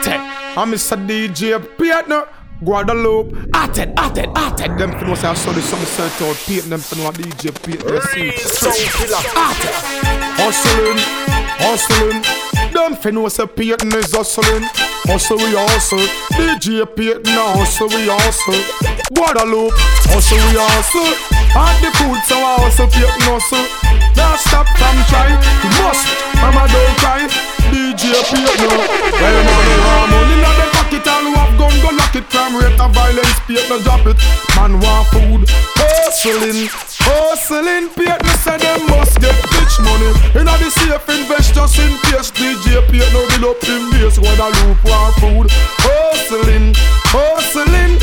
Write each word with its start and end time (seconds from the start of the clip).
Ate, 0.00 0.18
I'm 0.56 0.72
Mr. 0.72 0.96
DJ 1.06 1.58
Pietner. 1.76 2.28
Guadeloupe, 2.64 3.30
Ated, 3.54 3.94
Ated, 3.96 4.30
Ated. 4.36 4.78
Them 4.78 4.90
for 4.98 5.04
know 5.06 5.14
say 5.14 5.28
I 5.28 5.34
saw 5.34 5.52
this 5.52 5.64
some 5.68 5.78
set 5.80 6.22
out. 6.22 6.34
Peyton 6.46 6.70
them 6.70 6.80
know 6.98 7.10
DJ 7.12 7.54
Peyton. 7.54 7.86
Ated, 7.86 8.34
hustling, 10.38 10.98
hustling. 11.62 12.22
Them 12.74 13.14
know 13.14 13.28
say 13.28 13.46
Peyton 13.46 13.94
is 13.94 14.12
hustling. 14.12 14.66
Hustle 15.06 15.38
we 15.38 15.54
hustle. 15.54 15.98
DJ 16.34 16.84
Peyton 16.96 17.30
a 17.30 17.44
hustle 17.56 17.88
we 17.88 18.08
hustle. 18.10 18.58
Guadeloupe, 19.14 19.72
hustle 20.10 20.38
we 20.50 20.58
hustle. 20.58 21.14
And 21.54 21.78
the 21.78 21.90
food 21.94 22.20
so 22.26 22.36
I 22.42 22.58
hustle 22.58 22.90
Peyton 22.90 23.22
hustle. 23.22 23.66
Now 24.18 24.34
stop 24.34 24.66
from 24.66 24.98
try. 25.06 25.30
You 25.30 25.70
must, 25.78 26.27
mama 26.40 26.66
don't 26.68 26.96
cry. 26.98 27.26
DJ 27.70 28.14
Peyton. 28.30 28.70
Well, 29.20 29.42
man, 29.44 30.10
money 30.10 30.34
in 30.34 30.40
the 30.40 30.66
pocket 30.72 31.06
all 31.08 31.24
who 31.24 31.32
have 31.36 31.54
gun 31.58 31.74
go 31.82 31.90
lock 31.94 32.14
it. 32.14 32.24
Crime 32.30 32.56
rate 32.56 32.80
of 32.80 32.92
violence, 32.94 33.38
Peyton 33.46 33.82
drop 33.82 34.06
it. 34.06 34.16
Man 34.56 34.80
want 34.80 35.08
food, 35.12 35.44
hustling. 35.76 36.68
Hustling, 37.04 37.88
Peyton 37.92 38.34
say 38.40 38.58
them 38.58 38.86
must 38.88 39.20
get 39.20 39.36
rich 39.52 39.76
money. 39.84 40.10
Inna 40.38 40.54
the 40.58 40.70
safe 40.70 41.08
invest 41.08 41.54
just 41.54 41.78
in 41.78 41.92
case 42.08 42.30
DJ 42.32 42.80
Peyton 42.88 43.12
no 43.12 43.26
build 43.28 43.56
up 43.56 43.62
him 43.64 43.90
base 43.92 44.18
when 44.18 44.38
a 44.40 44.48
loop 44.62 44.80
want 44.84 45.14
food. 45.20 45.46
Hustling, 45.82 46.74
hustling. 47.12 47.98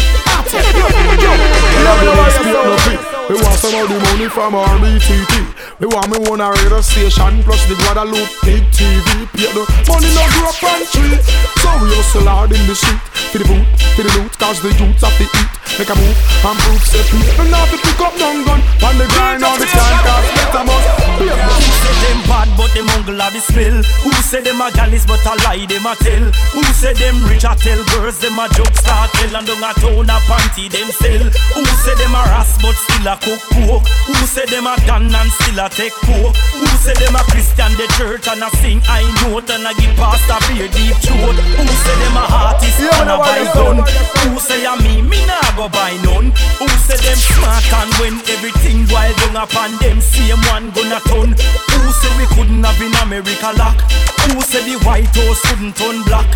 We 3.28 3.34
want 3.42 3.58
some 3.58 3.74
of 3.74 3.90
the 3.90 3.98
money 4.06 4.30
from 4.30 4.54
RBTT. 4.54 5.80
We 5.80 5.88
want 5.88 6.14
me 6.14 6.30
one 6.30 6.42
a 6.42 6.52
radio 6.52 6.80
station 6.82 7.42
plus 7.42 7.66
the 7.66 7.74
Guadeloupe 7.74 8.30
big 8.46 8.62
TV. 8.70 9.26
Pay 9.34 9.50
the 9.50 9.66
money 9.90 10.14
no 10.14 10.24
grow 10.30 10.54
up 10.54 10.62
on 10.62 10.86
tree. 10.94 11.18
So 11.58 11.70
we 11.82 11.90
hustle 11.98 12.30
hard 12.30 12.52
in 12.54 12.62
the 12.70 12.76
street. 12.76 13.02
For 13.34 13.40
the 13.42 13.46
boot, 13.50 13.66
for 13.98 14.04
the 14.06 14.12
loot, 14.22 14.32
cause 14.38 14.62
the 14.62 14.70
youths 14.78 15.02
have 15.02 15.18
to 15.18 15.26
eat. 15.26 15.56
Make 15.76 15.92
a 15.92 15.96
move 15.98 16.16
and 16.16 16.56
prove 16.64 16.84
say 16.88 17.04
people 17.12 17.50
not 17.52 17.68
to 17.68 17.76
pick 17.76 18.00
up 18.00 18.16
young 18.16 18.46
gun. 18.46 18.62
On 18.86 18.96
the 18.96 19.10
grind 19.12 19.44
all 19.44 19.58
the 19.60 19.68
time, 19.68 20.00
cause 20.08 20.28
better 20.38 20.64
must 20.64 20.88
Who 21.20 21.28
say 21.28 21.96
them 22.00 22.20
bad 22.32 22.48
but 22.56 22.72
them 22.72 22.88
ungle 22.96 23.20
have 23.20 23.34
the 23.36 23.42
spill? 23.44 23.84
Who 24.08 24.12
say 24.24 24.40
them 24.40 24.62
a 24.64 24.72
gallis 24.72 25.04
but 25.04 25.20
a 25.28 25.36
lie 25.44 25.68
them 25.68 25.84
a 25.84 25.98
tell? 26.00 26.32
Who 26.56 26.64
say 26.72 26.96
them 26.96 27.20
rich 27.28 27.44
a 27.44 27.60
tell 27.60 27.82
girls 27.92 28.24
them 28.24 28.40
a 28.40 28.48
joke 28.56 28.72
start 28.72 29.12
tell 29.20 29.36
and 29.36 29.44
don't 29.44 29.60
a 29.60 29.72
tone 29.84 30.08
a 30.08 30.16
panty 30.30 30.72
them 30.72 30.88
sell? 30.96 31.28
Who 31.60 31.66
say 31.84 31.96
them 32.00 32.16
a 32.16 32.24
ras 32.32 32.56
but 32.64 32.78
still 32.80 33.12
a 33.12 33.15
cook 33.20 33.42
pork? 33.52 33.84
Who 34.08 34.14
say 34.28 34.46
them 34.46 34.68
a 34.68 34.76
gun 34.86 35.08
and 35.08 35.32
still 35.40 35.60
a 35.60 35.70
take 35.70 35.96
coke? 36.04 36.36
Who 36.56 36.68
say 36.84 36.94
them 36.96 37.16
a 37.16 37.24
Christian 37.32 37.72
the 37.80 37.88
church 37.98 38.28
and 38.28 38.44
a 38.44 38.50
sing 38.62 38.82
I 38.88 39.04
note 39.24 39.50
and 39.50 39.66
a 39.68 39.72
give 39.76 39.96
pastor 39.96 40.40
beer 40.48 40.68
deep 40.70 40.96
throat? 41.04 41.36
Who 41.36 41.66
say 41.66 41.96
them 42.02 42.18
a 42.18 42.24
artist 42.28 42.80
and 42.80 43.10
a 43.10 43.18
buy 43.18 43.44
gun? 43.54 43.78
Who 44.26 44.40
say 44.40 44.66
a 44.66 44.74
me 44.82 45.02
me 45.02 45.20
nah 45.26 45.44
go 45.56 45.70
buy 45.70 45.96
none? 46.04 46.32
Who 46.60 46.68
say 46.88 47.00
them 47.00 47.20
smart 47.20 47.66
and 47.66 47.92
when 48.00 48.16
everything 48.32 48.88
wild 48.92 49.16
down 49.22 49.38
upon 49.44 49.78
them 49.80 50.02
same 50.02 50.42
one 50.52 50.72
gonna 50.72 51.00
turn? 51.08 51.36
Who 51.36 51.80
say 51.92 52.12
we 52.18 52.26
couldn't 52.36 52.64
have 52.64 52.82
in 52.82 52.94
America 53.04 53.52
lock? 53.58 53.80
Who 54.30 54.42
say 54.42 54.64
the 54.66 54.82
White 54.86 55.14
House 55.14 55.42
couldn't 55.48 55.76
turn 55.78 56.02
black? 56.04 56.28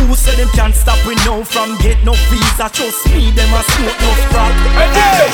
Who 0.00 0.14
say 0.14 0.36
them 0.36 0.48
can't 0.54 0.74
stop 0.74 1.00
we 1.06 1.14
now 1.26 1.42
from 1.42 1.76
get 1.78 2.02
no 2.04 2.12
visa? 2.28 2.68
Trust 2.68 3.08
me, 3.10 3.30
them 3.32 3.52
a 3.54 3.62
smoke 3.62 4.00
no 4.00 4.10
crack. 4.28 4.54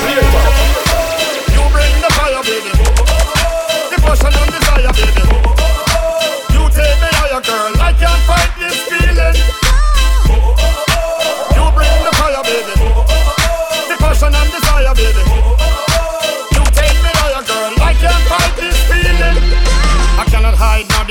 You 0.09 0.94
bring 1.71 1.95
the 2.01 2.11
fire, 2.13 2.43
baby. 2.43 2.71
The 3.89 3.97
passion 4.01 4.33
and 4.33 4.51
desire, 4.51 4.93
baby. 4.93 5.23
You 6.53 6.63
me 7.01 7.09
girl. 7.41 7.73
I 7.81 7.93
can't 7.93 8.21
fight 8.27 8.51
this 8.59 8.77
feeling. 8.89 9.54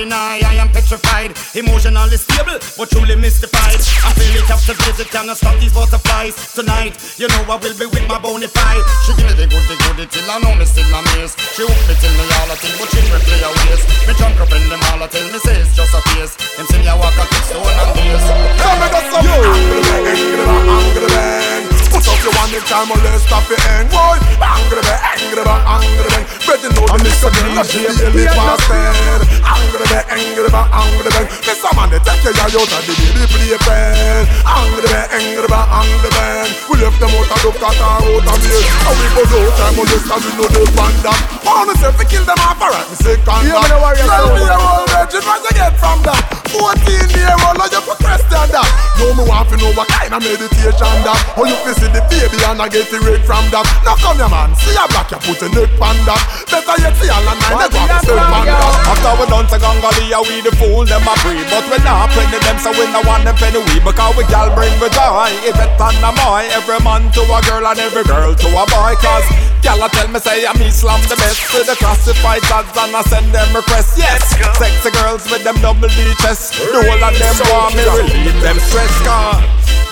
Deny. 0.04 0.44
I 0.44 0.60
am 0.60 0.68
petrified, 0.68 1.32
emotionally 1.56 2.20
stable, 2.20 2.60
but 2.76 2.92
truly 2.92 3.16
mystified. 3.16 3.80
I'm 4.04 4.12
feeling 4.12 4.44
captivated, 4.44 5.08
cannot 5.08 5.40
stop 5.40 5.56
these 5.58 5.72
butterflies. 5.72 6.36
Tonight, 6.52 7.00
you 7.16 7.26
know 7.32 7.42
I 7.48 7.56
will 7.56 7.76
be 7.80 7.88
with 7.88 8.04
my 8.04 8.20
bona 8.20 8.48
fide. 8.52 8.84
She 9.08 9.16
give 9.16 9.24
me 9.24 9.34
the 9.34 9.48
goody 9.48 9.76
goody 9.88 10.04
till 10.04 10.28
I 10.28 10.36
know 10.44 10.52
me 10.54 10.68
still 10.68 10.84
amazed. 10.92 11.40
She 11.56 11.64
hook 11.64 11.80
me 11.88 11.94
till 11.96 12.12
me 12.20 12.24
all 12.36 12.52
I 12.52 12.56
think, 12.60 12.76
but 12.76 12.88
she 12.92 13.00
replay 13.08 13.40
her 13.40 13.52
ways. 13.64 13.82
Me 14.04 14.12
jump 14.20 14.36
up 14.44 14.52
in 14.52 14.64
them 14.68 14.84
all 14.92 15.00
I 15.00 15.08
tell 15.08 15.24
me 15.32 15.40
say 15.40 15.56
it's 15.56 15.72
just 15.72 15.96
a 15.96 16.00
face. 16.12 16.36
Them 16.60 16.68
see 16.68 16.84
me 16.84 16.88
I 16.88 16.94
walk 17.00 17.16
a 17.16 17.24
kick 17.24 17.44
stone 17.48 17.64
and 17.64 17.90
days. 17.96 18.24
Come 18.60 18.76
me 18.84 18.86
got 18.92 19.04
some 19.08 19.24
bang, 19.24 20.04
angle 20.04 20.36
bang, 20.44 20.68
angle 20.68 21.08
bang. 21.08 21.64
Put 21.88 22.04
up 22.04 22.20
your 22.20 22.34
one 22.36 22.52
in 22.52 22.64
time 22.68 22.92
or 22.92 23.00
let's 23.08 23.24
stop 23.24 23.48
it 23.48 23.60
end, 23.72 23.88
boy. 23.88 24.20
Angle 24.36 24.84
bang, 24.84 25.13
bang, 25.44 25.62
angle 25.68 26.08
bang. 26.10 26.24
Better 26.44 26.70
know 26.72 26.86
the 26.88 26.96
Mr. 27.04 27.28
DJ 27.30 27.72
daily 28.00 28.26
fasted. 28.32 29.20
Angle 29.44 29.84
bang, 29.86 30.04
angle 30.08 30.48
bang, 30.48 30.68
angle 30.72 31.10
bang. 31.12 31.26
Mr. 31.44 31.70
Man, 31.76 31.88
they 31.92 32.00
take 32.02 32.24
you 32.24 32.32
out 32.32 32.56
of 32.56 32.82
the 32.88 32.92
baby 32.96 33.24
playpen. 33.28 34.24
Angle 34.48 34.88
bang, 34.88 35.08
angle 35.12 35.48
bang, 35.48 35.68
angle 35.68 36.12
bang. 36.16 36.50
We 36.68 36.74
left 36.80 36.98
them 36.98 37.12
out 37.12 37.28
of 37.28 37.40
the 37.44 37.50
cut 37.60 37.78
our 37.78 38.00
out 38.00 38.26
of 38.26 38.42
here. 38.42 38.64
And 38.88 38.96
we 38.96 39.06
go 39.12 39.22
no 39.28 39.40
time 39.54 39.78
on 39.78 39.86
this, 39.86 40.04
and 40.08 40.22
we 40.24 40.30
know 40.40 40.48
they 40.48 40.66
ban 40.72 40.94
that. 41.04 41.20
On 41.44 41.68
the 41.68 41.74
self, 41.78 41.96
we 42.00 42.04
kill 42.08 42.24
them 42.24 42.40
off, 42.40 42.60
alright, 42.60 42.88
me 42.88 42.96
say 42.96 43.16
contact. 43.22 43.44
Yeah, 43.46 43.60
me 43.60 43.68
the 43.68 44.08
Tell 44.08 44.28
me 44.32 44.42
your 44.42 44.60
old 44.60 44.88
virgin, 44.90 45.22
what 45.28 45.40
you 45.44 45.52
get 45.56 45.72
from 45.76 46.00
that? 46.08 46.43
14 46.54 47.18
year 47.18 47.34
old, 47.42 47.58
now 47.58 47.66
you 47.66 47.82
put 47.82 47.98
question 47.98 48.46
that. 48.54 48.68
No, 49.02 49.10
me 49.18 49.26
want 49.26 49.50
to 49.50 49.56
know 49.58 49.74
what 49.74 49.90
kind 49.90 50.14
of 50.14 50.22
meditation 50.22 50.94
that. 51.02 51.18
How 51.34 51.44
you 51.44 51.58
feel 51.66 51.74
see 51.74 51.90
the 51.90 52.02
baby 52.06 52.38
and 52.46 52.62
I 52.62 52.70
get 52.70 52.86
the 52.90 53.02
rate 53.02 53.26
from 53.26 53.42
that. 53.50 53.66
Now 53.82 53.98
come 53.98 54.22
here, 54.22 54.30
man, 54.30 54.54
see 54.54 54.74
a 54.78 54.86
black, 54.88 55.10
you 55.10 55.18
put 55.18 55.42
your 55.42 55.50
neck 55.50 55.74
on 55.82 55.98
that. 56.06 56.22
Better 56.46 56.76
yet, 56.78 56.94
see 56.96 57.10
a 57.10 57.18
land 57.18 57.40
nine, 57.42 57.70
they 57.70 57.82
have 57.90 58.02
to 58.06 58.14
on 58.14 58.46
that. 58.46 58.74
After 58.86 59.12
we 59.18 59.24
done 59.26 59.46
to 59.50 59.58
Gangalia, 59.58 60.20
we 60.22 60.44
the 60.44 60.52
fool, 60.60 60.84
them 60.84 61.02
a 61.08 61.14
breed 61.24 61.46
But 61.48 61.64
we 61.72 61.78
not 61.82 62.12
penny 62.12 62.38
them, 62.44 62.58
so 62.60 62.70
we 62.76 62.84
no 62.92 63.00
want 63.08 63.24
them 63.24 63.36
penny 63.40 63.60
we 63.64 63.80
Because 63.80 64.12
we 64.14 64.24
gal 64.28 64.52
bring 64.52 64.72
the 64.76 64.92
joy, 64.92 65.32
if 65.42 65.56
it 65.56 65.72
and 65.80 66.04
a 66.04 66.10
boy 66.12 66.44
Every 66.52 66.80
man 66.84 67.08
to 67.16 67.22
a 67.24 67.38
girl 67.48 67.64
and 67.64 67.80
every 67.80 68.04
girl 68.04 68.36
to 68.36 68.48
a 68.52 68.64
boy 68.68 68.92
Cause 69.00 69.26
gal 69.64 69.80
a 69.80 69.88
tell 69.88 70.08
me 70.12 70.20
say 70.20 70.44
I'm 70.44 70.60
Islam 70.60 71.00
the 71.08 71.16
best 71.16 71.40
To 71.56 71.64
the 71.64 71.76
classified 71.80 72.44
gods 72.48 72.76
and 72.76 72.92
I 72.92 73.02
send 73.08 73.32
them 73.32 73.48
requests 73.56 73.96
Yes, 73.96 74.36
sexy 74.60 74.92
girls 75.00 75.24
with 75.32 75.44
them 75.44 75.56
double 75.64 75.88
D 75.88 76.12
chest 76.20 76.43
The 76.52 76.76
whole 76.76 77.00
of 77.00 77.16
them 77.16 77.34
want 77.48 77.72
me 77.72 77.80
relieve 77.88 78.36
them 78.44 78.60
stress 78.60 78.92
Cause 79.00 79.40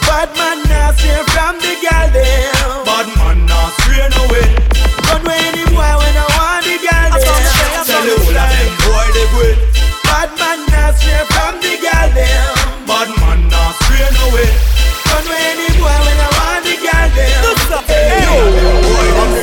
Bad 0.04 0.28
man 0.36 0.60
now 0.68 0.92
stray 0.92 1.24
from 1.32 1.56
the 1.64 1.72
girl 1.80 2.12
them. 2.12 2.84
bad 2.84 3.08
man 3.16 3.48
not 3.48 3.72
stray 3.80 4.04
no 4.12 4.28
way 4.28 4.44
Run 5.08 5.24
any 5.32 5.64
boy 5.72 5.80
when 5.80 6.12
I 6.12 6.28
want 6.36 6.68
the 6.68 6.76
girl 6.76 7.08
them. 7.08 7.24
Tell 7.88 8.04
the 8.04 8.20
whole 8.20 8.36
of 8.36 8.52
them 8.52 8.68
boy 8.84 9.08
they 9.16 9.26
good 9.32 9.56
Bad 10.04 10.28
man 10.36 10.60
now 10.68 10.92
stray 10.92 11.24
from 11.32 11.56
the 11.64 11.72
girl 11.80 12.08
them. 12.12 12.44
Bad 12.84 13.08
man 13.16 13.48
not 13.48 13.72
stray 13.88 14.04
no 14.12 14.28
way 14.36 14.52
Run 15.08 15.24
any 15.32 15.72
boy 15.80 15.88
when 16.04 16.18
I 16.20 16.28
want 16.36 16.68
the 16.68 16.76
girl 16.76 17.08
them. 17.16 17.32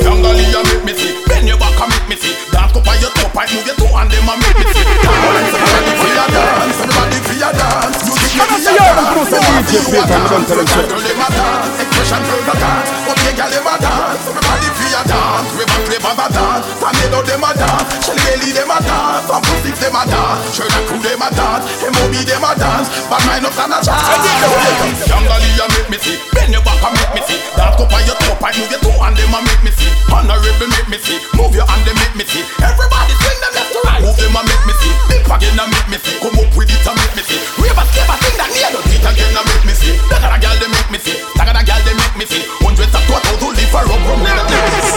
Gangalia 0.00 0.62
make 0.62 0.84
me 0.86 0.92
see. 0.94 1.12
Bend 1.26 1.48
your 1.48 1.58
back 1.58 1.74
and 1.74 1.90
make 1.90 2.06
me 2.06 2.16
see. 2.16 2.34
Dance 2.54 2.70
up 2.76 2.86
on 2.86 2.96
your 3.02 3.10
toe 3.18 3.28
pipe 3.34 3.50
Move 3.50 3.66
your 3.66 3.74
toe 3.76 3.90
and 3.98 4.10
them 4.10 4.28
and 4.30 4.38
make 4.38 4.58
me 4.62 4.64
see. 4.70 4.86
Everybody 4.86 5.92
for 5.98 6.10
your 6.14 6.28
dance 6.30 6.99
Everybody 7.40 7.56
dance 7.56 8.04
You 8.04 8.12
give 8.20 8.52
me 8.52 8.60
your 8.60 8.76
you, 8.76 8.84
dance 8.84 9.00
I'm 9.00 9.24
supposed 9.24 9.48
to 9.48 9.64
DJ 9.64 9.80
Peter, 9.88 10.12
I'm 10.12 10.28
gonna 10.28 10.44
tell 10.44 10.60
them 10.60 10.68
so. 10.68 10.80
Girl 10.84 11.00
them 11.00 11.20
a 11.24 11.28
dance 11.32 11.72
Expression 11.80 12.20
girl 12.20 12.50
a 12.52 12.54
dance 12.60 12.88
Okay 13.08 13.32
girl 13.32 13.48
them 13.48 13.64
a 13.64 13.74
dance 13.80 14.22
Everybody 14.28 14.68
for 14.76 14.88
your 14.92 15.04
dance 15.08 15.48
River 15.56 15.80
flavor 15.88 16.14
a 16.20 16.26
dance 16.36 16.64
Tornado 16.76 17.20
them 17.24 17.44
a 17.48 17.50
dance 17.56 17.88
Shelly 18.04 18.20
Belly 18.28 18.50
them 18.52 18.68
a 18.68 18.78
dance 18.84 19.24
From 19.24 19.40
Pussy 19.40 19.72
them 19.72 19.96
a 19.96 20.02
dance 20.04 20.40
Sherlock 20.52 20.84
crew 20.84 21.00
them 21.00 21.22
a 21.24 21.28
dance 21.32 21.64
M.O.B. 21.80 22.14
them 22.28 22.44
a 22.44 22.52
dance 22.60 22.88
Bad 23.08 23.22
mind 23.24 23.46
up 23.48 23.56
and 23.56 23.72
a 23.72 23.78
chance 23.80 25.00
Gangalia 25.08 25.64
make 25.80 25.88
me 25.88 25.96
see 25.96 26.20
Bend 26.36 26.52
your 26.52 26.60
back 26.60 26.84
and 26.84 26.92
make 26.92 27.12
me 27.16 27.20
see 27.24 27.40
Dance 27.56 27.80
up 27.80 27.88
on 27.88 28.04
your 28.04 28.20
toe 28.20 28.36
pipe 28.36 28.52
Move 28.60 28.68
your 28.68 28.84
toe 28.84 29.00
and 29.00 29.16
them 29.16 29.32
and 29.32 29.44
make 29.48 29.62
me 29.64 29.72
see 29.72 29.88
Honorable 30.12 30.68
make 30.76 30.88
me 30.92 30.98
see 31.00 31.16
Move 31.40 31.56
your 31.56 31.64
hand 31.64 31.88
and 31.88 31.96
make 32.04 32.14
me 32.20 32.24
see 32.28 32.44
Everybody 32.60 33.16
them 33.40 33.52
left 33.56 33.72
to 33.72 33.80
right. 33.84 34.02
Move 34.04 34.16
them 34.16 34.36
and 34.36 34.46
make 34.46 34.64
me 34.68 34.74
see. 34.80 34.92
Big 35.08 35.24
again 35.24 35.58
and 35.58 35.70
make 35.72 35.88
me 35.88 35.98
see. 36.00 36.16
Come 36.20 36.36
up 36.38 36.52
with 36.54 36.70
it 36.70 36.84
and 36.84 36.96
make 36.96 37.14
me 37.16 37.22
see. 37.24 37.40
Rave 37.60 37.76
a 37.76 37.84
skip 37.90 38.08
a 38.08 38.14
thing 38.20 38.36
that 38.36 38.50
near 38.52 38.70
the 38.70 38.80
it 38.86 39.04
again 39.04 39.32
and 39.36 39.46
make 39.48 39.64
me 39.64 39.74
see. 39.74 39.94
That 40.12 40.24
a 40.24 40.36
girl 40.40 40.56
they 40.60 40.70
make 40.70 40.90
me 40.92 40.98
see. 41.00 41.16
That 41.36 41.48
a 41.56 41.62
girl 41.64 41.80
they 41.82 41.96
make 41.96 42.16
me 42.20 42.24
see. 42.28 42.42
Hundreds 42.60 42.94
of 42.94 43.02
total 43.08 43.36
to 43.40 43.48
live 43.56 43.70
for 43.72 43.84
up 43.84 44.00
from 44.04 44.20
there 44.24 44.36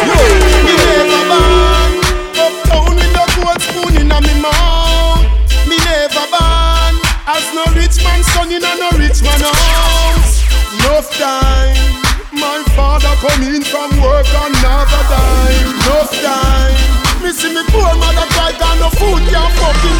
Yo, 0.03 0.17
me 0.67 0.73
never 0.75 1.21
born 1.31 1.91
Uptown 2.35 2.91
with 2.97 3.11
no 3.15 3.23
gold 3.37 3.61
spoon 3.61 3.95
in 3.97 4.11
a 4.11 4.17
me 4.19 4.33
mouth. 4.41 5.23
Me 5.69 5.77
never 5.87 6.25
born 6.33 6.93
As 7.29 7.45
no 7.55 7.63
rich 7.77 8.01
man 8.03 8.21
son 8.33 8.51
in 8.51 8.63
a 8.63 8.71
no 8.75 8.89
rich 8.99 9.23
man 9.23 9.39
house. 9.39 10.43
Enough 10.83 11.07
time. 11.15 11.77
My 12.33 12.59
father 12.75 13.13
come 13.21 13.43
in 13.43 13.63
from 13.63 13.89
work 14.01 14.27
and 14.27 14.53
never 14.59 15.01
dime 15.07 15.69
Enough 15.87 16.11
time. 16.21 16.43
Me 16.49 16.52
see 17.33 17.49
me 17.53 17.63
poor 17.73 17.89
mother 17.97 18.27
cry 18.33 18.51
got 18.61 18.77
no 18.77 18.89
food 18.93 19.21
can't 19.29 19.53
fucking 19.57 19.99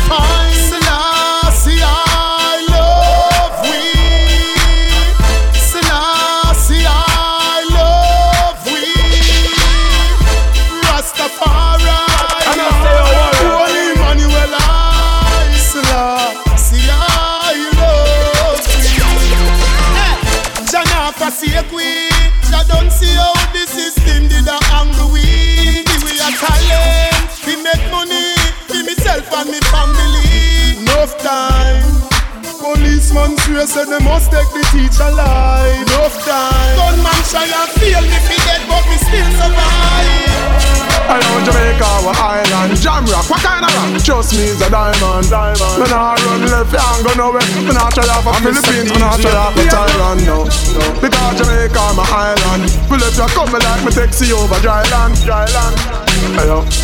me 44.35 44.49
is 44.49 44.61
a 44.61 44.69
diamond. 44.69 45.29
Diamond 45.29 45.75
Me 45.79 45.85
nah 45.89 46.17
run 46.25 46.41
left, 46.49 46.73
I 46.73 46.81
ain't 46.81 47.05
go 47.05 47.11
nowhere 47.13 47.45
Me 47.61 47.73
nah 47.73 47.89
try 47.89 48.05
off 48.09 48.25
a 48.25 48.33
Philippines, 48.41 48.89
me 48.91 48.97
nah 48.99 49.17
try 49.17 49.31
off 49.33 49.55
a 49.55 49.61
Thailand, 49.69 50.25
no, 50.25 50.43
no 50.45 50.83
Because 51.01 51.33
Jamaica 51.37 51.83
my 51.93 52.03
island. 52.03 52.69
Pull 52.89 53.01
up 53.01 53.13
your 53.13 53.29
come 53.29 53.53
like 53.53 53.81
me 53.85 53.91
taxi 53.91 54.33
over 54.33 54.59
dry 54.61 54.83
land 54.89 55.15
Dry 55.23 55.45
land. 55.45 55.75
Hey 56.37 56.47
yo 56.47 56.82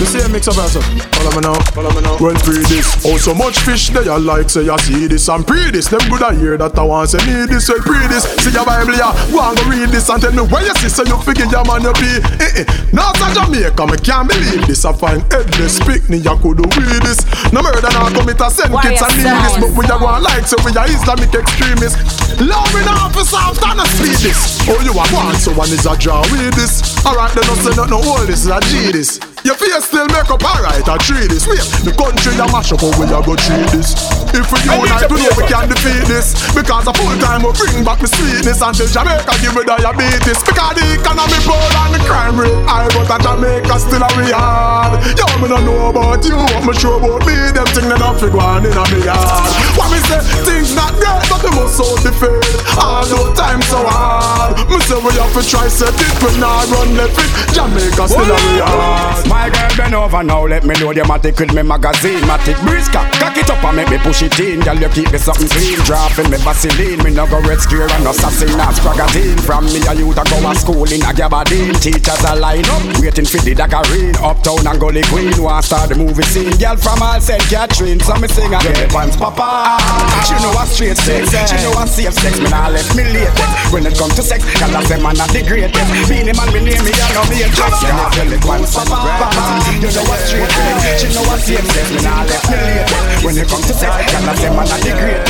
you 0.00 0.06
see 0.08 0.24
a 0.24 0.28
mix 0.32 0.48
up 0.48 0.56
also. 0.56 0.80
Follow 1.20 1.32
me 1.36 1.40
now, 1.44 1.54
follow 1.76 1.92
me 1.92 2.00
now. 2.00 2.16
Well, 2.16 2.34
free 2.40 2.64
this. 2.64 3.04
Oh, 3.04 3.20
so 3.20 3.36
much 3.36 3.60
fish 3.60 3.92
they 3.92 4.08
you 4.08 4.16
like, 4.16 4.48
say 4.48 4.64
I 4.64 4.76
see 4.80 5.06
this 5.06 5.28
and 5.28 5.46
pre 5.46 5.70
this. 5.70 5.92
Them 5.92 6.00
good 6.08 6.24
I 6.24 6.34
hear 6.34 6.56
that 6.56 6.72
I 6.78 6.82
want 6.82 7.12
say 7.12 7.20
need 7.28 7.52
this, 7.52 7.68
well, 7.68 7.84
pre 7.84 8.00
this. 8.08 8.24
See 8.40 8.50
your 8.50 8.64
Bible, 8.64 8.96
yeah. 8.96 9.12
Go 9.28 9.44
and 9.44 9.54
go 9.60 9.68
read 9.68 9.92
this 9.92 10.08
and 10.08 10.16
tell 10.24 10.32
me 10.32 10.40
where 10.48 10.64
you 10.64 10.74
see, 10.80 10.88
so 10.88 11.04
you 11.04 11.20
figure 11.20 11.44
your 11.52 11.62
man 11.68 11.84
you 11.84 11.92
be. 12.00 12.10
Eh 12.40 12.64
eh. 12.64 12.66
Now 12.96 13.12
to 13.12 13.28
Jamaica, 13.28 13.84
me 13.84 13.96
can't 14.00 14.24
believe 14.24 14.64
this. 14.64 14.88
I 14.88 14.96
find 14.96 15.20
headless 15.28 15.76
picnic, 15.84 16.24
you 16.24 16.36
could 16.40 16.56
do 16.56 16.66
read 16.80 17.04
this. 17.04 17.20
No 17.52 17.60
murder, 17.60 17.92
now 17.92 18.08
commit 18.08 18.40
a 18.40 18.48
send 18.48 18.72
kids 18.80 19.04
and 19.04 19.12
need 19.20 19.36
this. 19.44 19.54
But 19.60 19.70
we 19.76 19.84
are 19.84 20.00
going 20.00 20.24
like, 20.24 20.48
so 20.48 20.56
we 20.64 20.72
are 20.72 20.88
Islamic 20.88 21.28
extremists. 21.36 22.00
Love 22.40 22.72
me 22.72 22.80
now 22.88 23.12
for 23.12 23.20
soft 23.28 23.60
and 23.68 23.80
a 23.80 23.86
speed 23.92 24.16
this. 24.24 24.64
Oh, 24.64 24.80
you 24.80 24.96
are 24.96 25.10
one, 25.12 25.36
so 25.36 25.52
one 25.52 25.68
is 25.68 25.84
a 25.84 25.92
draw 26.00 26.24
with 26.32 26.56
this. 26.56 26.80
Alright, 27.04 27.36
then 27.36 27.44
no 27.44 27.54
say 27.60 27.76
not 27.76 27.90
no 27.92 28.00
all 28.00 28.24
this 28.24 28.48
is 28.48 28.48
a 28.48 28.60
G 28.64 28.92
this. 28.92 29.20
Your 29.40 29.56
face 29.56 29.88
still 29.88 30.04
make 30.12 30.28
up 30.28 30.44
alright, 30.44 30.84
I 30.84 30.96
treat 31.00 31.32
this. 31.32 31.48
Wait, 31.48 31.64
the 31.80 31.96
country 31.96 32.36
a 32.36 32.44
mash 32.52 32.76
up, 32.76 32.84
how 32.84 32.92
we 33.00 33.08
a 33.08 33.24
go 33.24 33.32
treat 33.40 33.64
this? 33.72 33.96
If 34.36 34.52
we 34.52 34.60
unite, 34.68 35.08
we 35.08 35.16
know 35.24 35.32
we 35.32 35.48
can 35.48 35.64
defeat 35.72 36.04
this. 36.04 36.36
Because 36.52 36.84
a 36.84 36.92
full 36.92 37.16
time 37.16 37.40
we 37.40 37.50
bring 37.56 37.80
back 37.80 38.04
the 38.04 38.08
sweetness 38.12 38.60
until 38.60 38.84
Jamaica 38.84 39.32
give 39.40 39.56
me 39.56 39.64
diabetes. 39.64 40.44
Because 40.44 40.76
the 40.76 40.84
economy 40.92 41.40
poor 41.48 41.56
and 41.56 41.96
the 41.96 42.00
crime 42.04 42.36
rate 42.36 42.52
high, 42.68 42.88
but 42.92 43.08
a 43.08 43.16
Jamaica 43.16 43.76
still 43.80 44.04
a 44.04 44.08
we 44.20 44.28
hard. 44.28 45.00
Yo, 45.16 45.24
me 45.40 45.48
no 45.48 45.58
know 45.64 45.88
about 45.88 46.20
you, 46.20 46.36
what 46.36 46.60
me 46.68 46.72
sure 46.76 47.00
about 47.00 47.24
me. 47.24 47.32
Them 47.56 47.64
thing 47.72 47.88
they 47.88 47.96
not 47.96 48.20
figure 48.20 48.44
on 48.44 48.68
in 48.68 48.76
a 48.76 48.84
me 48.92 49.08
yard. 49.08 49.48
What 49.72 49.88
me 49.88 50.04
say? 50.04 50.20
Things 50.44 50.76
not 50.76 50.92
great, 51.00 51.24
but 51.32 51.40
they 51.40 51.52
must 51.56 51.80
so 51.80 51.88
defeat. 52.04 52.60
All 52.76 53.08
no 53.08 53.32
time 53.32 53.64
so 53.64 53.80
hard. 53.88 54.60
Me 54.68 54.76
say 54.84 55.00
we 55.00 55.16
have 55.16 55.32
to 55.32 55.42
try 55.42 55.64
set 55.64 55.96
it, 55.96 56.14
we 56.20 56.28
not 56.36 56.68
run 56.68 56.92
left 56.92 57.16
it. 57.16 57.30
Jamaica 57.56 58.04
still 58.04 58.28
a 58.28 58.36
we 58.36 58.60
hard. 58.60 59.29
My 59.30 59.46
girl 59.48 59.70
bend 59.78 59.94
over 59.94 60.22
now, 60.24 60.42
let 60.44 60.64
me 60.66 60.74
know 60.82 60.92
the 60.92 61.06
matic 61.06 61.38
with 61.38 61.54
me 61.54 61.62
magazine. 61.62 62.18
Matic 62.26 62.58
breeze 62.66 62.90
cock, 62.90 63.06
it 63.38 63.46
up 63.48 63.62
and 63.62 63.76
make 63.78 63.88
me 63.88 63.98
push 64.02 64.26
it 64.26 64.34
in. 64.42 64.58
Girl, 64.58 64.74
you 64.74 64.90
keep 64.90 65.06
me 65.14 65.18
something 65.22 65.46
clean. 65.46 65.78
Dropping 65.86 66.34
me 66.34 66.36
Vaseline, 66.42 66.98
me 67.06 67.14
no 67.14 67.30
go 67.30 67.38
red 67.46 67.62
square 67.62 67.86
and 67.86 68.02
no 68.02 68.10
assassin 68.10 68.50
as 68.58 68.82
spragatine. 68.82 69.38
From 69.46 69.70
me 69.70 69.78
a 69.86 69.94
youth 69.94 70.18
I 70.18 70.26
go 70.26 70.42
a 70.42 70.50
school 70.58 70.90
in 70.90 70.98
a 71.06 71.14
Gabardine. 71.14 71.78
Teachers 71.78 72.24
a 72.26 72.34
line 72.34 72.66
up, 72.74 72.82
waiting 72.98 73.24
for 73.24 73.38
the 73.38 73.54
Dakarine. 73.54 74.18
Uptown 74.18 74.66
and 74.66 74.80
Gully 74.82 75.06
Queen, 75.06 75.30
want 75.38 75.62
start 75.64 75.88
the 75.88 75.94
movie 75.94 76.26
scene. 76.26 76.50
Girl 76.58 76.74
from 76.74 76.98
all 76.98 77.22
St. 77.22 77.38
Catherine, 77.46 78.02
so 78.02 78.18
me 78.18 78.26
sing 78.26 78.50
a 78.50 78.58
get 78.58 78.90
pants 78.90 79.14
papa. 79.14 79.78
She 80.26 80.34
know 80.42 80.50
a 80.58 80.66
straight 80.66 80.98
sex, 80.98 81.30
she 81.30 81.56
know 81.62 81.78
a 81.78 81.86
safe 81.86 82.18
sex. 82.18 82.34
Me 82.42 82.50
nah 82.50 82.66
left 82.66 82.98
me 82.98 83.06
latex. 83.06 83.46
When 83.70 83.86
it 83.86 83.94
come 83.94 84.10
to 84.10 84.22
sex, 84.26 84.42
girl 84.58 84.74
I 84.74 84.82
say 84.90 84.98
man 84.98 85.14
not 85.14 85.30
the 85.30 85.46
greatest. 85.46 85.78
Beanie 86.10 86.34
man, 86.34 86.50
me 86.50 86.66
name 86.66 86.82
me, 86.82 86.90
I 86.98 87.14
know 87.14 87.22
me 87.30 87.46
a. 87.46 87.48
Yeah, 87.80 87.94
me 87.94 88.04
feel 88.10 88.32
it 88.34 88.42
pants 88.42 88.74
papa. 88.74 89.19
You 89.20 89.88
know 89.92 90.04
what 90.08 90.20
straight 90.20 90.48
She 90.96 91.08
know 91.12 91.20
what 91.28 91.40
safe 91.40 91.60
sex 91.60 91.90
Me 91.92 92.00
nah 92.00 92.24
left 92.24 92.48
me 92.48 92.56
late 92.56 92.88
When 93.24 93.36
it 93.36 93.48
come 93.48 93.60
to 93.60 93.74
sex 93.76 93.92
Girl 94.12 94.28
I 94.28 94.34
say 94.36 94.48
man 94.48 94.64
a 94.64 94.76
the 94.80 94.92
great 94.96 95.20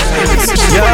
Yo 0.71 0.87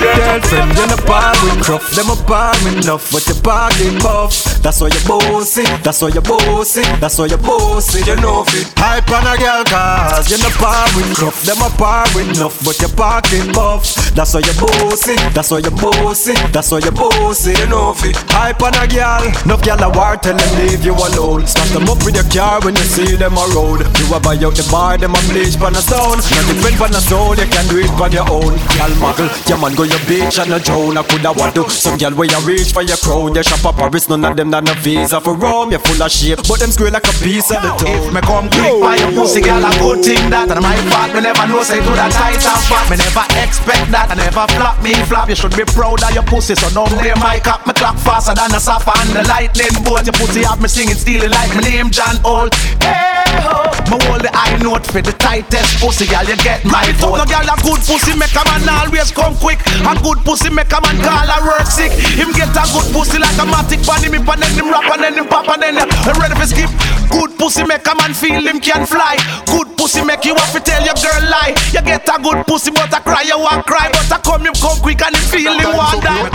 Girlfriend 0.00 0.74
in 0.78 0.90
a 0.90 0.98
bar 1.06 1.30
with 1.42 1.62
cruff 1.62 1.86
Them 1.94 2.10
a 2.10 2.16
bar 2.26 2.54
enough 2.66 3.10
But 3.12 3.26
your 3.26 3.38
body 3.42 3.94
puff 4.02 4.34
That's 4.62 4.80
why 4.80 4.88
you 4.88 5.02
bossy 5.06 5.62
That's 5.86 6.02
why 6.02 6.08
you 6.10 6.22
bossy 6.22 6.82
That's 6.98 7.18
why 7.18 7.26
you 7.26 7.38
bossy 7.38 8.02
You 8.02 8.16
know 8.18 8.42
fit 8.44 8.66
Hype 8.74 9.10
on 9.10 9.26
a 9.30 9.38
girl 9.38 9.62
cause 9.70 10.26
You 10.30 10.42
a 10.42 10.50
bar 10.58 10.86
with 10.98 11.14
cruff 11.14 11.38
Them 11.46 11.62
a 11.62 11.70
bar 11.78 12.06
enough 12.18 12.58
But 12.64 12.80
your 12.82 12.90
body 12.98 13.46
puff 13.54 13.86
That's 14.14 14.34
why 14.34 14.42
you 14.42 14.54
bossy 14.58 15.14
That's 15.34 15.50
why 15.50 15.58
you 15.62 15.70
bossy 15.70 16.34
That's 16.50 16.70
why 16.70 16.78
you 16.82 16.90
bossy 16.90 17.54
You 17.58 17.66
know 17.66 17.94
fit 17.94 18.18
Hype 18.34 18.62
on 18.62 18.74
a 18.74 18.86
girl 18.90 19.22
Enough 19.46 19.62
girl 19.62 19.82
a 19.82 19.88
war 19.94 20.16
Tell 20.18 20.34
them 20.34 20.50
leave 20.58 20.84
you 20.84 20.94
alone 20.94 21.46
Stop 21.60 21.76
them 21.76 21.92
up 21.92 22.00
with 22.08 22.16
your 22.16 22.24
car 22.32 22.56
when 22.64 22.72
you 22.72 22.88
see 22.88 23.20
them 23.20 23.36
a 23.36 23.44
road. 23.52 23.84
You 24.00 24.08
a 24.16 24.18
buy 24.18 24.32
out 24.40 24.56
the 24.56 24.64
bar, 24.72 24.96
them 24.96 25.12
a 25.12 25.20
bleach 25.28 25.60
pan 25.60 25.76
a 25.76 25.82
stone. 25.84 26.16
Not 26.16 26.44
depend 26.48 26.76
pan 26.80 26.96
a 26.96 27.00
soul, 27.04 27.36
you 27.36 27.44
can 27.44 27.68
do 27.68 27.84
it 27.84 27.92
on 28.00 28.08
your 28.16 28.24
own. 28.32 28.56
Girl 28.80 28.92
muggle, 28.96 29.28
your 29.44 29.60
man 29.60 29.76
go 29.76 29.84
your 29.84 30.00
bitch 30.08 30.40
and 30.40 30.56
a 30.56 30.58
drone. 30.58 30.96
I 30.96 31.04
coulda 31.04 31.36
want 31.36 31.52
to. 31.60 31.68
Some 31.68 32.00
girl 32.00 32.16
where 32.16 32.32
you 32.32 32.40
reach 32.48 32.72
for 32.72 32.80
your 32.80 32.96
crown. 33.04 33.36
You 33.36 33.44
shop 33.44 33.60
a 33.68 33.76
Paris, 33.76 34.08
none 34.08 34.24
of 34.24 34.40
them 34.40 34.48
not 34.48 34.64
no 34.64 34.72
visa 34.80 35.20
for 35.20 35.36
Rome. 35.36 35.70
You 35.70 35.84
full 35.84 36.00
of 36.00 36.08
shit, 36.08 36.40
but 36.48 36.64
them 36.64 36.72
square 36.72 36.96
like 36.96 37.04
a 37.04 37.12
piece 37.20 37.52
of 37.52 37.60
the 37.60 37.70
town. 37.76 37.92
If 37.92 38.08
me 38.08 38.20
come 38.24 38.48
quick 38.48 38.80
by 38.80 38.96
your 38.96 39.12
pussy, 39.12 39.44
girl, 39.44 39.60
a 39.60 39.70
good 39.76 40.00
thing 40.00 40.32
that. 40.32 40.48
And 40.48 40.64
my 40.64 40.80
fault, 40.88 41.12
me 41.12 41.20
never 41.20 41.44
know 41.44 41.60
say 41.60 41.76
to 41.76 41.92
that 41.92 42.08
tight 42.16 42.40
and 42.40 42.62
fat. 42.72 42.88
Me 42.88 42.96
never 42.96 43.26
expect 43.36 43.92
that. 43.92 44.08
I 44.08 44.16
never 44.16 44.48
flop 44.56 44.80
me 44.80 44.96
flap. 45.04 45.28
You 45.28 45.36
should 45.36 45.52
be 45.52 45.68
proud 45.76 46.00
of 46.00 46.10
your 46.16 46.24
pussy, 46.24 46.56
so 46.56 46.72
don't 46.72 46.88
blame 46.96 47.20
my 47.20 47.36
cap. 47.36 47.68
Me 47.68 47.76
clock 47.76 48.00
faster 48.00 48.32
than 48.32 48.48
Asafa 48.56 48.96
and 49.04 49.12
the 49.12 49.28
lightning 49.28 49.76
bolt. 49.84 50.08
Your 50.08 50.16
pussy 50.16 50.40
have 50.48 50.56
me 50.56 50.68
singing, 50.72 50.96
stealing 50.96 51.28
like 51.28 51.49
my 51.54 51.60
name 51.60 51.90
John 51.90 52.16
Holt. 52.22 52.54
Hey 52.80 53.26
ho, 53.42 53.66
me 53.90 53.96
hold 54.06 54.22
the 54.22 54.30
high 54.32 54.56
note 54.62 54.86
for 54.86 55.02
the 55.02 55.12
tightest 55.18 55.80
pussy, 55.82 56.06
girl. 56.06 56.24
You 56.24 56.36
get 56.40 56.64
my 56.64 56.86
vote. 56.98 57.18
No 57.18 57.26
girl 57.26 57.46
a 57.46 57.56
good 57.62 57.82
pussy 57.82 58.14
make 58.18 58.34
a 58.34 58.42
man 58.46 58.66
always 58.68 59.10
come 59.10 59.34
quick. 59.36 59.58
A 59.82 59.92
good 60.00 60.18
pussy 60.22 60.50
make 60.50 60.70
a 60.70 60.78
man 60.80 60.98
call 61.02 61.26
a 61.26 61.38
work 61.42 61.66
sick. 61.66 61.92
Him 62.14 62.32
get 62.32 62.54
a 62.54 62.64
good 62.70 62.88
pussy 62.94 63.18
like 63.18 63.36
a 63.38 63.46
matic 63.46 63.82
pan 63.82 64.02
him, 64.06 64.14
and 64.14 64.42
then 64.42 64.52
him 64.54 64.70
rap 64.70 64.86
and 64.90 65.02
then 65.02 65.14
him 65.14 65.26
pop 65.26 65.48
and 65.48 65.62
then 65.62 65.76
him 65.76 65.88
ready 66.18 66.34
for 66.34 66.46
skip. 66.46 66.70
Good 67.10 67.34
pussy 67.38 67.64
make 67.66 67.86
a 67.86 67.94
man 67.98 68.14
feel 68.14 68.46
him 68.46 68.60
can 68.60 68.86
fly. 68.86 69.18
Good 69.46 69.76
pussy 69.76 70.04
make 70.04 70.24
you 70.24 70.34
have 70.34 70.52
to 70.54 70.60
tell 70.60 70.82
your 70.84 70.94
girl 70.94 71.22
lie. 71.30 71.54
You 71.74 71.82
get 71.82 72.06
a 72.06 72.16
good 72.22 72.46
pussy 72.46 72.70
but 72.70 72.92
I 72.94 73.00
cry 73.00 73.22
you 73.26 73.38
want 73.38 73.66
cry, 73.66 73.90
but 73.90 74.10
I 74.12 74.18
come 74.22 74.46
him 74.46 74.54
come 74.54 74.78
quick 74.78 75.02
and 75.02 75.16
him 75.16 75.24
feel 75.26 75.58
him 75.58 75.74
want 75.74 76.02
die. 76.02 76.30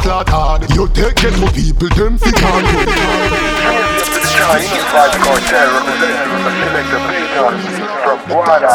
You 0.75 0.87
take 0.91 1.23
it 1.23 1.33
for 1.39 1.51
people 1.55 1.89
them 1.95 2.17
fi 2.17 2.31
can't 2.31 2.65
do. 5.11 5.15
Chinese 5.15 5.23
cartel 5.23 5.67
representing 5.75 6.43
the 6.43 6.51
selector 6.61 7.01
Payton 7.05 7.55
from 8.03 8.19
Guada. 8.29 8.73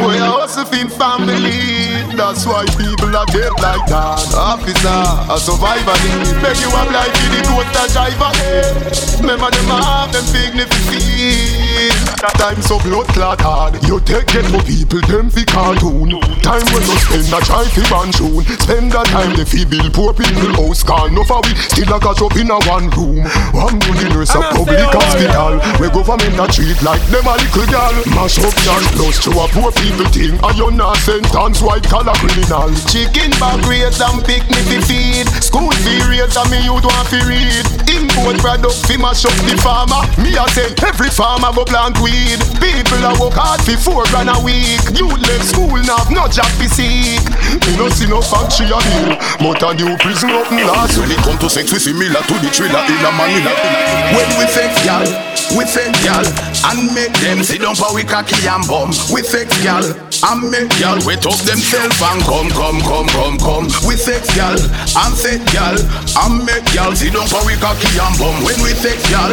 We 0.00 0.18
are 0.18 0.44
hustling 0.44 0.88
family. 0.88 2.04
That's 2.16 2.46
why 2.46 2.64
people 2.76 3.12
are 3.16 3.26
get 3.26 3.52
like 3.60 3.84
that. 3.88 4.24
Officer, 4.36 5.02
a 5.32 5.36
survivor 5.40 5.96
need. 6.04 6.36
Make 6.42 6.60
you 6.60 6.70
have 6.72 6.90
life 6.92 7.12
in 7.12 7.30
the 7.32 7.40
road 7.52 7.68
that 7.76 7.88
driver. 7.92 8.32
Remember 9.20 9.50
them 9.50 9.68
have 9.80 10.12
them 10.12 10.24
significant. 10.24 12.06
Time 12.36 12.60
so 12.62 12.78
blood 12.80 13.06
clot 13.12 13.40
hard. 13.40 13.76
You 13.84 14.00
take 14.00 14.32
it 14.34 14.44
for 14.48 14.62
people 14.64 15.00
them 15.08 15.28
fi 15.30 15.44
cartoon. 15.44 16.20
Time 16.40 16.64
when 16.72 16.82
you 16.84 16.96
spend 17.04 17.28
a 17.32 17.40
try 17.44 17.64
fi 17.68 17.82
ban 17.88 18.08
tune. 18.12 18.44
Spend 18.64 18.92
that 18.92 19.06
time 19.12 19.36
they 19.36 19.44
fi 19.44 19.64
build 19.64 19.92
poor 19.92 20.12
people 20.12 20.52
house. 20.56 20.82
Call 20.82 21.08
no 21.10 21.24
for 21.24 21.40
we 21.44 21.52
still 21.68 21.92
a 21.92 22.00
catch 22.00 22.20
up 22.20 22.36
in 22.36 22.50
a 22.50 22.58
one 22.68 22.88
room. 22.96 23.24
One 23.52 23.78
good 23.80 24.12
nurse 24.12 24.32
a 24.36 24.40
public 24.52 24.88
hospital. 25.06 25.62
We 25.78 25.86
government 25.94 26.38
a 26.38 26.46
treat 26.50 26.78
like 26.82 27.02
them 27.08 27.26
a 27.26 27.34
little 27.38 27.66
girl. 27.70 27.94
Mash 28.14 28.38
up 28.42 28.54
your 28.66 28.80
plus 28.98 29.16
to 29.24 29.30
a 29.38 29.46
poor 29.54 29.70
people 29.72 30.08
thing. 30.10 30.34
And 30.42 30.56
you 30.58 30.70
not 30.74 30.98
sentence 30.98 31.62
white 31.62 31.86
collar 31.86 32.14
criminal. 32.18 32.74
Chicken 32.90 33.30
back 33.38 33.62
rates 33.66 34.02
and 34.02 34.18
picnic 34.26 34.66
fi 34.66 34.78
feed. 34.82 35.26
School 35.42 35.70
fee 35.86 36.02
rates 36.10 36.36
and 36.36 36.50
me 36.50 36.58
youth 36.66 36.84
want 36.84 37.06
fi 37.06 37.22
read. 37.22 37.64
Import 37.86 38.36
product 38.42 38.78
fi 38.86 38.98
mash 38.98 39.24
up 39.24 39.36
the 39.46 39.54
farmer. 39.62 40.02
Me 40.18 40.34
a 40.34 40.44
say 40.50 40.74
every 40.82 41.10
farmer 41.10 41.54
go 41.54 41.62
plant 41.64 41.96
weed. 42.02 42.42
People 42.58 43.02
a 43.06 43.14
work 43.22 43.38
hard 43.38 43.62
fi 43.62 43.78
four 43.78 44.04
grand 44.10 44.30
a 44.30 44.38
week. 44.42 44.82
You 44.98 45.06
left 45.06 45.46
school 45.46 45.78
now 45.86 46.02
have 46.02 46.10
no 46.10 46.26
job 46.26 46.50
fi 46.58 46.66
seek. 46.66 47.22
Me 47.62 47.72
no 47.78 47.88
see 47.88 48.10
no 48.10 48.18
factory 48.20 48.66
a 48.68 48.78
deal. 48.82 49.14
But 49.38 49.62
a 49.62 49.70
new 49.74 49.94
prison 50.02 50.34
open 50.34 50.66
last. 50.66 50.98
When 50.98 51.10
it 51.10 51.20
come 51.22 51.38
to 51.38 51.48
sex, 51.48 51.72
we 51.72 51.78
similar 51.78 52.20
to 52.20 52.34
the 52.42 52.50
thriller 52.50 52.82
in 52.90 53.00
a 53.04 53.10
Manila. 53.14 53.52
When 54.16 54.28
we 54.38 54.44
fake 54.50 54.74
y'all, 55.04 55.56
we 55.56 55.64
fake 55.64 56.04
y'all. 56.04 56.55
And 56.66 56.94
make 56.94 57.14
them 57.22 57.42
sit 57.42 57.62
down 57.62 57.74
for 57.74 57.94
we 57.94 58.02
cocky 58.02 58.34
and 58.46 58.66
bum. 58.66 58.90
We 59.14 59.22
sex 59.22 59.50
gal 59.62 59.86
and 59.86 60.50
make 60.50 60.70
gal 60.82 60.98
wet 61.06 61.22
up 61.26 61.38
themselves 61.46 62.00
and 62.02 62.20
come, 62.26 62.50
come, 62.50 62.80
come, 62.82 63.08
come, 63.08 63.38
come. 63.38 63.66
We 63.86 63.94
sex 63.94 64.34
gal 64.34 64.58
and 64.58 65.14
set 65.14 65.42
gal 65.54 65.78
and 65.78 66.42
make 66.42 66.66
gal 66.74 66.90
sit 66.96 67.14
down 67.14 67.28
for 67.30 67.42
we 67.46 67.54
cocky 67.62 67.86
and 67.94 68.16
bum. 68.18 68.34
When 68.42 68.58
we 68.62 68.74
sex 68.74 68.98
gal. 69.10 69.30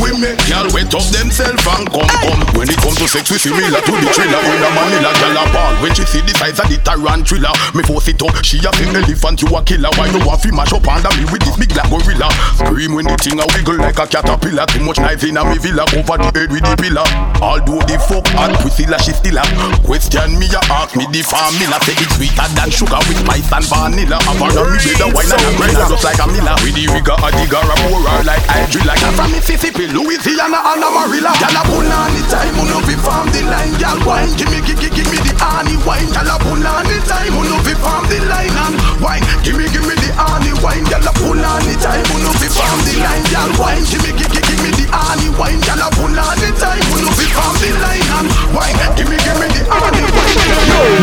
We 0.00 0.08
make 0.16 0.40
gal 0.48 0.64
wet 0.72 0.88
up 0.96 1.04
themselves 1.12 1.60
and 1.68 1.84
come 1.92 2.08
come. 2.08 2.40
When 2.56 2.64
it 2.64 2.80
comes 2.80 2.96
to 2.96 3.04
sex, 3.04 3.28
we 3.28 3.36
similar 3.36 3.76
to 3.76 3.92
the 3.92 4.08
thriller. 4.08 4.40
When 4.40 4.64
a 4.64 4.70
Manila 4.72 5.12
gal 5.20 5.36
a 5.36 5.44
ball. 5.52 5.74
When 5.84 5.92
she 5.92 6.08
see 6.08 6.24
the 6.24 6.32
size 6.32 6.56
of 6.56 6.72
the 6.72 6.80
tarantula, 6.80 7.52
me 7.76 7.84
force 7.84 8.08
it 8.08 8.22
up. 8.24 8.32
She 8.40 8.56
a 8.64 8.72
big 8.72 8.88
elephant, 8.88 9.44
you 9.44 9.52
a 9.52 9.60
killer. 9.60 9.92
Why 10.00 10.08
you 10.08 10.24
want 10.24 10.40
fi 10.40 10.48
mash 10.48 10.72
up 10.72 10.88
under 10.88 11.12
me 11.20 11.28
with 11.28 11.44
this 11.44 11.60
big 11.60 11.76
black 11.76 11.92
gorilla? 11.92 12.32
Scream 12.56 12.96
when 12.96 13.04
the 13.04 13.20
thing 13.20 13.36
a 13.36 13.44
wiggle 13.52 13.84
like 13.84 14.00
a 14.00 14.08
caterpillar. 14.08 14.64
Too 14.72 14.80
much 14.80 14.96
knife 14.96 15.24
in 15.28 15.36
a 15.36 15.44
me 15.44 15.60
villa, 15.60 15.84
over 15.92 16.16
the 16.16 16.32
head 16.32 16.48
with 16.48 16.64
the 16.64 16.71
pillar. 16.76 17.06
Although 17.42 17.82
the 17.86 17.98
fuck 17.98 18.26
and 18.38 18.54
Priscilla 18.58 18.98
she 18.98 19.12
still 19.12 19.38
a 19.38 19.44
question 19.82 20.38
me, 20.38 20.46
ya 20.50 20.60
ask 20.70 20.96
me 20.96 21.06
the 21.10 21.22
formula. 21.22 21.78
Say 21.86 21.96
it 21.98 22.10
sweeter 22.16 22.48
than 22.54 22.70
sugar 22.70 23.00
with 23.06 23.18
spice 23.22 23.50
and 23.52 23.66
vanilla. 23.66 24.18
Have 24.26 24.40
her 24.40 24.66
me 24.70 24.78
better 24.80 25.10
wine 25.10 25.30
and 25.30 25.46
a 25.46 25.50
grind 25.58 25.78
just 25.90 26.04
like 26.04 26.20
a 26.22 26.26
miller. 26.26 26.56
With 26.62 26.74
the 26.74 26.84
rigor 26.90 27.16
a 27.18 27.28
digger 27.34 27.62
a 27.62 27.76
pourer 27.86 28.22
like 28.26 28.44
I 28.50 28.66
drill 28.70 28.86
like 28.86 29.02
a 29.02 29.10
from 29.12 29.30
Mississippi. 29.32 29.86
Louisiana 29.92 30.58
and 30.72 30.84
Amarilla 30.84 31.32
Gyal 31.36 31.58
a 31.58 31.62
the 31.62 32.22
time, 32.30 32.56
uno 32.56 32.80
fi 32.86 32.94
farm 33.02 33.28
the 33.34 33.42
line 33.50 33.74
Gyal 33.76 33.98
wine, 34.06 34.32
gimme, 34.38 34.60
gimme, 34.64 34.88
gimme 34.88 35.18
the 35.20 35.32
honey 35.36 35.76
wine 35.84 36.08
Gyal 36.14 36.30
a 36.30 36.36
the 36.38 36.96
time, 37.04 37.34
uno 37.34 37.56
fi 37.66 37.74
farm 37.76 38.04
the 38.08 38.18
line 38.30 38.54
And 38.54 38.76
wine, 39.02 39.24
gimme, 39.42 39.66
gimme 39.68 39.94
the 39.98 40.10
honey 40.14 40.52
wine 40.62 40.84
Gyal 40.86 41.04
a 41.04 41.12
the 41.12 41.74
time, 41.82 42.06
uno 42.14 42.30
fi 42.38 42.48
farm 42.48 42.80
the 42.86 42.94
line 43.02 43.26
Gyal 43.28 43.50
wine, 43.58 43.84
gimme, 43.90 44.10
gimme, 44.16 44.40
gimme 44.40 44.70
the 44.78 44.84
honey 44.92 45.28
wine 45.36 45.60
Gyal 45.60 45.82
a 45.82 45.88
pull 45.92 46.14
on 46.62 46.70
time, 46.70 46.82
uno 46.96 47.10
fi 47.10 47.26
farm 47.34 47.56
the 47.58 47.70
line 47.82 48.08
And 48.18 48.28
wine, 48.54 48.76
gimme, 48.96 49.16
gimme 49.16 49.46
the 49.48 49.62
honey. 49.68 50.02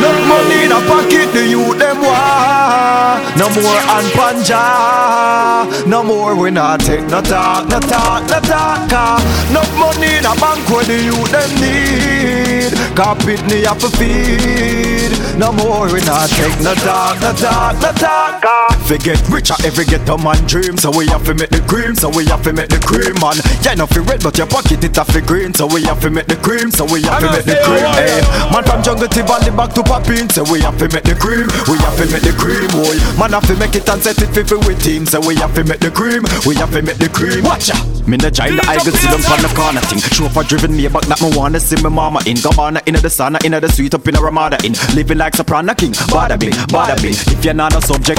No 0.01 0.11
money 0.27 0.65
in 0.65 0.71
a 0.71 0.79
pocket, 0.87 1.31
the 1.33 1.47
youth 1.47 1.77
them 1.77 2.01
want. 2.01 3.37
No 3.37 3.49
more 3.49 3.81
and 3.95 4.07
panja. 4.15 5.87
No 5.87 6.03
more 6.03 6.35
we 6.35 6.51
not 6.51 6.79
take 6.81 7.05
no 7.07 7.21
talk, 7.21 7.67
no 7.69 7.79
talk, 7.79 8.23
no 8.29 8.39
talk 8.41 8.91
ah. 8.91 9.19
no 9.51 9.61
money 9.79 10.17
in 10.17 10.25
a 10.25 10.35
bank 10.39 10.67
where 10.69 10.83
the 10.83 10.97
youth 11.01 11.31
them 11.31 11.49
need. 11.59 12.71
Carpet 12.95 13.41
me 13.47 13.63
have 13.63 13.79
to 13.79 13.89
feed. 13.97 15.11
No 15.37 15.51
more 15.51 15.91
we 15.91 16.01
not 16.01 16.29
take 16.29 16.59
no 16.61 16.73
talk, 16.75 17.19
no 17.21 17.33
talk, 17.33 17.75
no 17.81 17.91
talk 17.93 18.43
ah. 18.43 18.67
Forget 18.85 19.21
richer 19.29 19.55
every 19.63 19.85
ah, 19.85 19.89
ghetto 19.91 20.17
man 20.17 20.43
dream 20.47 20.75
So 20.75 20.89
we 20.91 21.05
have 21.07 21.23
to 21.25 21.33
make 21.33 21.49
the 21.49 21.61
cream, 21.61 21.95
so 21.95 22.09
we 22.09 22.25
have 22.25 22.43
to 22.43 22.53
make 22.53 22.69
the 22.69 22.79
cream 22.79 23.15
man. 23.21 23.37
Yeah, 23.63 23.75
no 23.75 23.85
fi 23.85 23.99
red 23.99 24.21
but 24.23 24.37
your 24.37 24.47
pocket 24.47 24.83
it 24.83 24.95
have 24.95 25.11
to 25.13 25.21
green 25.39 25.53
So 25.53 25.65
we 25.67 25.83
have 25.83 25.99
to 26.01 26.09
make 26.09 26.27
the 26.27 26.35
cream, 26.35 26.71
so 26.71 26.83
we 26.85 27.01
have 27.03 27.19
to 27.23 27.31
make 27.31 27.45
the 27.45 27.55
cream 27.63 27.87
hey, 27.95 28.19
eh. 28.19 28.51
Man 28.51 28.63
from 28.63 28.83
jungle 28.83 29.07
to 29.07 29.23
valley 29.23 29.51
back 29.55 29.71
to 29.73 29.83
poppin 29.83 30.29
So 30.29 30.43
we 30.51 30.59
have 30.61 30.77
to 30.79 30.87
make 30.91 31.03
the 31.03 31.15
cream, 31.15 31.47
we 31.71 31.77
have 31.79 31.95
to 31.97 32.05
make 32.11 32.23
the 32.23 32.35
cream 32.35 32.67
boy. 32.75 32.95
Man 33.15 33.31
have 33.31 33.47
to 33.47 33.55
make 33.55 33.75
it 33.75 33.87
and 33.87 34.01
set 34.01 34.19
it 34.19 34.31
fi 34.35 34.43
fi 34.43 34.55
with 34.67 34.83
team 34.83 35.05
So 35.05 35.19
we 35.23 35.35
have 35.35 35.55
to 35.55 35.63
make 35.63 35.79
the 35.79 35.91
cream, 35.91 36.23
we 36.45 36.55
have 36.55 36.71
to 36.71 36.81
make 36.81 36.97
the 36.97 37.09
cream. 37.09 37.43
Watch 37.43 37.71
out! 37.71 37.99
Me 38.09 38.17
the 38.17 38.31
giant 38.31 38.57
the 38.57 38.65
eagle 38.73 38.91
sit 38.97 39.05
down 39.05 39.21
on 39.29 39.41
the 39.45 39.51
corner 39.53 39.81
thing. 39.85 40.01
Chauffeur 40.01 40.41
driven 40.43 40.75
me 40.75 40.87
back 40.89 41.05
that 41.05 41.21
me 41.21 41.29
wanna 41.37 41.59
see 41.59 41.77
me 41.77 41.89
mama 41.93 42.19
in. 42.25 42.37
Gabbana 42.39 42.81
in 42.87 42.95
the 42.95 43.11
sauna, 43.11 43.37
in 43.45 43.51
the 43.53 43.69
suite 43.69 43.93
up 43.93 44.07
in 44.07 44.15
a 44.15 44.21
Ramada 44.21 44.57
in 44.65 44.73
Living 44.95 45.19
like 45.19 45.35
soprano 45.35 45.75
king, 45.75 45.91
bada 46.09 46.39
bing, 46.39 46.55
bada 46.73 46.97
bing. 47.01 47.13
If 47.13 47.45
you're 47.45 47.53
not 47.53 47.75
a 47.75 47.81
subject, 47.85 48.17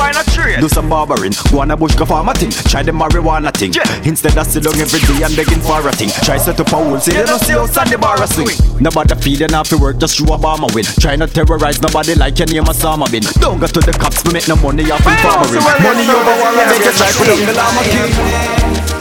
do 0.61 0.69
some 0.69 0.89
barbering. 0.89 1.33
Go 1.51 1.61
on 1.61 1.71
a 1.73 1.77
bush, 1.77 1.97
go 1.97 2.05
farm 2.05 2.29
a 2.29 2.35
thing, 2.35 2.51
try 2.71 2.85
the 2.85 2.93
marijuana 2.93 3.51
thing. 3.51 3.75
Instead 4.07 4.39
of 4.39 4.47
sit 4.47 4.63
down 4.63 4.79
every 4.79 5.01
day 5.01 5.25
and 5.27 5.35
begging 5.35 5.61
for 5.61 5.83
a 5.83 5.93
thing. 5.93 6.11
Try 6.23 6.37
set 6.37 6.61
up 6.61 6.71
a 6.71 6.77
hole, 6.77 7.01
say 7.11 7.21
they 7.21 7.27
don't 7.27 7.41
see 7.41 7.55
on 7.55 7.89
the 7.91 7.99
bar 7.99 8.23
a 8.23 8.27
swing. 8.27 8.57
Nobody 8.81 9.15
feeding 9.17 9.55
off 9.55 9.69
the 9.69 9.79
work, 9.79 9.99
just 9.99 10.19
through 10.19 10.35
a 10.35 10.39
bomber 10.39 10.69
win. 10.75 10.85
Try 11.01 11.17
not 11.17 11.31
terrorize 11.31 11.81
nobody 11.83 12.15
like 12.15 12.39
your 12.39 12.49
name 12.49 12.65
Osama 12.65 13.11
bin. 13.11 13.23
Don't 13.41 13.59
go 13.59 13.67
to 13.67 13.81
the 13.81 13.93
cops, 13.93 14.25
we 14.25 14.33
make 14.33 14.49
no 14.49 14.57
money 14.57 14.91
off 14.91 15.05
in 15.07 15.17
farmering 15.19 15.63
Money 15.83 16.07
over 16.09 16.35
war, 16.39 16.51
I 16.55 16.65
make 16.71 16.87
a 16.87 16.93
try 16.97 17.11
put 17.13 17.27
down 17.27 17.47
the 17.47 17.53
llama 17.53 17.83
king 17.85 19.00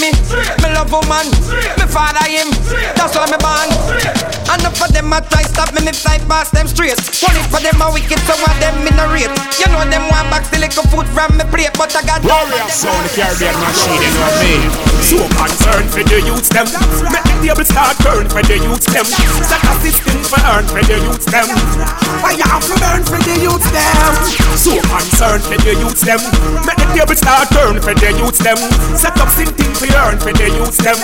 me. 0.00 0.10
Me 0.62 0.72
love 0.72 0.90
woman, 0.90 1.26
me 1.78 1.86
father 1.86 2.24
him. 2.24 2.48
That's 2.96 3.14
why 3.14 3.26
me 3.30 3.36
born. 3.38 4.19
Enough 4.50 4.74
for 4.82 4.90
them 4.90 5.12
a 5.12 5.22
try 5.30 5.46
stop 5.46 5.70
me, 5.74 5.86
me 5.86 5.92
fly 5.92 6.18
past 6.26 6.50
them 6.50 6.66
straight. 6.66 6.98
Only 7.22 7.42
for 7.54 7.62
them 7.62 7.78
a 7.78 7.86
wicked, 7.94 8.18
so 8.26 8.34
of 8.34 8.56
them 8.58 8.82
in 8.82 8.98
a 8.98 9.06
rate. 9.14 9.30
You 9.62 9.70
know 9.70 9.86
them 9.86 10.02
want 10.10 10.26
back 10.26 10.50
the 10.50 10.58
little 10.58 10.82
food 10.90 11.06
from 11.14 11.38
me 11.38 11.44
plate, 11.54 11.70
but 11.78 11.94
I 11.94 12.02
got 12.02 12.26
Warrior 12.26 12.66
sound, 12.66 12.98
the 13.06 13.10
Caribbean 13.14 13.54
machine, 13.62 14.02
you 14.02 14.10
know 14.10 14.32
me. 14.42 14.54
So 15.06 15.22
concerned 15.38 15.90
for 15.94 16.02
the 16.02 16.18
youths 16.26 16.50
them. 16.50 16.66
Make 17.14 17.26
the 17.30 17.34
table 17.46 17.66
start 17.66 17.94
turn 18.02 18.26
for 18.26 18.42
the 18.42 18.58
youths 18.58 18.90
them. 18.90 19.06
Set 19.06 19.62
a 19.62 19.72
system 19.86 20.18
for 20.26 20.42
earn 20.42 20.66
for 20.66 20.82
the 20.82 20.96
youths 20.98 21.26
them. 21.30 21.46
I 22.26 22.34
have 22.42 22.66
to 22.66 22.74
burn 22.78 23.02
for 23.06 23.18
the 23.22 23.34
youths 23.38 23.70
them? 23.70 24.14
So 24.58 24.82
concerned 24.82 25.46
for 25.46 25.58
the 25.62 25.78
youths 25.78 26.02
them. 26.02 26.20
Make 26.66 26.78
the 26.78 26.86
table 26.90 27.14
start 27.14 27.48
turn 27.54 27.78
for 27.78 27.94
the 27.94 28.10
youths 28.18 28.42
them. 28.42 28.58
Set 28.98 29.14
up 29.14 29.30
something 29.30 29.72
for 29.78 29.90
earn 29.94 30.18
for 30.18 30.34
the 30.34 30.46
youths 30.50 30.78
them. 30.82 30.98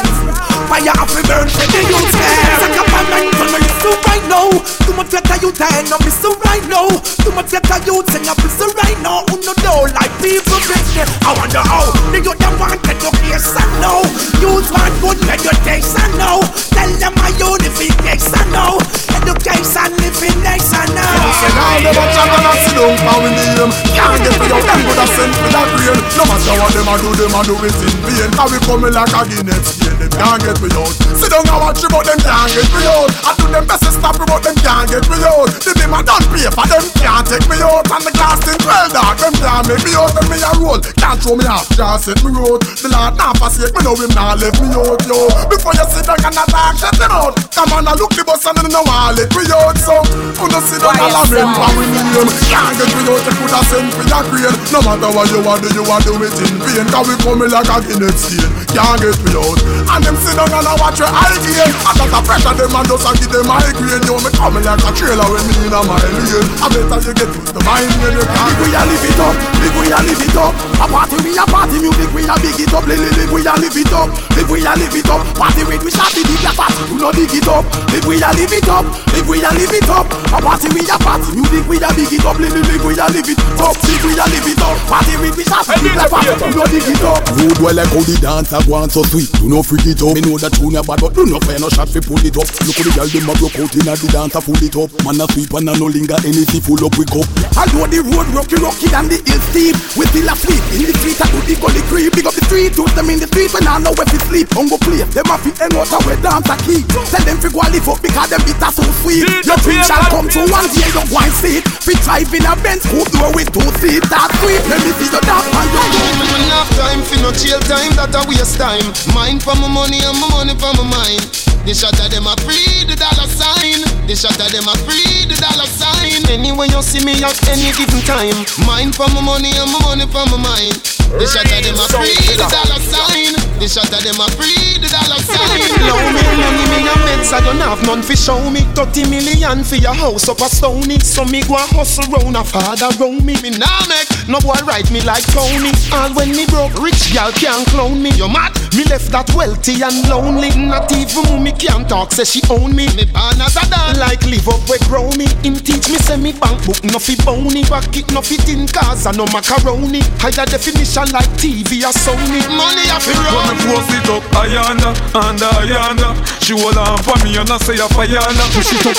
I 0.66 0.82
have 0.82 1.10
to 1.14 1.22
burn 1.30 1.46
for 1.46 1.66
the 1.66 1.80
youths 1.86 2.14
them? 2.14 2.34
Set 2.58 2.78
up 2.78 2.90
a 2.90 3.35
night 3.36 3.50
for 3.50 3.60
me 3.60 3.68
so 3.80 3.90
right 4.08 4.24
now. 4.28 4.48
Too 4.84 4.94
much 4.94 5.10
get 5.10 5.28
a 5.28 5.36
youth 5.40 5.60
I 5.60 5.68
end 5.78 5.92
up 5.92 6.02
so 6.08 6.32
right 6.44 6.64
now. 6.68 6.88
Too 7.20 7.32
much 7.32 7.52
a 7.52 7.60
youth 7.84 8.08
sing 8.10 8.28
up 8.28 8.40
so 8.40 8.66
right 8.82 8.98
now. 9.02 9.24
Who 9.28 9.40
no 9.44 9.52
know 9.62 9.84
like 9.92 10.12
people 10.20 10.60
get 10.64 11.08
I 11.24 11.34
wonder 11.36 11.60
how. 11.60 11.92
The 12.12 12.20
youth 12.22 12.38
them 12.38 12.58
want 12.58 12.80
education 12.86 13.70
now. 13.80 14.00
Youth 14.40 14.68
want 14.72 14.94
good 15.00 15.18
education 15.28 16.10
now. 16.16 16.40
Tell 16.72 16.92
them 16.96 17.14
my 17.20 17.30
unification 17.36 18.46
now. 18.52 18.78
Education 19.16 19.90
living 20.00 20.40
nation 20.40 20.88
now. 20.94 21.16
Say 21.40 21.52
now 21.52 21.76
them 21.82 21.98
a 21.98 22.04
chat 22.14 22.30
and 22.30 22.46
a 22.46 22.52
sit 22.62 22.74
down 22.76 22.94
and 22.94 23.18
we 23.20 23.30
name. 23.36 23.72
Can't 23.96 24.20
get 24.22 24.36
me 24.38 24.46
out, 24.54 24.64
them 24.64 24.80
good 24.86 25.00
a 25.02 25.06
send 25.12 25.32
me 25.34 25.48
that 25.52 25.68
rain. 25.76 25.98
No 26.16 26.22
matter 26.24 26.54
what 26.56 26.70
them 26.72 26.88
a 26.88 26.94
do, 27.00 27.10
them 27.16 27.36
a 27.36 27.40
do 27.44 27.54
it 27.64 27.76
in 27.84 27.96
vain. 28.06 28.30
Cause 28.32 28.52
we 28.52 28.58
coming 28.64 28.94
like 28.94 29.12
a 29.12 29.20
Guinness 29.26 29.82
chain, 29.82 29.96
them 29.98 30.12
can't 30.14 30.40
get 30.40 30.58
me 30.62 30.68
out. 30.78 30.94
Sit 31.18 31.30
down 31.32 31.42
and 31.42 31.58
watch 31.58 31.82
but 31.82 32.04
them 32.06 32.20
can't 32.22 32.50
get 32.54 32.68
me 32.70 32.82
out 32.86 33.25
I 33.26 33.34
do 33.34 33.50
them 33.50 33.66
best 33.66 33.82
to 33.82 33.90
stop 33.90 34.14
me 34.22 34.24
but 34.30 34.38
them 34.46 34.54
can't 34.62 34.86
get 34.86 35.02
me 35.10 35.18
out. 35.26 35.50
The 35.50 35.74
them 35.74 35.90
a 35.90 36.00
done 36.06 36.22
pay 36.30 36.46
for 36.46 36.62
them 36.70 36.84
can't 36.94 37.26
take 37.26 37.46
me 37.50 37.58
out. 37.58 37.82
And 37.90 38.02
the 38.06 38.12
glass 38.14 38.38
in 38.46 38.54
twelve 38.62 38.94
dark, 38.94 39.18
them 39.18 39.34
can't 39.42 39.66
make 39.66 39.82
me 39.82 39.98
out. 39.98 40.14
Them 40.14 40.26
me 40.30 40.38
a 40.38 40.50
roll, 40.62 40.78
can't 40.78 41.18
throw 41.18 41.34
me 41.34 41.42
off, 41.50 41.66
can't 41.74 41.98
set 41.98 42.22
me 42.22 42.30
out 42.38 42.62
The 42.62 42.86
Lord 42.86 43.18
not 43.18 43.34
forsake 43.42 43.74
me, 43.74 43.82
know 43.82 43.98
him 43.98 44.14
not 44.14 44.38
left 44.38 44.62
me 44.62 44.70
out, 44.78 45.02
yo. 45.10 45.18
Before 45.50 45.74
you 45.74 45.86
sit 45.90 46.06
down 46.06 46.22
and 46.22 46.38
attack, 46.38 46.78
shut 46.78 46.94
it 46.94 47.10
out 47.10 47.34
Come 47.50 47.74
on, 47.74 47.90
I 47.90 47.98
look 47.98 48.14
the 48.14 48.22
bus 48.22 48.46
and 48.46 48.62
then 48.62 48.70
no 48.70 48.86
one 48.86 49.18
let 49.18 49.26
me 49.34 49.42
out 49.50 49.74
So, 49.74 50.06
you 50.06 50.46
know 50.46 50.62
sit 50.62 50.78
down 50.78 50.94
and 50.94 51.26
for 51.34 51.70
we 51.74 51.84
name 51.90 52.30
Can't 52.46 52.78
get 52.78 52.90
me 52.94 53.02
out, 53.10 53.22
you 53.26 53.34
coulda 53.42 53.60
sent 53.66 53.90
for 53.90 54.06
your 54.06 54.22
grade 54.30 54.56
No 54.70 54.78
matter 54.86 55.10
what 55.10 55.26
you 55.34 55.42
want, 55.42 55.66
do 55.66 55.68
you 55.74 55.82
want 55.82 56.06
do 56.06 56.14
it 56.22 56.36
in 56.46 56.62
vain. 56.62 56.86
Cause 56.94 57.10
we 57.10 57.18
coming 57.26 57.50
like 57.50 57.66
a 57.66 57.76
Guinness 57.82 58.22
chain 58.30 58.46
Can't 58.70 59.02
get 59.02 59.18
me 59.26 59.32
out. 59.34 59.58
And 59.90 60.02
them 60.06 60.16
sit 60.22 60.38
down 60.38 60.52
and 60.52 60.68
I 60.68 60.74
watch 60.78 61.00
your 61.02 61.10
eye 61.10 61.34
gain 61.42 61.72
I 61.82 61.90
got 61.96 62.08
the 62.12 62.20
pressure 62.22 62.54
them 62.54 62.76
and 62.76 62.86
just 62.86 63.08
a 63.08 63.12
give 63.16 63.32
them 63.32 63.46
migraine 63.48 64.04
Yo, 64.04 64.18
me 64.20 64.30
coming 64.34 64.66
like 64.66 64.82
a 64.84 64.90
trailer 64.92 65.24
when 65.30 65.40
me 65.48 65.54
in 65.64 65.72
a 65.72 65.80
my 65.86 65.96
lane 65.96 66.44
I 66.60 66.66
better 66.68 66.98
you 67.00 67.14
get 67.16 67.30
used 67.32 67.54
to 67.54 67.60
mine 67.64 67.88
when 68.04 68.12
you 68.12 68.26
can't 68.26 68.52
Big 68.52 68.60
we 68.60 68.68
a 68.76 68.82
live 68.84 69.06
it 69.06 69.20
up, 69.22 69.34
big 69.62 69.74
we 69.78 69.86
a 69.88 69.98
live 70.04 70.20
it 70.20 70.36
up 70.36 70.52
A 70.82 70.86
party 70.90 71.16
we 71.24 71.30
a 71.32 71.44
party 71.48 71.76
music 71.80 72.10
we 72.12 72.20
a 72.26 72.34
big 72.42 72.58
it 72.60 72.74
up 72.74 72.84
Live, 72.84 73.00
live, 73.00 73.30
we 73.32 73.40
a 73.46 73.54
live 73.56 73.78
it 73.78 73.92
up, 73.94 74.08
live 74.36 74.50
we 74.50 74.58
a 74.66 74.72
live 74.76 74.96
it 74.98 75.08
up 75.08 75.20
Party 75.38 75.62
with 75.64 75.82
we 75.86 75.90
shot 75.94 76.10
the 76.12 76.22
big 76.26 76.44
a 76.44 76.52
party, 76.52 76.82
you 76.92 76.98
know 77.00 77.12
dig 77.14 77.32
it 77.32 77.48
up 77.48 77.64
Live 77.94 78.04
we 78.04 78.20
a 78.20 78.28
live 78.34 78.52
it 78.52 78.68
up, 78.68 78.84
live 79.14 79.28
we 79.30 79.40
a 79.40 79.50
live 79.54 79.72
it 79.72 79.88
up 79.88 80.06
A 80.34 80.38
party 80.42 80.68
we 80.74 80.82
a 80.84 80.96
party 81.00 81.30
music 81.32 81.64
we 81.64 81.76
a 81.80 81.88
big 81.96 82.12
it 82.12 82.26
up 82.26 82.36
Live, 82.36 82.52
live, 82.52 82.82
we 82.84 82.92
a 82.98 83.06
live 83.06 83.30
it 83.30 83.40
up, 83.62 83.76
live 83.78 84.02
we 84.04 84.12
a 84.18 84.24
live 84.26 84.48
it 84.50 84.60
up 84.60 84.76
Party 84.90 85.14
with 85.22 85.36
we 85.38 85.44
shot 85.46 85.64
the 85.64 85.78
big 85.80 85.94
a 85.94 86.04
party, 86.10 86.34
you 86.34 86.54
know 86.58 86.66
dig 86.66 86.90
it 86.90 87.04
up 87.06 87.22
Rude 87.38 87.58
well 87.62 87.74
like 87.74 87.88
how 87.94 88.02
the 88.02 88.16
dance 88.20 88.52
a 88.52 88.56
a 88.56 88.64
go 88.64 88.74
on 88.74 88.90
so 88.90 89.02
sweet. 89.04 89.30
Do 89.36 89.48
no 89.48 89.62
freak 89.62 89.86
it 89.86 90.00
up. 90.02 90.14
Me 90.16 90.20
know 90.24 90.38
that 90.40 90.52
tune 90.56 90.74
bad, 90.74 91.00
but 91.00 91.12
do 91.12 91.26
no 91.26 91.38
fire 91.40 91.60
no 91.60 91.68
shot 91.68 91.88
fi 91.88 92.00
pull 92.00 92.20
it 92.24 92.36
up. 92.36 92.48
Look 92.64 92.78
at 92.80 92.84
the 92.88 92.92
girl 93.06 93.20
dem 93.20 93.30
a 93.30 93.34
broke 93.38 93.58
out 93.58 93.74
inna 93.74 93.94
the 93.94 94.08
dance 94.10 94.34
a 94.34 94.40
full 94.40 94.58
it 94.58 94.74
up. 94.74 94.90
Man 95.04 95.20
a 95.20 95.26
sweep 95.30 95.52
and 95.54 95.70
a 95.70 95.72
no 95.78 95.86
linger 95.86 96.18
anything 96.26 96.62
full 96.62 96.80
up 96.82 96.94
we 96.98 97.06
go. 97.06 97.22
Although 97.54 97.86
the 97.86 98.02
road 98.02 98.26
rocky 98.34 98.58
rocky 98.58 98.88
and 98.90 99.06
the 99.10 99.18
hill 99.22 99.42
steep, 99.50 99.74
we 99.94 100.04
still 100.10 100.26
a 100.26 100.34
sleep 100.34 100.62
in 100.74 100.82
the 100.86 100.94
street. 100.98 101.18
I 101.22 101.26
do 101.30 101.38
the 101.46 101.54
gully 101.60 101.82
creep. 101.86 102.10
Big 102.16 102.26
up 102.26 102.34
the 102.34 102.42
street, 102.46 102.74
do 102.74 102.84
them 102.94 103.10
in 103.10 103.22
the 103.22 103.28
street 103.30 103.52
when 103.54 103.66
I 103.66 103.78
know 103.78 103.94
where 103.94 104.08
to 104.08 104.18
sleep. 104.26 104.48
Ungo 104.58 104.78
play, 104.82 105.02
them 105.06 105.30
a 105.30 105.36
fi 105.38 105.50
hang 105.54 105.74
out 105.76 105.92
a 105.92 105.98
where 106.02 106.18
dance 106.18 106.50
a 106.50 106.56
key. 106.66 106.82
Tell 106.86 107.22
them 107.22 107.38
fi 107.38 107.48
go 107.50 107.60
a 107.62 107.66
live 107.70 107.88
up 107.88 107.98
because 108.02 108.30
them 108.30 108.42
bitter 108.42 108.70
so 108.74 108.84
sweet. 109.04 109.24
Your 109.46 109.58
dream 109.62 109.82
shall 109.86 110.02
come 110.10 110.26
true 110.26 110.48
one 110.50 110.66
day 110.74 110.88
you 110.90 111.04
go 111.06 111.16
and 111.20 111.34
see 111.38 111.62
it. 111.62 111.64
Fi 111.66 111.94
drive 112.02 112.32
in 112.34 112.46
a 112.46 112.54
Benz, 112.58 112.82
coupe 112.88 113.10
door 113.14 113.30
with 113.36 113.50
two 113.52 113.68
seats. 113.78 114.08
That 114.10 114.32
sweet, 114.42 114.62
let 114.66 114.80
me 114.82 114.90
see 114.98 115.10
your 115.12 115.22
dance 115.22 115.46
and 115.46 115.68
your 115.70 115.86
Me 116.18 116.24
no 116.26 116.36
enough 116.48 116.70
time 116.74 117.00
fi 117.06 117.16
no 117.22 117.30
jail 117.30 117.60
time, 117.68 117.92
that 118.00 118.14
a 118.16 118.20
waste 118.26 118.58
time. 118.58 118.86
Mind 119.14 119.42
for 119.44 119.54
my 119.60 119.68
money 119.68 120.02
and 120.02 120.16
my 120.18 120.28
money 120.32 120.56
for 120.58 120.72
my 120.80 120.86
mind. 120.88 121.45
The 121.66 121.74
shot 121.74 121.98
of 121.98 122.10
them 122.14 122.30
a 122.30 122.34
free 122.46 122.86
the 122.86 122.94
dollar 122.94 123.26
sign. 123.26 123.82
The 124.06 124.14
shot 124.14 124.38
of 124.38 124.52
them 124.54 124.70
a 124.70 124.74
free 124.86 125.26
the 125.26 125.34
dollar 125.34 125.66
sign. 125.66 126.22
Anyway 126.30 126.70
you 126.70 126.80
see 126.80 127.02
me 127.02 127.18
at 127.18 127.34
any 127.50 127.74
given 127.74 128.06
time. 128.06 128.38
Mind 128.62 128.94
for 128.94 129.10
my 129.10 129.20
money 129.20 129.50
and 129.50 129.66
my 129.74 129.80
money 129.82 130.06
for 130.06 130.22
my 130.30 130.38
mind. 130.38 130.78
The 131.18 131.26
shot 131.26 131.42
of 131.42 131.58
them 131.66 131.74
a 131.74 131.86
free 131.90 132.14
the 132.38 132.46
dollar 132.46 132.78
sign. 132.78 133.45
The 133.56 133.68
shot 133.68 133.88
of 133.88 134.04
them 134.04 134.20
a 134.20 134.28
free 134.36 134.76
the 134.76 134.88
dollar 134.92 135.16
sign. 135.16 135.64
Low 135.88 135.96
me 136.12 136.20
money 136.36 136.64
me 136.76 136.84
a 136.84 136.94
meds 137.08 137.32
I 137.32 137.40
don't 137.40 137.56
have 137.64 137.80
none 137.88 138.02
fi 138.02 138.14
show 138.14 138.38
me. 138.50 138.60
30 138.76 139.08
million 139.08 139.64
for 139.64 139.76
your 139.76 139.94
house 139.94 140.28
up 140.28 140.44
a 140.44 140.48
stony. 140.52 141.00
So 141.00 141.24
me 141.24 141.40
go 141.42 141.56
a 141.56 141.64
hustle 141.72 142.04
round 142.12 142.36
a 142.36 142.44
father 142.44 142.92
round 143.00 143.24
me. 143.24 143.40
Me 143.40 143.56
nah 143.56 143.80
make 143.88 144.06
no 144.28 144.38
boy 144.44 144.60
write 144.68 144.92
me 144.92 145.00
like 145.08 145.24
Tony. 145.32 145.72
All 145.88 146.12
when 146.12 146.36
me 146.36 146.44
broke, 146.52 146.76
rich 146.84 147.16
gal 147.16 147.32
can't 147.32 147.64
clone 147.72 148.02
me. 148.02 148.12
You 148.20 148.28
mad? 148.28 148.52
Me 148.76 148.84
left 148.92 149.08
that 149.16 149.32
wealthy 149.32 149.80
and 149.80 150.04
lonely. 150.12 150.52
Not 150.52 150.92
even 150.92 151.24
mommy 151.32 151.56
can't 151.56 151.88
talk, 151.88 152.12
say 152.12 152.28
she 152.28 152.44
own 152.52 152.76
me. 152.76 152.92
Me 152.92 153.08
born 153.08 153.40
as 153.40 153.56
a 153.56 153.64
dad, 153.72 153.96
like 153.96 154.20
live 154.28 154.52
up 154.52 154.60
where 154.68 154.82
grow 154.84 155.08
me. 155.16 155.24
Him 155.40 155.56
teach 155.56 155.88
me 155.88 155.96
say 156.04 156.20
me 156.20 156.36
bank 156.36 156.60
book 156.68 156.84
no 156.84 157.00
fi 157.00 157.16
bony. 157.24 157.64
Pocket 157.64 158.04
no 158.12 158.20
fit 158.20 158.44
in 158.52 158.68
cars 158.68 159.08
and 159.08 159.16
no 159.16 159.24
macaroni. 159.32 160.04
Higher 160.20 160.44
definition 160.44 161.08
like 161.16 161.30
TV 161.40 161.88
or 161.88 161.96
Sony. 161.96 162.44
Money 162.52 162.84
a 162.92 163.00
fi 163.00 163.16
When 163.16 163.32
run. 163.32 163.45
Me 163.46 163.54
force 163.64 163.90
it 163.94 164.08
up, 164.10 164.22
Ayanda, 164.42 164.90
and 165.14 165.40
Ayanda 165.40 166.08
She 166.42 166.52
hold 166.58 166.76
on 166.76 166.98
for 167.02 167.16
me 167.24 167.36
and 167.36 167.50
I 167.50 167.58
say 167.58 167.74
a 167.78 167.86
Ayanda 167.86 168.44
Push 168.54 168.72
it 168.74 168.86
up 168.86 168.96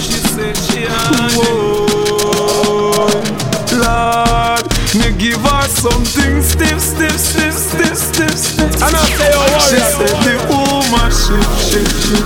She 0.00 0.18
say 0.32 0.52
she 0.54 0.84
Whoa. 1.36 1.84
Lord, 3.74 4.64
me 4.94 5.10
give 5.18 5.40
her 5.40 5.62
something 5.68 6.42
stiff, 6.42 6.80
stiff, 6.80 7.18
stiff, 7.18 7.52
stiff, 7.52 7.96
stiff, 7.96 8.30
stiff. 8.36 8.74
And 8.82 8.94
I 8.94 9.04
say, 9.18 9.30
oh, 9.34 9.58
She 9.66 9.78
said 9.82 10.14
the 10.22 10.34
woman 10.48 11.10
shit, 11.10 11.42
shit, 11.58 11.88
shit 11.90 12.24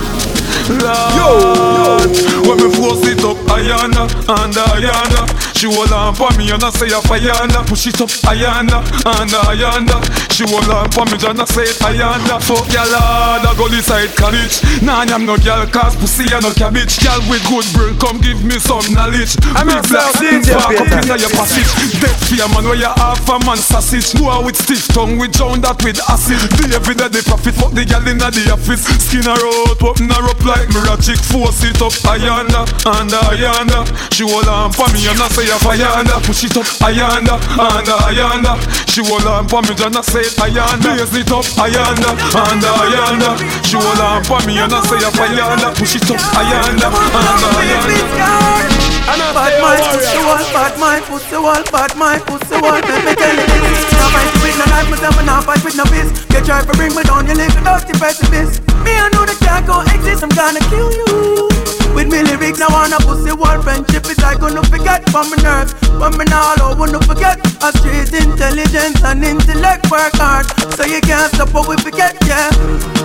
Lord, 0.69 2.13
when 2.45 2.57
me 2.61 2.69
force 2.75 3.01
it 3.07 3.23
up, 3.25 3.37
Ayanda, 3.49 4.05
and 4.29 4.53
Ayanda 4.53 5.48
She 5.59 5.67
hold 5.67 5.91
on 5.91 6.15
for 6.15 6.31
me 6.39 6.47
and 6.55 6.63
I 6.63 6.71
say 6.71 6.87
a 6.87 7.03
Ayanda 7.03 7.67
Push 7.67 7.91
it 7.91 7.99
up, 7.99 8.07
Ayanda, 8.31 8.79
and 9.19 9.27
Ayanda 9.43 9.99
She 10.31 10.47
hold 10.47 10.71
on 10.71 10.87
for 10.95 11.03
me 11.11 11.19
and 11.19 11.35
I 11.35 11.43
say 11.43 11.67
it, 11.67 11.75
Fuck 11.75 12.71
ya 12.71 12.87
lord, 12.87 13.43
I 13.43 13.53
go 13.59 13.67
inside 13.67 14.15
college 14.15 14.63
Nah, 14.79 15.03
I'm 15.03 15.25
no 15.27 15.35
girl 15.35 15.67
cause 15.67 15.99
pussy 15.99 16.23
and 16.31 16.47
no 16.47 16.55
cabbage. 16.55 17.03
Girl 17.03 17.19
with 17.27 17.43
good 17.51 17.67
brain, 17.75 17.99
come 17.99 18.23
give 18.23 18.39
me 18.47 18.55
some 18.55 18.87
knowledge. 18.95 19.35
I'm 19.51 19.67
a 19.67 19.83
black 19.83 20.15
back 20.15 20.79
up 20.79 20.87
inna 20.87 21.19
your 21.19 21.33
passage. 21.35 21.67
Dead 21.99 22.15
fear 22.31 22.47
man 22.55 22.63
where 22.63 22.79
you 22.79 22.87
half 22.87 23.27
a 23.27 23.35
man 23.43 23.59
sausage. 23.59 24.15
Boy 24.15 24.39
with 24.47 24.55
stiff 24.55 24.87
tongue, 24.95 25.19
we 25.19 25.27
drown 25.27 25.59
that 25.67 25.83
with 25.83 25.99
acid. 26.07 26.39
The 26.55 26.79
everyday 26.79 27.11
the 27.11 27.19
profit, 27.27 27.59
fuck 27.59 27.75
the 27.75 27.83
girl 27.83 28.07
inna 28.07 28.31
the 28.31 28.47
office. 28.55 28.87
Skin 28.87 29.27
her 29.27 29.35
out, 29.35 29.83
open 29.83 30.07
her 30.07 30.23
up 30.23 30.39
like 30.47 30.71
chick 31.03 31.19
Force 31.19 31.63
it 31.67 31.81
up, 31.81 31.93
Ayanda, 32.07 32.63
and 32.87 33.11
Ayanda 33.11 33.83
She 34.13 34.23
hold 34.23 34.47
on 34.47 34.71
for 34.71 34.87
me 34.95 35.03
and 35.07 35.19
I 35.19 35.27
say 35.27 35.48
a 35.49 35.57
Ayanda 35.59 36.15
Push 36.25 36.45
it 36.45 36.57
up, 36.57 36.65
Ayanda, 36.85 37.35
and 37.57 37.89
Ayanda 38.07 38.53
She 38.89 39.01
hold 39.01 39.25
on 39.25 39.47
for 39.49 39.61
me 39.65 39.73
and 39.81 39.97
I 39.97 40.01
say 40.01 40.21
it, 40.21 40.37
Ayanda 40.37 40.97
Raise 40.97 41.15
it 41.15 41.31
up, 41.31 41.45
Ayanda, 41.57 42.09
and 42.13 42.63
Ayanda 42.63 43.31
She 43.65 43.75
hold 43.77 43.99
on 43.99 44.23
for 44.25 44.39
me 44.45 44.57
and 44.61 44.73
I 44.73 44.79
say 44.85 45.01
a 45.01 45.09
Ayanda 45.09 45.73
Push 45.77 45.95
it 45.97 46.09
up, 46.09 46.21
Ayanda, 46.37 46.87
and 46.93 47.41
Ayanda 47.57 48.89
And 49.09 49.21
I 49.21 49.29
Bad 49.33 49.61
mind, 49.61 49.83
pussy 49.89 50.17
warrior. 50.17 50.27
wall, 50.27 50.45
bad 50.53 50.73
mind, 50.79 51.03
pussy 51.05 51.37
wall, 51.37 51.63
bad 51.71 51.95
mind, 51.97 52.21
pussy 52.25 52.55
wall. 52.61 52.77
Let 52.81 53.05
me 53.05 53.13
tell 53.15 53.35
you 53.35 53.45
this. 53.45 53.91
Now 53.93 54.09
fight 54.13 54.29
with 54.41 54.57
no 54.57 54.65
life, 54.69 54.89
myself, 54.89 55.17
and 55.17 55.25
now 55.25 55.41
fight 55.41 55.63
with 55.63 55.77
no 55.77 55.85
fist. 55.85 56.29
You 56.33 56.41
try 56.45 56.61
to 56.61 56.73
bring 56.77 56.93
me 56.95 57.03
down, 57.03 57.25
you 57.25 57.33
little 57.33 57.63
dirty 57.63 57.93
pessimist. 57.97 58.61
Me, 58.85 58.93
I 58.97 59.09
know 59.13 59.25
that 59.25 59.37
can't 59.41 59.65
go 59.65 59.81
exist, 59.81 60.23
I'm 60.23 60.29
gonna 60.29 60.59
kill 60.69 60.91
you. 60.93 61.58
With 61.95 62.07
me 62.11 62.23
lyrics, 62.23 62.59
now 62.59 62.71
on 62.71 62.93
a 62.93 62.99
pussy 63.01 63.33
wall 63.33 63.61
friendship 63.61 64.05
is 64.05 64.19
like 64.21 64.39
gonna 64.39 64.63
forget 64.63 65.07
from 65.09 65.29
my 65.29 65.37
nerves. 65.41 65.73
But 65.97 66.17
me 66.17 66.25
now 66.25 66.55
all 66.55 66.73
over, 66.73 66.87
no 66.87 66.99
forget. 67.01 67.39
A 67.63 67.69
street 67.77 68.13
intelligence 68.13 69.03
and 69.03 69.23
intellect 69.23 69.89
work 69.91 70.13
hard. 70.15 70.45
So 70.77 70.85
you 70.85 71.01
can't 71.01 71.33
stop 71.33 71.53
what 71.53 71.67
we 71.67 71.75
forget, 71.77 72.15
yeah. 72.25 72.49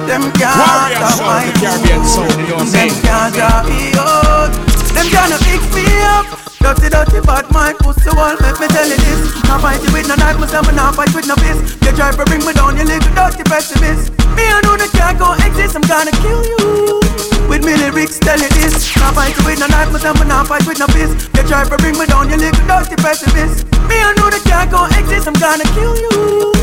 Them 0.06 0.30
can't 0.36 0.94
stop 0.94 1.18
my 1.24 1.48
Caribbean 1.58 2.04
sound, 2.04 2.30
you 2.38 2.54
know 2.54 2.62
what 2.62 2.68
I'm 2.68 2.72
Them 2.72 2.90
can't 3.02 3.34
drop 3.34 3.66
me 3.66 3.92
out. 3.98 4.52
Them 4.94 5.06
gonna 5.10 5.38
fix 5.42 5.62
me 5.74 5.86
up. 6.06 6.26
Dirty, 6.64 6.88
dirty, 6.88 7.20
bad 7.20 7.50
mind, 7.52 7.76
pussy 7.78 8.08
wall, 8.16 8.36
make 8.40 8.58
me 8.60 8.66
tell 8.68 8.88
you 8.88 8.96
this. 8.96 9.20
Not 9.44 9.60
fighting 9.60 9.92
with 9.92 10.08
no 10.08 10.14
knife, 10.14 10.38
myself, 10.38 10.68
and 10.68 10.76
not 10.76 10.94
fight 10.94 11.12
with 11.14 11.26
no 11.26 11.36
fist. 11.36 11.76
You 11.84 11.92
try 11.92 12.12
to 12.12 12.24
bring 12.24 12.40
me 12.40 12.52
down, 12.54 12.76
you 12.76 12.84
little 12.84 13.12
dirty 13.12 13.44
pessimist. 13.44 14.12
Me, 14.32 14.48
I 14.48 14.60
know 14.64 14.76
that 14.76 14.88
can't 14.92 15.18
go 15.18 15.34
exist, 15.44 15.76
I'm 15.76 15.82
gonna 15.82 16.12
kill 16.22 16.40
you. 16.46 17.03
With 17.48 17.64
me 17.64 17.76
lyrics, 17.76 18.18
tell 18.18 18.38
you 18.38 18.48
this. 18.56 18.94
Not 18.96 19.14
fight 19.14 19.36
with 19.44 19.60
no 19.60 19.66
knife, 19.66 19.92
myself, 19.92 20.20
and 20.20 20.28
not 20.28 20.48
fight 20.48 20.66
with 20.66 20.78
no 20.78 20.86
fist. 20.88 21.28
You 21.36 21.42
try 21.44 21.64
to 21.64 21.76
bring 21.76 21.98
me 21.98 22.06
down, 22.06 22.30
you 22.30 22.36
little 22.36 22.66
dirty 22.66 22.96
pessimist. 22.96 23.68
Me, 23.88 24.00
I 24.00 24.12
know 24.16 24.30
that 24.32 24.42
can't 24.48 24.70
go 24.72 24.88
exist, 24.96 25.28
I'm 25.28 25.36
gonna 25.36 25.64
kill 25.76 25.94
you. 25.94 26.54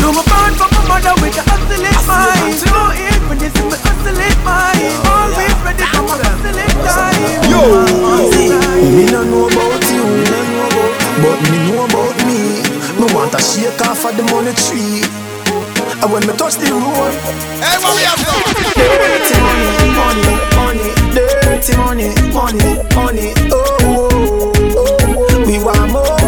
Do 0.00 0.08
my 0.14 0.24
born 0.24 0.52
for 0.56 0.68
my 0.72 0.82
mother 0.88 1.14
with 1.20 1.36
the 1.36 1.44
hustling 1.44 1.84
mind. 2.08 2.56
No 2.72 2.96
ear 2.96 3.18
when 3.28 3.38
you 3.44 3.50
see 3.52 3.66
me 3.68 3.76
hustling 3.76 4.40
mind. 4.40 4.96
Always 5.04 5.56
ready 5.60 5.84
for 5.84 6.02
my 6.08 6.16
hustling 6.16 6.72
time. 6.88 7.44
Yo. 7.52 7.60
Me 8.88 9.04
no 9.12 9.20
know 9.22 9.52
about 9.52 9.84
you, 9.92 10.06
but 11.20 11.38
me 11.50 11.58
know 11.68 11.84
about 11.84 12.16
me. 12.24 12.64
Me 12.96 13.06
want 13.12 13.34
a 13.34 13.40
shake 13.42 13.80
off 13.84 14.04
of 14.06 14.16
the 14.16 14.24
money 14.32 14.54
tree. 14.56 15.27
And 16.00 16.12
when 16.12 16.22
me 16.26 16.32
touch 16.36 16.54
the 16.54 16.70
road, 16.70 17.12
Hey, 17.58 17.76
what 17.82 17.94
we 17.96 18.02
have 18.06 18.22
done? 18.22 18.54
dirty 18.78 19.34
money, 19.42 19.68
money, 19.98 20.34
money, 20.54 20.88
dirty 21.12 21.74
money, 21.76 22.08
money, 22.32 22.68
money. 22.94 23.34
Oh, 23.50 23.58
oh, 23.82 24.52
oh, 24.76 24.96
oh, 25.18 25.46
we 25.46 25.58
want 25.58 25.90
more. 25.90 26.18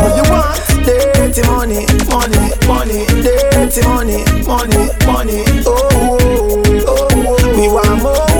What 0.00 0.12
you 0.16 0.24
want? 0.32 0.56
Dirty 0.88 1.42
money, 1.52 1.84
money, 2.08 2.44
money, 2.66 3.04
dirty 3.22 3.82
money, 3.84 4.24
money, 4.48 4.88
money. 5.04 5.44
Oh, 5.66 5.76
oh, 5.92 6.62
oh, 6.88 7.08
oh, 7.12 7.60
we 7.60 7.68
want 7.68 8.02
more. 8.02 8.35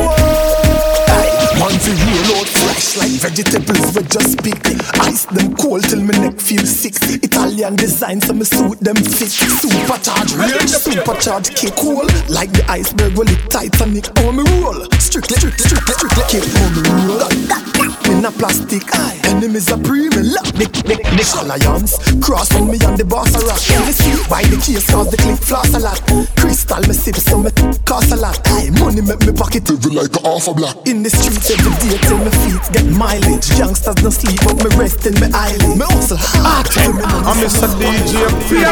Vegetables 3.36 3.94
we 3.94 4.02
just 4.08 4.42
pick 4.42 4.56
Ice 5.00 5.26
them 5.26 5.54
cold 5.56 5.82
till 5.84 6.00
my 6.00 6.16
neck 6.18 6.40
feel 6.40 6.64
sick. 6.64 6.94
Italian 7.22 7.76
design 7.76 8.20
so 8.20 8.32
me 8.32 8.44
suit 8.44 8.80
them 8.80 8.96
fit. 8.96 9.28
Supercharged 9.28 10.32
range, 10.32 10.70
supercharged 10.70 11.54
kick 11.54 11.74
Cool 11.76 12.06
like 12.28 12.50
the 12.52 12.64
iceberg 12.68 13.16
well 13.16 13.28
it 13.28 13.40
Titanic 13.50 14.08
Oh 14.24 14.32
me 14.32 14.42
roll, 14.62 14.80
strictly, 14.98 15.36
strictly, 15.36 15.64
strictly, 15.68 15.94
strictly 15.94 16.24
Kick 16.32 16.44
oh 16.48 16.68
me 16.72 16.80
roll. 17.04 17.76
In 18.08 18.24
a 18.24 18.30
plastic 18.30 18.86
eye 18.94 19.20
Enemies 19.28 19.70
are 19.70 19.78
pre 19.78 20.08
me 20.16 20.22
lock 20.32 20.48
the, 20.56 20.64
the, 20.88 20.96
the 20.96 21.24
alliance. 21.42 21.98
Cross 22.24 22.54
on 22.56 22.70
me 22.70 22.78
and 22.80 22.96
the 22.96 23.04
boss 23.04 23.34
a 23.36 23.40
rock 23.44 23.60
In 23.68 23.84
the 23.84 23.92
street 23.92 24.24
by 24.30 24.42
the 24.48 24.56
case 24.56 24.88
cause 24.88 25.10
the 25.10 25.18
click 25.18 25.36
floss 25.36 25.74
a 25.74 25.80
lot? 25.80 26.00
Crystal 26.38 26.80
me 26.88 26.94
sip 26.94 27.16
so 27.16 27.42
me 27.42 27.50
cost 27.84 28.12
a 28.12 28.16
lot. 28.16 28.40
Aye, 28.56 28.70
money 28.80 29.02
make 29.02 29.20
me 29.26 29.32
pocket 29.32 29.66
heavy 29.68 29.90
like 29.92 30.14
a 30.16 30.22
half 30.24 30.48
a 30.48 30.54
block 30.54 30.86
In 30.88 31.02
the 31.02 31.10
streets 31.10 31.50
every 31.50 31.74
day 31.84 31.98
till 32.06 32.18
my 32.18 32.32
feet 32.46 32.64
get 32.72 32.86
mileage 32.86 33.25
Youngsters 33.26 34.02
no 34.04 34.10
sleep 34.10 34.38
but 34.44 34.54
me 34.62 34.70
rest 34.76 35.06
in 35.06 35.14
my 35.18 35.30
eyelid 35.34 35.78
Me 35.78 35.84
hustle 35.90 36.16
hard 36.20 36.68
me 36.94 37.02
I'm 37.26 37.36
Mr. 37.42 37.66
DJ 37.74 38.22
Peter. 38.46 38.70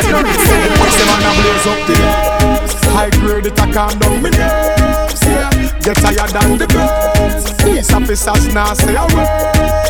Watch 0.79 0.95
them 0.95 1.11
and 1.11 1.25
I 1.25 1.33
blaze 1.35 1.67
up 1.67 1.81
the 1.89 1.95
nerves. 1.99 2.75
High 2.95 3.11
grade 3.11 3.47
it, 3.47 3.59
I 3.59 3.73
calm 3.73 3.99
down 3.99 4.23
my 4.23 4.31
nerves. 4.31 5.23
Yeah. 5.25 5.51
Get 5.81 5.97
tired 5.97 6.31
than 6.31 6.59
the 6.59 6.67
birds. 6.69 7.53
Police 7.63 7.93
officers 7.93 8.55
now 8.55 8.75
say 8.75 8.95
a 8.95 9.03
word. 9.11 9.27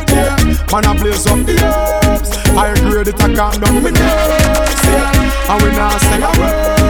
Yeah. 0.09 0.37
Man, 0.73 0.87
I 0.87 0.97
blaze 0.97 1.27
up 1.27 1.45
the 1.45 1.53
herbs. 1.61 2.35
High 2.57 2.75
grade 2.89 3.09
it, 3.09 3.21
I 3.21 3.35
calm 3.35 3.61
down 3.61 3.83
my 3.83 3.91
nerves. 3.91 4.85
Yeah. 4.85 5.53
And 5.53 5.63
we 5.63 5.71
now 5.73 5.99
say 5.99 6.23
a 6.23 6.41
word. 6.41 6.84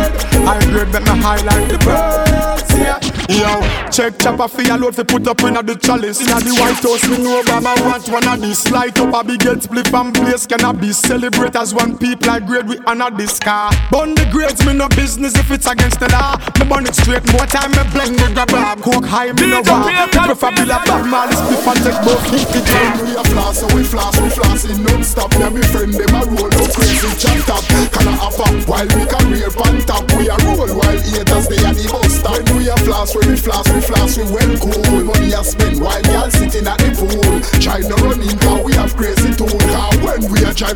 High 0.44 0.60
grade 0.70 0.92
make 0.92 1.02
me 1.02 1.16
high 1.20 1.42
like 1.42 1.68
the 1.68 1.78
birds. 1.78 2.70
Yeah. 2.74 3.00
Yo, 3.24 3.88
check 3.90 4.18
chopper 4.18 4.48
for 4.48 4.62
your 4.62 4.76
load 4.76 4.94
fi 4.94 5.02
put 5.02 5.26
up 5.26 5.40
inna 5.42 5.62
the 5.62 5.74
chalice. 5.76 6.20
Inna 6.20 6.40
the 6.44 6.52
White 6.60 6.82
House, 6.84 7.08
me 7.08 7.16
know 7.24 7.40
Obama 7.40 7.72
want 7.80 8.06
one 8.08 8.28
of 8.28 8.40
this. 8.40 8.70
Light 8.70 8.98
up 9.00 9.14
a 9.14 9.24
big 9.24 9.40
get 9.40 9.62
split 9.62 9.88
and 9.94 10.12
place 10.12 10.46
be 10.46 10.92
Celebrate 10.92 11.56
as 11.56 11.72
one 11.72 11.96
people 11.96 12.28
like 12.28 12.46
grade 12.46 12.68
we 12.68 12.78
honor 12.86 13.10
this 13.10 13.40
car. 13.40 13.72
Bun 13.90 14.14
the 14.14 14.28
grades, 14.28 14.60
me 14.66 14.74
no 14.74 14.88
business 14.92 15.34
if 15.38 15.50
it's 15.50 15.66
against 15.66 16.00
the 16.00 16.08
law. 16.12 16.36
Me 16.60 16.68
burn 16.68 16.84
it 16.84 16.94
straight, 16.94 17.24
more 17.32 17.46
time 17.48 17.72
me 17.72 17.82
blend 17.96 18.18
the 18.18 18.44
grab 18.44 18.76
up. 18.76 18.84
Coke 18.84 19.06
high, 19.06 19.32
me 19.32 19.48
no 19.48 19.62
bar. 19.62 19.88
Prefer 20.12 20.52
a 20.52 20.78
bag, 20.84 21.04
man, 21.08 21.30
this 21.30 21.40
split 21.40 21.64
and 21.64 21.80
take 21.80 22.00
both 22.04 22.24
fifty 22.28 22.60
When 22.60 23.08
we 23.08 23.16
a 23.16 23.24
floss, 23.32 23.64
so 23.64 23.66
we 23.72 23.82
floss, 23.82 24.20
we 24.20 24.28
floss 24.28 24.68
in 24.68 24.82
non-stop. 24.84 25.32
Me 25.38 25.48
and 25.48 25.54
me 25.54 25.62
friend, 25.64 25.94
them 25.94 26.12
a 26.12 26.20
roll 26.28 26.52
up 26.52 26.70
crazy 26.76 27.08
chat 27.16 27.40
top. 27.48 27.64
Can 27.88 28.08
I 28.08 28.20
have 28.20 28.36
up 28.36 28.52
while 28.68 28.88
we 28.92 29.08
career 29.08 29.48
pan 29.48 29.80
top. 29.88 30.04
We 30.12 30.28
a 30.28 30.33
roll 30.42 30.66
while 30.74 30.98
haters 30.98 31.48
they 31.48 31.60
a 31.62 31.70
the 31.74 31.86
bus 31.90 32.18
stop. 32.18 32.40
When 32.48 32.56
we 32.58 32.68
a 32.68 32.76
floss, 32.78 33.14
when 33.14 33.28
we 33.28 33.36
floss, 33.36 33.68
we 33.72 33.80
floss, 33.80 34.16
we 34.16 34.24
well 34.24 34.53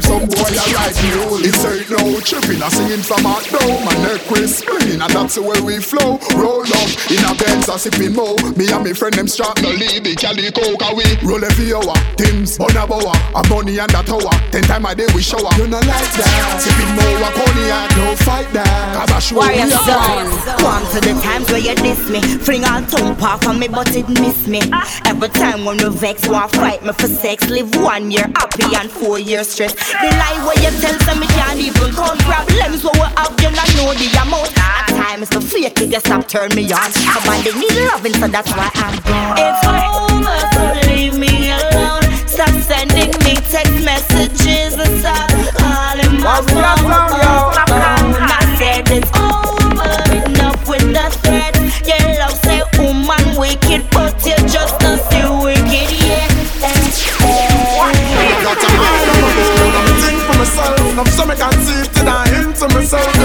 we 0.06 0.14
a 0.14 0.28
drive 0.28 0.28
some 0.28 0.28
boy 0.28 0.50
a 0.50 0.64
ride 0.74 0.96
mule. 1.02 1.40
It's 1.42 1.64
ain't 1.64 1.90
no 1.90 2.20
tripping, 2.20 2.62
I 2.62 2.68
singing 2.68 3.02
from 3.02 3.26
our 3.26 3.42
dome. 3.50 3.84
My 3.84 3.94
neck 4.04 4.22
we 4.30 4.46
spinning, 4.46 5.00
and 5.02 5.10
that's 5.12 5.34
the 5.34 5.42
way 5.42 5.60
we 5.60 5.78
flow. 5.80 6.18
Roll 6.36 6.62
up 6.62 6.90
in 7.10 7.22
a 7.24 7.32
Benz, 7.34 7.68
a 7.68 7.78
sipping 7.78 8.14
mo. 8.14 8.36
Me 8.56 8.70
and 8.70 8.84
me 8.84 8.92
friend 8.92 9.14
them 9.14 9.28
strap 9.28 9.58
no 9.62 9.70
lead, 9.70 10.04
the 10.04 10.14
calico, 10.14 10.76
cause 10.76 10.94
we 10.94 11.06
roll 11.26 11.42
every 11.44 11.72
hour. 11.74 11.94
Tims, 12.16 12.58
on 12.60 12.76
a 12.76 12.86
bower, 12.86 13.14
a 13.34 13.42
money 13.48 13.78
and 13.78 13.90
a 13.90 14.02
tower. 14.02 14.34
Ten 14.52 14.62
time 14.64 14.86
a 14.86 14.94
day 14.94 15.06
we 15.14 15.22
shower. 15.22 15.50
You 15.58 15.66
not 15.66 15.84
like 15.86 16.12
that. 16.18 16.60
Sipping 16.62 16.92
mo, 16.94 17.06
a 17.24 17.30
cognac, 17.34 17.90
no 17.96 18.16
fight 18.22 18.48
that. 18.54 18.68
Cause 18.94 19.10
I 19.10 19.18
show 19.18 19.34
we 19.36 19.46
Warrior 19.46 19.66
a 19.66 19.78
son, 19.82 20.26
ball. 20.46 20.58
come 20.58 20.84
to 20.94 20.98
the 21.00 21.14
times 21.22 21.46
where 21.50 21.62
you 21.62 21.74
diss 21.76 22.02
me. 22.10 22.20
Fling 22.38 22.64
all 22.64 22.82
tongue 22.86 23.18
off 23.22 23.46
on 23.46 23.58
me, 23.58 23.68
but 23.68 23.94
it 23.94 24.08
miss 24.08 24.46
me. 24.46 24.60
Ah. 24.72 24.86
Every 25.06 25.28
time 25.28 25.64
when 25.64 25.78
you 25.78 25.90
vex, 25.90 26.28
want 26.28 26.52
fight 26.52 26.82
me 26.84 26.92
for 26.92 27.08
sex. 27.08 27.48
Live 27.48 27.74
one 27.76 28.10
year 28.10 28.26
happy 28.34 28.74
and 28.76 28.90
four 28.90 29.18
years 29.18 29.48
stress. 29.48 29.74
The 29.88 30.08
lie 30.20 30.38
where 30.44 30.58
you 30.60 30.70
tell 30.80 30.98
some 31.00 31.20
me 31.20 31.26
can't 31.28 31.58
even 31.58 31.92
count 31.94 32.20
problems. 32.20 32.84
What 32.84 32.94
we 32.94 33.08
have, 33.16 33.34
you 33.40 33.50
not 33.56 33.68
know 33.76 33.94
the 33.96 34.08
amount. 34.20 34.52
At 34.58 34.88
times 34.88 35.28
the 35.30 35.40
fake 35.40 35.80
it, 35.80 35.90
you 35.90 36.00
stop 36.00 36.28
turn 36.28 36.54
me 36.54 36.70
on. 36.72 36.92
Somebody 36.92 37.52
need 37.58 37.72
loving, 37.88 38.14
so 38.14 38.28
that's 38.28 38.50
why 38.52 38.70
I'm 38.74 38.96
gone. 39.08 39.36
It's 39.40 39.64
over, 39.64 40.38
so 40.54 40.64
leave 40.92 41.16
me 41.18 41.50
alone. 41.50 42.04
Stop 42.28 42.52
sending 42.62 43.10
me 43.24 43.34
text 43.48 43.80
messages 43.84 44.76
and 44.78 45.00
stop 45.00 45.30
calling 45.56 46.20
my 46.20 46.38
phone. 46.52 46.92
I 46.92 48.44
said 48.60 48.86
it's 48.92 49.10
over, 49.16 49.90
enough 50.28 50.68
with 50.68 50.86
the 50.92 51.08
threats. 51.24 51.58
Your 51.88 51.98
love 52.20 52.36
say 52.44 52.62
woman 52.78 53.24
wicked, 53.40 53.88
but 53.90 54.17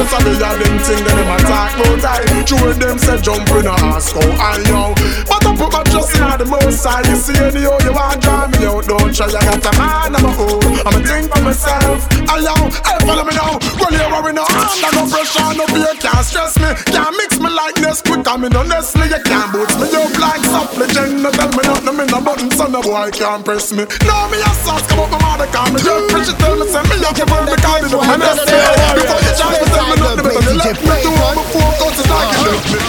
Just 0.03 0.19
a 0.19 0.25
me 0.27 0.35
a 0.35 0.51
them 0.59 0.75
thing 0.83 0.99
that 1.07 1.15
them 1.15 1.31
a 1.31 1.37
talk 1.47 1.71
about 1.79 2.03
I. 2.03 2.43
True 2.43 2.75
them 2.75 2.99
say 2.99 3.15
jump 3.23 3.47
in 3.55 3.71
a 3.71 3.75
ask 3.87 4.11
how 4.11 4.35
I 4.35 4.59
yo. 4.67 4.91
But 5.31 5.47
I 5.47 5.55
put 5.55 5.71
my 5.71 5.79
trust 5.87 6.19
in 6.19 6.27
the 6.27 6.43
most 6.43 6.83
high. 6.83 7.07
You 7.07 7.15
see 7.15 7.39
any 7.39 7.63
how 7.63 7.79
you 7.79 7.95
want 7.95 8.19
drive 8.19 8.51
me 8.51 8.67
out. 8.67 8.83
Don't 8.83 9.15
try, 9.15 9.31
I 9.31 9.39
got 9.47 9.63
a 9.63 9.71
mind 9.79 10.19
on 10.19 10.27
my 10.27 10.31
own. 10.43 10.59
I'm 10.83 10.99
a 10.99 10.99
think 11.07 11.31
for 11.31 11.39
myself. 11.39 12.03
I 12.27 12.35
yo, 12.43 12.51
hey 12.83 12.99
follow 13.07 13.23
me 13.23 13.31
now. 13.31 13.55
Roll 13.79 13.95
your 13.95 14.07
worry 14.11 14.35
no 14.35 14.43
under 14.43 14.91
no 14.91 15.03
pressure, 15.07 15.55
no 15.55 15.63
fear 15.71 15.95
can't 15.95 16.25
stress 16.27 16.59
me. 16.59 16.67
Can't 16.91 17.15
mix 17.15 17.39
me 17.39 17.47
like 17.47 17.79
this 17.79 18.03
quick. 18.03 18.27
I'm 18.27 18.43
in 18.43 18.51
honestly, 18.59 19.07
you 19.07 19.23
can't 19.23 19.55
boots 19.55 19.79
me 19.79 19.87
up 19.87 20.11
like 20.19 20.43
supplicant. 20.43 21.23
No 21.23 21.31
tell 21.31 21.47
me 21.47 21.63
nothing, 21.63 21.95
me 21.95 22.03
no 22.11 22.19
button, 22.19 22.51
so 22.51 22.67
no 22.67 22.83
boy 22.83 23.07
can't 23.15 23.39
press 23.47 23.71
me. 23.71 23.87
No 24.03 24.27
me 24.27 24.35
a 24.43 24.51
sauce, 24.67 24.83
come 24.91 24.99
up 24.99 25.15
my 25.15 25.19
mother, 25.23 25.47
call 25.47 25.71
me. 25.71 25.79
Just 25.79 26.11
preach 26.11 26.27
it, 26.27 26.35
tell 26.43 26.59
me, 26.59 26.67
send 26.67 26.91
me 26.91 26.99
up, 27.07 27.15
burn 27.15 27.47
me, 27.47 27.55
call 27.63 27.79
me, 27.79 27.87
no 27.87 28.03
me 28.03 28.19
best 28.19 28.43
Before 28.51 29.21
you 29.23 29.33
try 29.39 29.55
to 29.55 29.65
tell 29.71 29.92
me 29.95 30.01
nothing, 30.01 30.23
better 30.23 30.53
you 30.53 30.57
let 30.59 30.77
me 30.81 31.01
do 31.01 31.09
all 31.21 31.35
my 31.35 31.43
focus, 31.53 31.99
it's 31.99 32.09
like 32.09 32.29
you 32.33 32.45
left 32.45 32.71
me. 32.71 32.79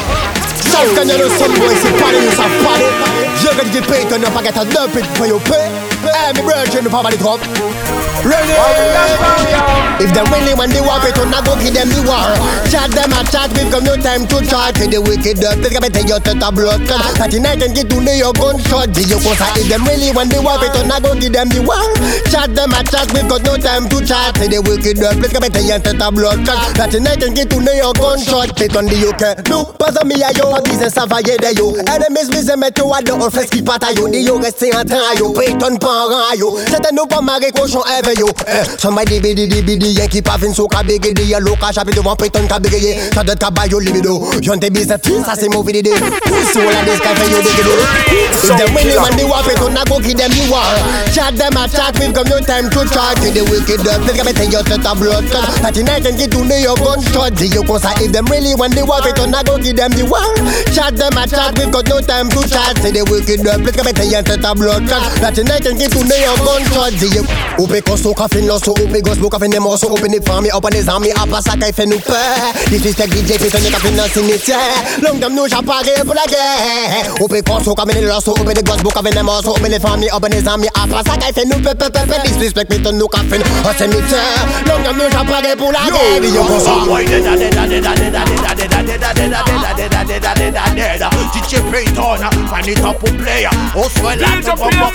South 0.70 0.94
Canada, 0.94 1.28
some 1.30 1.54
boys, 1.54 1.76
c'est 1.80 1.96
party, 1.98 2.18
nous 2.24 2.32
savent 2.32 2.62
parler. 2.64 2.90
Je 3.36 3.48
que 3.48 3.64
DJ 3.66 3.86
Payton, 3.86 4.18
n'a 4.18 4.30
pas 4.30 4.42
qu'à 4.42 4.52
t'en 4.52 4.64
dump 4.64 4.96
it 4.96 5.06
for 5.16 5.26
your 5.26 5.40
pay. 5.40 5.93
Brethren, 6.04 6.84
nous 6.84 6.90
pas 6.90 7.02
mal 7.02 7.12
de 7.12 7.18
trop. 7.18 7.38
Ready? 8.24 8.56
If 10.00 10.12
them 10.12 10.26
really 10.32 10.54
want 10.54 10.72
the 10.72 10.80
war, 10.80 10.96
it 11.04 11.16
on 11.20 11.32
go 11.44 11.54
give 11.60 11.76
them 11.76 11.88
the 11.92 12.00
war. 12.08 12.24
Chat 12.72 12.90
them 12.92 13.12
a 13.12 13.20
chat, 13.28 13.52
we've 13.52 13.68
got 13.68 13.84
no 13.84 13.96
time 13.96 14.26
to 14.26 14.40
chat. 14.44 14.74
To 14.80 14.88
the 14.88 15.00
wicked 15.00 15.44
up, 15.44 15.60
let's 15.60 15.76
get 15.76 16.08
your 16.08 16.20
tête 16.20 16.42
à 16.42 16.50
bloc. 16.50 16.80
That 16.88 17.30
tonight 17.30 17.60
can 17.60 17.72
get 17.72 17.88
to 17.88 18.00
know 18.00 18.12
your 18.12 18.32
gunshot. 18.32 18.92
Dis 18.92 19.08
yo 19.08 19.20
comme 19.20 19.36
ça, 19.36 19.52
if 19.56 19.68
them 19.68 19.84
really 19.84 20.12
want 20.12 20.32
the 20.32 20.40
war, 20.40 20.56
it 20.60 20.72
on 20.72 20.88
go 21.00 21.12
give 21.14 21.32
them 21.32 21.48
the 21.48 21.60
war. 21.60 21.76
Chat 22.32 22.52
them 22.56 22.72
a 22.72 22.80
chat, 22.84 23.12
we've 23.12 23.28
got 23.28 23.44
no 23.44 23.56
time 23.56 23.88
to 23.92 24.00
chat. 24.00 24.34
To 24.40 24.48
the 24.48 24.60
wicked 24.60 25.04
up, 25.04 25.20
let's 25.20 25.32
get 25.32 25.64
your 25.64 25.78
tête 25.80 26.00
à 26.00 26.10
bloc. 26.10 26.40
That 26.76 26.90
tonight 26.90 27.20
can 27.20 27.32
get 27.34 27.48
to 27.50 27.60
know 27.60 27.72
your 27.72 27.92
gunshot. 27.92 28.56
It 28.60 28.76
on 28.76 28.88
the 28.88 28.96
UK. 28.96 29.48
No, 29.48 29.64
pas 29.76 29.92
à 30.00 30.04
mi 30.04 30.16
a 30.24 30.32
yo, 30.32 30.48
business 30.64 30.94
ça 30.94 31.04
va 31.04 31.20
y 31.20 31.30
aider 31.30 31.54
yo. 31.56 31.76
Enemies, 31.92 32.32
mettre 32.56 32.80
yo 32.80 32.92
à 32.92 33.02
dos, 33.02 33.20
on 33.20 33.30
fait 33.30 33.46
ce 33.46 33.52
qui 33.52 33.62
pas 33.62 33.78
à 33.80 33.92
yo. 33.92 34.08
Dis 34.08 34.24
yo, 34.24 34.40
restez 34.40 34.74
en 34.74 34.84
train 34.84 35.12
yo. 35.18 35.30
Payton 35.32 35.76
pas 35.76 35.93
en 35.94 36.34
yo. 36.36 36.56
C'était 36.66 36.92
nous 36.92 37.06
pas 37.06 37.20
marrer 37.20 37.50
cochon, 37.52 37.82
ever 37.98 38.14
yo. 38.18 38.28
Eh, 38.46 38.62
somebody 38.78 39.20
bidi 39.20 39.46
di 39.46 39.62
bidi, 39.62 39.92
yen 39.92 40.08
qui 40.08 40.22
pas 40.22 40.38
fin 40.40 40.52
so 40.52 40.66
ka 40.66 40.82
bigé 40.82 41.12
di 41.12 41.34
lo 41.40 41.54
ka 41.56 41.72
chapi 41.72 41.92
devant 41.94 42.16
Payton 42.16 42.46
ka 42.48 42.58
bigé. 42.58 42.98
Ça 43.14 43.22
doit 43.22 43.34
être 43.34 43.70
yo 43.70 43.78
libido. 43.78 44.22
Y'ont 44.42 44.58
tes 44.58 44.70
business, 44.70 45.00
ça 45.24 45.34
c'est 45.38 45.48
mauvais 45.48 45.72
idée. 45.72 45.90
Pussy 45.90 46.58
all 46.58 46.68
of 46.68 46.84
this 46.86 47.00
guy 47.00 47.14
fait 47.14 47.30
yo 47.30 47.38
bigé 47.38 47.62
If 48.44 48.56
them 48.56 48.74
really 48.74 48.96
want 48.96 49.16
the 49.16 49.24
war, 49.24 49.42
Payton 49.42 49.76
a 49.76 49.84
go 49.84 49.98
give 50.00 50.16
them 50.16 50.30
the 50.30 50.50
war. 50.50 50.62
Chat 51.12 51.36
them 51.36 51.56
a 51.56 51.68
chat, 51.68 51.98
we've 51.98 52.12
time 52.46 52.70
to 52.70 52.80
chat. 52.88 53.16
To 53.20 53.28
the 53.30 53.42
wicked 53.44 53.86
up, 53.88 54.00
let's 54.04 54.16
get 54.16 54.24
better 54.24 54.44
your 54.50 54.62
tête 54.64 54.86
à 54.86 54.94
bloc. 54.94 55.24
That 55.62 55.74
tonight 55.74 56.02
can 56.02 56.16
get 56.16 56.30
to 56.32 56.44
know 56.44 56.56
your 56.56 56.76
gunshot. 56.76 57.34
Dis 57.34 57.48
yo 57.54 57.62
ça, 57.78 57.94
if 58.00 58.12
them 58.12 58.26
really 58.26 58.54
want 58.54 58.74
the 58.74 58.84
war, 58.84 59.00
Payton 59.02 59.34
a 59.34 59.42
go 59.44 59.58
give 59.58 59.76
them 59.76 59.92
the 59.92 60.04
war. 60.04 60.22
Chat 60.72 60.96
them 60.96 61.16
a 61.16 61.26
chat, 61.26 61.56
we've 61.58 61.70
got 61.70 61.88
no 61.88 62.00
time 62.00 62.28
to 62.28 62.40
chat. 62.48 62.76
To 62.82 62.88
the 62.92 63.02
wicked 63.08 63.46
up, 63.46 63.60
let's 63.64 63.76
tête 63.76 64.44
à 64.44 64.54
bloc. 64.54 64.82
That 65.20 65.34
tonight 65.34 65.62
can 65.62 65.76
get 65.76 65.83
to 65.83 65.83
know 65.83 65.83
your 65.92 66.36
gunshot. 66.40 66.92
Dis 66.98 67.14
yo, 67.14 67.22
ou 67.58 67.66
pe 67.66 67.80
kosto 67.82 68.14
ka 68.14 68.28
fin 68.28 68.46
loso, 68.46 68.72
ou 68.72 68.88
pe 68.88 69.00
gosbo 69.00 69.28
ka 69.28 69.38
fin 69.38 69.50
de 69.50 69.58
morso, 69.58 69.88
ou 69.88 69.96
pe 69.96 70.08
ni 70.08 70.18
fami, 70.20 70.48
ou 70.52 70.60
pa 70.60 70.70
ni 70.70 70.80
zami, 70.82 71.10
a 71.12 71.26
pa 71.26 71.40
sa 71.40 71.56
ka 71.56 71.66
fe 71.72 71.86
nou 71.86 71.98
pe. 71.98 72.20
Disrespect 72.70 73.12
DJ, 73.12 73.38
Payton 73.38 73.70
ka 73.70 73.78
fin 73.78 73.96
nan 73.96 74.08
sinitière. 74.08 74.78
Long 75.02 75.18
dem 75.20 75.34
nou 75.34 75.48
japare 75.48 75.94
pour 76.04 76.14
la 76.14 76.26
guerre. 76.26 77.14
Ou 77.20 77.28
pe 77.28 77.42
kosto 77.42 77.74
ka 77.74 77.84
fin 77.86 78.00
de 78.00 78.06
loso, 78.06 78.32
ou 78.32 78.44
pe 78.44 78.54
ni 78.54 78.62
gosbo 78.62 78.90
ka 78.90 79.02
fin 79.02 79.14
de 79.14 79.22
morso, 79.22 79.50
ou 79.50 79.60
pe 79.60 79.68
ni 79.68 79.78
fami, 79.78 80.08
ou 80.12 80.20
pa 80.20 80.28
ni 80.28 80.40
zami, 80.40 80.68
a 80.74 80.86
pa 80.86 81.02
sa 81.04 81.16
ka 81.18 81.32
fe 81.34 81.44
nou 81.46 81.60
pe 81.60 81.74
pe 81.74 81.90
pe 81.90 82.06
pe. 82.08 82.20
Disrespect 82.24 82.70
Payton 82.70 82.98
nou 82.98 83.08
ka 83.08 83.20
fin 83.28 83.42
nan 83.42 83.74
sinitière. 83.78 84.44
Long 84.68 84.82
dem 84.84 84.96
nou 84.96 85.10
japare 85.10 85.56
pour 85.58 85.72
la 85.72 85.88
guerre. 85.90 86.20
Dis 86.20 86.34
yo 86.34 86.44
kosto. 86.44 86.74
DJ 91.34 91.60
Payton, 91.70 92.20
find 92.48 92.68
it 92.68 92.80
up 92.80 93.00
for 93.00 93.10
player. 93.18 93.50
Also, 93.74 94.06
I 94.06 94.14
like 94.14 94.44
to 94.44 94.54
bump 94.56 94.80
up 94.80 94.94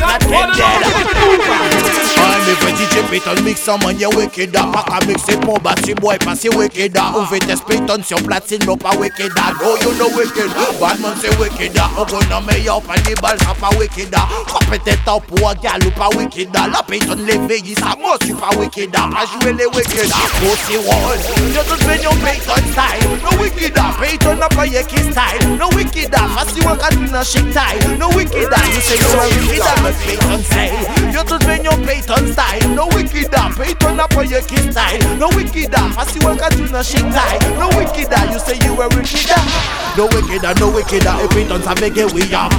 head 0.83 1.07
dead. 1.07 1.99
I'm 2.19 2.49
if 2.49 2.59
DJ 2.75 3.07
Payton 3.09 3.43
mix 3.45 3.61
some 3.61 3.79
man, 3.81 3.99
you 3.99 4.09
wicked 4.09 4.55
up. 4.55 4.73
Pack 4.73 5.03
a 5.03 5.07
mix 5.07 5.27
it, 5.29 5.41
pour 5.41 5.59
bassi 5.59 5.93
boy, 5.93 6.17
pass 6.17 6.43
it 6.45 6.55
wicked 6.55 6.97
up. 6.97 7.15
On 7.15 7.25
fait 7.25 7.39
test 7.39 7.63
Payton 7.65 8.03
sur 8.03 8.17
platine, 8.23 8.63
non 8.65 8.77
pas 8.77 8.95
wicked 8.97 9.31
up. 9.37 9.55
Oh, 9.61 9.77
you 9.81 9.93
know 9.97 10.09
wicked. 10.15 10.49
Batman 10.79 11.13
c'est 11.21 11.35
wicked 11.39 11.77
up. 11.77 11.91
On 11.97 12.05
gonna 12.05 12.41
me 12.41 12.67
up 12.67 12.83
and 12.89 13.03
the 13.05 13.15
ball, 13.21 13.37
ça 13.39 13.53
pas 13.59 13.69
wicked 13.77 14.13
up. 14.13 14.27
Quand 14.47 14.65
peut-être 14.69 15.07
up 15.07 15.23
pour 15.27 15.49
un 15.49 15.55
gal 15.55 15.79
ou 15.85 15.91
pas 15.91 16.09
wicked 16.15 16.49
up. 16.55 16.71
La 16.73 16.83
Payton 16.83 17.17
l'éveille, 17.25 17.75
ça 17.75 17.95
moi, 17.99 18.17
suis 18.23 18.33
pas 18.33 18.49
wicked 18.57 18.95
up. 18.95 19.13
A 19.15 19.25
jouer 19.25 19.53
les 19.53 19.65
wicked 19.67 20.11
up. 20.11 20.29
Pussy 20.41 20.77
wall. 20.77 21.15
You 21.37 21.53
just 21.53 21.87
been 21.87 22.01
your 22.01 22.15
Payton 22.23 22.63
style. 22.71 23.17
No 23.23 23.31
wicked 23.39 23.77
up. 23.77 23.97
Payton 23.99 24.41
up 24.41 24.57
a 24.57 24.65
Yankee 24.67 25.11
style. 25.11 25.57
No 25.57 25.69
wicked 25.75 26.13
up. 26.15 26.29
I 26.35 26.45
see 26.47 26.61
what 26.61 26.83
I 26.83 26.89
do 26.91 27.07
na 27.11 27.23
shake. 27.23 27.53
No 27.97 28.09
wicked 28.09 28.51
up. 28.51 28.65
You 28.67 28.81
say 28.81 28.97
you're 28.99 29.19
a 29.19 29.27
wicked 29.27 29.61
up. 29.61 29.81
But 29.81 29.95
Payton 30.03 30.43
say. 30.69 31.05
You 31.05 31.23
just 31.23 31.45
been 31.45 31.63
your 31.63 31.73
style. 32.33 32.69
No 32.75 32.87
wicked 32.87 33.33
up. 33.33 33.57
Yankee 34.29 34.71
style. 34.71 35.17
No 35.17 35.29
wicked 35.29 35.73
up. 35.73 35.97
I 35.97 36.05
see 36.05 36.19
what 36.19 36.41
I 36.41 36.49
do 36.49 36.67
na 36.69 36.81
shake 36.81 37.01
tie. 37.01 37.39
No 37.57 37.69
wicked 37.77 38.13
up. 38.13 38.31
You 38.31 38.39
say 38.39 38.57
you 38.65 38.73
a 38.81 38.87
wicked. 38.89 39.29
No 39.97 40.05
wicked 40.05 40.45
up. 40.45 40.59
No 40.59 40.69
wicked. 40.69 41.03
Et 41.03 41.27
Payton 41.33 41.61
ça 41.63 41.75
fait 41.75 41.89
que 41.89 42.01
oui, 42.13 42.27
y'a. 42.29 42.49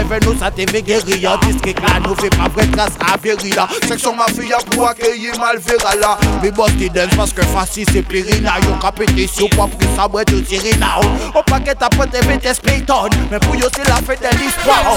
Even 0.00 0.20
t'est 0.54 0.70
fait 0.70 0.82
guérir. 0.82 1.38
Disque 1.40 1.80
là, 1.80 2.00
nous 2.04 2.14
fait 2.16 2.30
pas 2.30 2.48
vrai 2.48 2.66
grâce 2.68 2.96
à 3.00 3.16
Verila. 3.16 3.68
Section 3.86 4.14
ma 4.14 4.26
fille 4.26 4.54
pour 4.70 4.88
accueillir 4.88 5.38
Malvera 5.38 5.94
là. 6.00 6.18
Mais 6.42 6.50
boss 6.50 6.70
qui 6.72 6.88
dance 6.90 7.32
que 7.32 7.42
facile 7.42 7.86
c'est 7.92 8.02
périna. 8.02 8.54
Yon 8.62 8.78
ka 8.80 8.92
pété 8.92 9.26
sur 9.26 9.48
quoi 9.50 9.68
pris 9.68 9.88
ça 9.96 10.08
boîte 10.08 10.32
de 10.32 10.40
tirer 10.40 10.74
là. 10.74 11.00
Au 11.34 11.42
paquet 11.42 11.74
à 11.80 11.88
pote 11.88 12.14
et 12.14 12.20
BTS 12.20 12.60
Payton. 12.62 13.10
Mais 13.30 13.38
pour 13.38 13.56
yo 13.56 13.68
c'est 13.74 13.88
la 13.88 13.96
fête 13.96 14.22
de 14.22 14.38
l'histoire. 14.38 14.96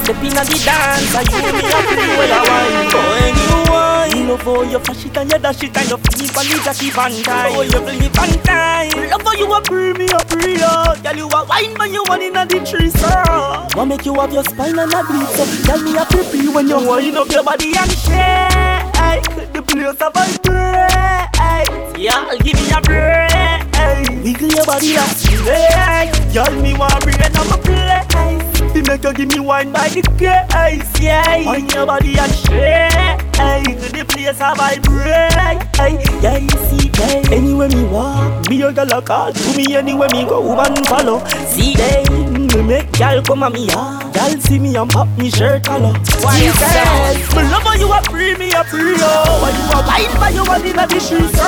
Step 0.00 0.22
inna 0.24 0.42
the 0.44 0.56
dance, 0.64 1.14
I 1.14 1.22
you 1.28 1.52
me 1.52 1.64
happy 1.68 1.96
when 2.16 2.32
I 2.32 2.40
wine. 2.48 2.88
When 2.90 3.36
you 3.36 3.56
wine, 3.70 4.28
love 4.28 4.42
how 4.42 4.62
you 4.62 4.78
flash 4.80 5.04
it 5.06 5.16
and 5.16 5.30
you 5.30 5.38
dash 5.38 5.62
it 5.62 5.76
and 5.76 5.88
you 5.90 5.96
flip 5.96 6.36
on 6.36 6.44
the 6.48 6.56
Jackie 6.64 6.90
Van 6.90 7.12
Dyke. 7.22 7.52
Oh, 7.54 7.62
you 7.62 7.80
flip 7.80 8.18
on 8.20 8.32
time. 8.42 9.10
Love 9.10 9.22
how 9.22 9.34
you 9.34 9.52
a 9.52 9.60
free 9.64 9.92
me 9.94 10.06
a 10.08 10.18
free 10.26 10.58
yo. 10.58 10.94
Girl, 11.02 11.16
you 11.16 11.28
a 11.28 11.44
wine 11.44 11.74
when 11.78 11.92
you 11.92 12.04
one 12.08 12.22
inna 12.22 12.46
the 12.46 12.58
tree, 12.64 12.90
sir. 12.90 13.24
What 13.74 13.86
make 13.86 14.04
you 14.04 14.14
have 14.14 14.32
your 14.32 14.44
spine 14.44 14.78
and 14.78 14.92
a 14.92 15.02
grip 15.04 15.28
so? 15.36 15.44
Tell 15.64 15.80
me 15.82 15.96
a 15.96 16.04
free 16.06 16.48
when 16.48 16.68
you 16.68 16.80
wind 16.80 17.16
up 17.16 17.30
your 17.30 17.44
body 17.44 17.72
and 17.76 17.92
shake. 17.92 19.52
The 19.52 19.62
place 19.62 20.00
of 20.00 20.00
a 20.00 20.10
vibrate. 20.10 21.98
Yeah, 21.98 22.34
give 22.40 22.56
me 22.56 22.70
a 22.72 22.80
break. 22.80 24.24
Wiggle 24.24 24.48
your 24.48 24.64
body 24.64 24.96
like 24.96 25.16
snake. 25.16 26.32
Girl, 26.32 26.62
me 26.62 26.72
want 26.76 27.00
brain 27.02 27.36
on 27.36 27.48
my 27.48 27.56
place. 27.58 28.49
Fi 28.72 28.82
make 28.86 29.04
you 29.04 29.12
give 29.12 29.28
me 29.28 29.40
wine 29.40 29.72
by 29.72 29.88
the 29.88 30.02
case, 30.18 31.00
yeah. 31.00 31.42
On 31.46 31.68
your 31.68 31.86
body 31.86 32.18
and 32.18 32.32
shake. 32.32 33.20
The 33.92 34.04
place 34.06 34.40
a 34.40 34.54
vibrate. 34.54 36.22
Yeah, 36.22 36.36
you 36.36 36.48
see, 36.68 36.90
yeah. 36.98 37.34
Anywhere 37.34 37.68
me 37.68 37.84
walk, 37.84 38.48
be 38.48 38.56
your 38.56 38.72
girl 38.72 38.92
a 38.92 39.02
call 39.02 39.32
to 39.32 39.56
me 39.56 39.74
anywhere 39.74 40.08
me 40.12 40.24
go 40.24 40.58
and 40.60 40.86
follow. 40.86 41.24
See, 41.48 41.74
they 41.74 42.04
me 42.60 42.66
make 42.66 42.92
girl 42.92 43.22
come 43.22 43.42
at 43.42 43.52
me 43.52 43.66
yard. 43.66 44.12
Girl 44.14 44.40
see 44.40 44.58
me 44.58 44.76
and 44.76 44.90
pop 44.90 45.08
me 45.18 45.30
shirt 45.30 45.64
collar. 45.64 45.92
Why 46.20 46.38
you 46.38 46.52
say? 46.52 47.36
Me 47.36 47.42
love 47.48 47.62
how 47.62 47.74
you 47.74 47.92
a 47.92 48.02
free 48.10 48.34
me 48.36 48.52
a 48.52 48.64
free 48.64 48.96
yo. 48.96 49.10
Why 49.40 49.50
you 49.50 49.64
a 49.72 49.80
wine 49.86 50.20
by 50.20 50.30
you 50.30 50.44
one 50.44 50.66
inna 50.66 50.86
the 50.86 51.00
streets 51.00 51.36
so? 51.36 51.46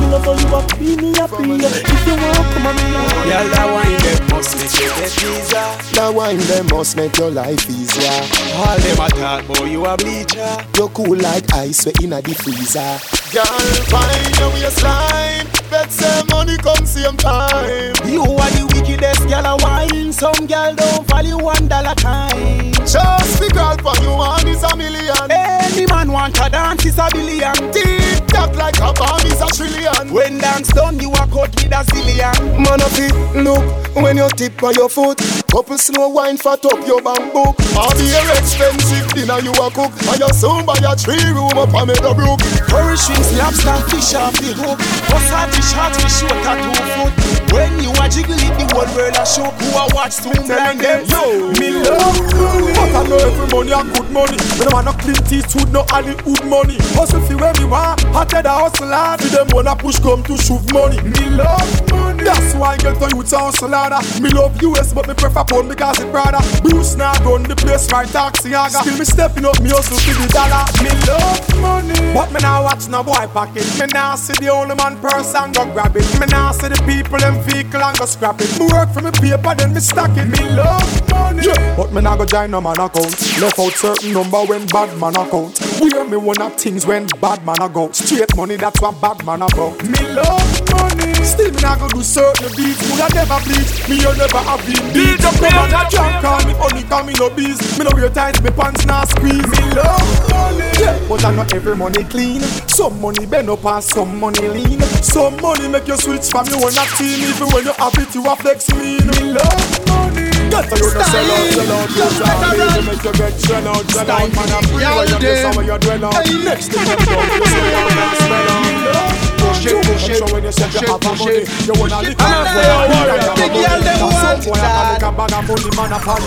Me 0.00 0.10
love 0.12 0.24
how 0.24 0.32
you 0.32 0.54
a 0.54 0.60
free 0.74 0.96
me 0.96 1.12
a 1.18 1.28
free 1.28 1.56
yo. 1.56 1.68
If 1.68 2.06
you 2.06 2.14
want 2.14 2.46
come 2.52 2.66
at 2.66 2.74
me 2.76 2.92
yard. 2.92 3.24
Girl, 3.24 3.46
that 3.54 3.68
wine 3.72 3.98
them 4.04 4.36
must 4.36 4.56
make 4.56 4.74
you 4.80 4.90
get 5.00 5.10
visa. 5.10 5.94
That 5.94 6.14
wine 6.14 6.38
them 6.38 6.66
must 6.66 6.96
make 6.96 7.16
your 7.16 7.30
life 7.30 7.70
easier. 7.70 8.20
All 8.56 8.78
them 8.78 9.00
a 9.00 9.08
talk 9.10 9.46
boy, 9.46 9.66
you 9.66 9.84
a 9.86 9.96
bleacher. 9.96 10.56
You 10.76 10.88
cool 10.88 11.16
like 11.16 11.52
ice, 11.54 11.86
we 11.86 11.92
inna 12.02 12.20
the 12.20 12.34
freezer. 12.34 12.98
Girl, 13.32 13.44
find 13.90 14.38
your 14.38 14.50
waistline. 14.50 15.46
Bet 15.70 15.90
say 15.90 16.22
money 16.30 16.56
come 16.58 16.84
same 16.86 17.16
time. 17.16 17.94
You 18.06 18.22
are 18.22 18.50
the 18.52 18.70
wickedest 18.74 19.26
girl 19.28 19.46
a 19.46 19.56
wine. 19.56 20.12
Some 20.34 20.48
girl 20.48 20.74
don't 20.74 21.06
value 21.06 21.38
one 21.38 21.68
dollar 21.68 21.94
time. 21.94 22.72
Just 22.72 23.38
the 23.38 23.48
girl 23.54 23.76
for 23.78 24.02
you 24.02 24.10
one 24.10 24.48
is 24.48 24.64
a 24.64 24.76
million. 24.76 25.30
Any 25.30 25.86
man 25.86 26.10
want 26.10 26.36
a 26.44 26.50
dance 26.50 26.84
is 26.84 26.98
a 26.98 27.06
billion. 27.12 27.54
Deep 27.70 28.26
tock 28.26 28.52
like 28.56 28.76
a 28.78 28.92
bomb 28.92 29.24
is 29.26 29.40
a 29.40 29.46
trillion. 29.54 30.12
When 30.12 30.38
dance 30.38 30.72
done, 30.72 30.98
you 30.98 31.12
are 31.12 31.28
caught 31.28 31.54
with 31.54 31.66
a 31.66 31.84
zillion. 31.84 32.58
Man 32.58 32.82
of 32.82 32.98
it, 32.98 33.14
look 33.44 33.94
when 33.94 34.16
you 34.16 34.28
tip 34.30 34.60
on 34.64 34.74
your 34.74 34.88
foot. 34.88 35.43
Couple 35.54 35.78
slow 35.78 36.08
wine 36.08 36.36
fat 36.36 36.66
up 36.66 36.84
your 36.84 36.98
bamboo. 36.98 37.54
All 37.78 37.94
the 37.94 38.10
expensive 38.34 39.06
dinner 39.14 39.38
you 39.38 39.54
a 39.54 39.70
cook, 39.70 39.94
and 40.10 40.18
you 40.18 40.32
soon 40.34 40.66
buy 40.66 40.74
a 40.82 40.98
three 40.98 41.30
room 41.30 41.54
up 41.54 41.70
on 41.78 41.86
Meadowbrook. 41.86 42.42
Curry 42.66 42.98
shrimps, 42.98 43.30
lobster, 43.38 43.78
fish 43.86 44.18
off 44.18 44.34
the 44.34 44.50
hook. 44.50 44.82
Bust 45.06 45.30
fish 45.54 45.70
hot 45.78 45.94
fish 45.94 46.26
short 46.26 46.42
at 46.42 46.58
two 46.58 46.74
foot. 46.98 47.14
When 47.54 47.70
you 47.78 47.94
a 48.02 48.10
jiggle 48.10 48.34
it, 48.34 48.50
the 48.58 48.66
whole 48.74 48.90
world 48.98 49.14
a 49.14 49.22
show. 49.22 49.46
Who 49.46 49.66
a 49.78 49.86
watch 49.94 50.18
soon 50.18 50.42
blind 50.42 50.82
them? 50.82 51.06
Yo, 51.06 51.46
me 51.54 51.70
love 51.86 52.18
money. 52.34 52.74
But 52.74 52.90
I 52.90 53.02
know 53.06 53.22
every 53.22 53.46
money 53.54 53.70
a 53.70 53.82
good 53.94 54.10
money. 54.10 54.38
Me 54.58 54.66
no 54.66 54.74
want 54.74 54.90
no 54.90 54.92
clean 54.98 55.22
teeth, 55.30 55.54
food, 55.54 55.70
no 55.70 55.86
Hollywood 55.86 56.42
money. 56.50 56.82
Hustle 56.98 57.22
fi 57.30 57.38
where 57.38 57.54
me 57.62 57.70
want, 57.70 58.02
tell 58.26 58.42
the 58.42 58.50
hustle 58.50 58.90
hard. 58.90 59.22
Fi 59.22 59.30
them 59.30 59.46
wanna 59.54 59.78
push 59.78 60.02
come 60.02 60.26
to 60.26 60.34
shove 60.34 60.66
money. 60.74 60.98
Me 60.98 61.30
love 61.30 61.62
money. 61.94 62.26
That's 62.26 62.58
why 62.58 62.74
I 62.74 62.76
get 62.82 62.98
to 62.98 63.06
youth 63.14 63.30
a 63.30 63.38
hustle 63.38 63.70
harder. 63.70 64.02
Me 64.18 64.34
love 64.34 64.58
US, 64.58 64.90
but 64.90 65.06
me 65.06 65.14
prefer 65.14 65.43
pound 65.46 65.68
because 65.68 66.00
it 66.00 66.10
brother. 66.10 66.40
Bruce 66.62 66.96
now 66.96 67.12
run 67.24 67.42
the 67.42 67.56
place 67.56 67.90
right 67.92 68.08
taxi 68.08 68.54
aga. 68.54 68.80
Still 68.82 68.98
me 68.98 69.04
stepping 69.04 69.44
up, 69.44 69.60
me 69.60 69.70
hustle 69.70 69.98
fi 69.98 70.12
the 70.12 70.26
dollar. 70.32 70.64
Me 70.82 70.90
love 71.06 71.44
money. 71.60 72.14
But 72.14 72.32
me 72.32 72.40
now 72.40 72.64
watch 72.64 72.88
no 72.88 73.02
boy 73.02 73.26
pocket. 73.32 73.64
Me 73.78 73.86
now 73.92 74.14
see 74.16 74.34
the 74.40 74.48
only 74.50 74.74
man 74.74 74.98
person 75.00 75.52
go 75.52 75.64
grab 75.72 75.96
it. 75.96 76.06
Me 76.20 76.26
now 76.26 76.52
see 76.52 76.68
the 76.68 76.80
people 76.86 77.18
them 77.18 77.40
vehicle 77.42 77.82
and 77.82 77.96
go 77.98 78.06
scrap 78.06 78.40
it. 78.40 78.50
Me 78.58 78.66
work 78.72 78.90
for 78.90 79.02
me 79.02 79.10
paper, 79.12 79.54
then 79.54 79.74
me 79.74 79.80
stack 79.80 80.16
it. 80.16 80.26
Me 80.28 80.42
love 80.54 81.10
money. 81.10 81.46
Yeah. 81.46 81.76
But 81.76 81.92
me 81.92 82.00
now 82.00 82.16
go 82.16 82.24
join 82.24 82.50
no 82.50 82.60
man 82.60 82.80
account. 82.80 83.14
Left 83.40 83.58
out 83.58 83.72
certain 83.72 84.12
number 84.12 84.42
when 84.44 84.66
bad 84.66 84.96
man 84.98 85.16
account. 85.16 85.58
We 85.80 85.90
hear 85.90 86.04
me 86.04 86.16
one 86.16 86.40
of 86.40 86.54
things 86.56 86.86
when 86.86 87.06
bad 87.20 87.44
man 87.44 87.60
a 87.60 87.68
go. 87.68 87.90
Straight 87.92 88.34
money, 88.36 88.56
that's 88.56 88.80
what 88.80 89.00
bad 89.00 89.24
man 89.24 89.42
about. 89.42 89.82
Me 89.82 90.00
love 90.12 90.70
money. 90.70 91.13
Still 91.24 91.50
me 91.50 91.60
now 91.60 91.76
go 91.76 91.88
do 91.88 92.02
certain 92.02 92.52
beats. 92.54 92.78
Would 92.90 93.00
I 93.00 93.08
never 93.16 93.40
bleach? 93.48 93.72
Me 93.88 93.96
you 93.96 94.12
never 94.14 94.42
have 94.44 94.60
been 94.68 94.84
beat. 94.92 95.18
Come 95.24 95.40
on, 95.56 95.72
I 95.72 95.88
can't 95.88 96.20
call 96.20 96.40
me 96.44 96.52
only 96.60 96.82
call 96.84 97.02
me 97.04 97.12
no 97.18 97.30
bees. 97.30 97.58
Me 97.78 97.84
no 97.84 97.90
wear 97.96 98.10
tight, 98.10 98.40
me 98.42 98.50
pants 98.50 98.84
now 98.86 99.04
squeeze. 99.04 99.40
Me 99.40 99.62
love 99.72 100.04
money. 100.30 100.68
Yeah, 100.78 101.00
but 101.08 101.24
I 101.24 101.34
know 101.34 101.46
every 101.54 101.76
money 101.76 102.04
clean. 102.04 102.40
Some 102.68 103.00
money 103.00 103.26
bend 103.26 103.48
up 103.48 103.64
and 103.64 103.82
some 103.82 104.20
money 104.20 104.48
lean. 104.48 104.80
Some 105.02 105.40
money 105.40 105.68
make 105.68 105.88
you 105.88 105.96
switch 105.96 106.28
from 106.28 106.46
you 106.46 106.60
one 106.60 106.76
a 106.76 106.84
team. 107.00 107.24
Even 107.24 107.48
when 107.50 107.64
you 107.64 107.72
have 107.72 107.96
it, 107.96 108.14
you 108.14 108.22
a 108.26 108.36
flex 108.36 108.68
mean. 108.74 109.06
Me 109.08 109.32
love 109.32 109.88
money. 109.88 110.28
Get 110.52 110.68
to 110.70 110.76
you 110.76 110.92
to 110.92 111.04
sell 111.04 111.30
out, 111.30 111.50
sell 111.50 111.72
out, 111.72 111.90
you 111.90 112.10
shall 112.14 112.36
be 112.52 112.86
Make 112.86 113.02
you 113.02 113.12
get 113.14 113.40
shell 113.40 113.68
out, 113.68 113.90
shell 113.90 114.10
out 114.10 114.28
Man, 114.36 114.50
I'm 114.52 114.62
free 114.64 114.84
where 114.84 115.08
you 115.08 115.18
get 115.18 115.42
some 115.42 115.56
where 115.56 115.66
you 115.66 115.78
dwell 115.78 116.04
out 116.04 116.26
Next 116.44 116.68
thing 116.68 116.86
you 116.86 116.94
know, 116.94 117.22
you 117.34 117.46
say 117.46 117.74
out 117.74 117.90
and 117.90 118.16
smell 118.18 118.50
out 118.50 119.33
Push 119.64 119.72
it, 119.72 119.86
push 119.88 120.08
it, 120.12 120.20
when 120.30 120.44
you 120.44 120.52
say 120.52 120.68
you 120.76 120.92
have 120.92 121.00
a 121.00 121.16
money 121.16 121.40
You 121.64 121.72
wanna 121.80 122.04
lick 122.04 122.20
up 122.20 122.44
for 122.52 122.60
your 122.60 122.84
worry 122.84 123.16
The 123.32 123.48
girl 123.48 123.80
them 123.80 123.96
want 124.12 124.44
that. 124.60 125.00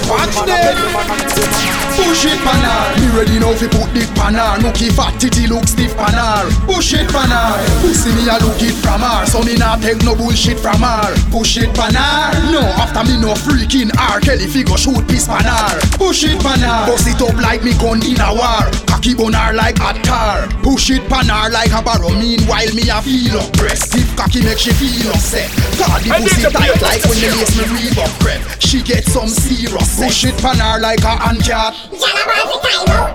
Watch 0.09 0.41
them. 0.41 0.73
Push 1.93 2.25
it 2.25 2.39
panar 2.41 2.97
Me 2.97 3.07
ready 3.13 3.37
now 3.37 3.53
fi 3.53 3.67
put 3.69 3.93
the 3.93 4.05
panar 4.17 4.57
Nookie 4.57 4.89
fat 4.89 5.13
titty 5.21 5.45
look 5.45 5.67
stiff 5.67 5.93
panar 5.93 6.49
Push 6.65 6.93
it 6.93 7.05
panar 7.13 7.57
Pussy 7.81 8.09
me 8.17 8.25
a 8.25 8.37
look 8.41 8.57
it 8.61 8.73
from 8.81 9.01
her. 9.01 9.25
So 9.25 9.41
me 9.41 9.55
not 9.57 9.81
take 9.81 10.01
no 10.03 10.15
bullshit 10.15 10.59
from 10.59 10.81
her. 10.81 11.13
Push 11.29 11.57
it 11.57 11.69
panar 11.77 12.33
No 12.49 12.61
after 12.81 13.05
me 13.05 13.21
no 13.21 13.33
freaking 13.37 13.93
R. 13.97 14.19
Kelly 14.19 14.47
fi 14.47 14.63
go 14.63 14.77
shoot 14.77 15.05
piss 15.07 15.27
panar 15.27 15.77
Push 15.97 16.23
it 16.25 16.41
panar 16.41 16.85
Bust 16.89 17.05
it 17.05 17.21
up 17.21 17.37
like 17.37 17.61
me 17.63 17.73
gun 17.77 18.01
in 18.01 18.17
a 18.21 18.33
war. 18.33 18.65
Cocky 18.89 19.13
bun 19.13 19.33
her 19.33 19.53
like 19.53 19.77
a 19.77 19.93
tar 20.01 20.47
Push 20.61 20.89
it 20.89 21.01
panar 21.09 21.49
like 21.51 21.73
a 21.73 21.81
barrow 21.85 22.13
Meanwhile 22.13 22.73
me 22.73 22.89
a 22.89 23.01
feel 23.01 23.26
up 23.35 23.51
breast 23.53 23.95
If 23.95 24.15
cocky 24.15 24.43
make 24.43 24.59
she 24.59 24.71
feel 24.71 25.09
upset. 25.11 25.49
God 25.77 26.01
the 26.03 26.09
pussy 26.15 26.43
tight 26.43 26.81
like 26.81 27.03
when 27.09 27.19
the 27.19 27.29
lace 27.35 27.57
me 27.57 27.63
Reebok 27.67 28.13
crep 28.19 28.41
She 28.59 28.81
get 28.81 29.03
some 29.05 29.27
serious 29.27 29.99
Push 29.99 30.25
it 30.25 30.35
panar 30.35 30.79
like 30.79 31.03
a 31.03 31.13
ant 31.27 31.43
cat 31.43 31.73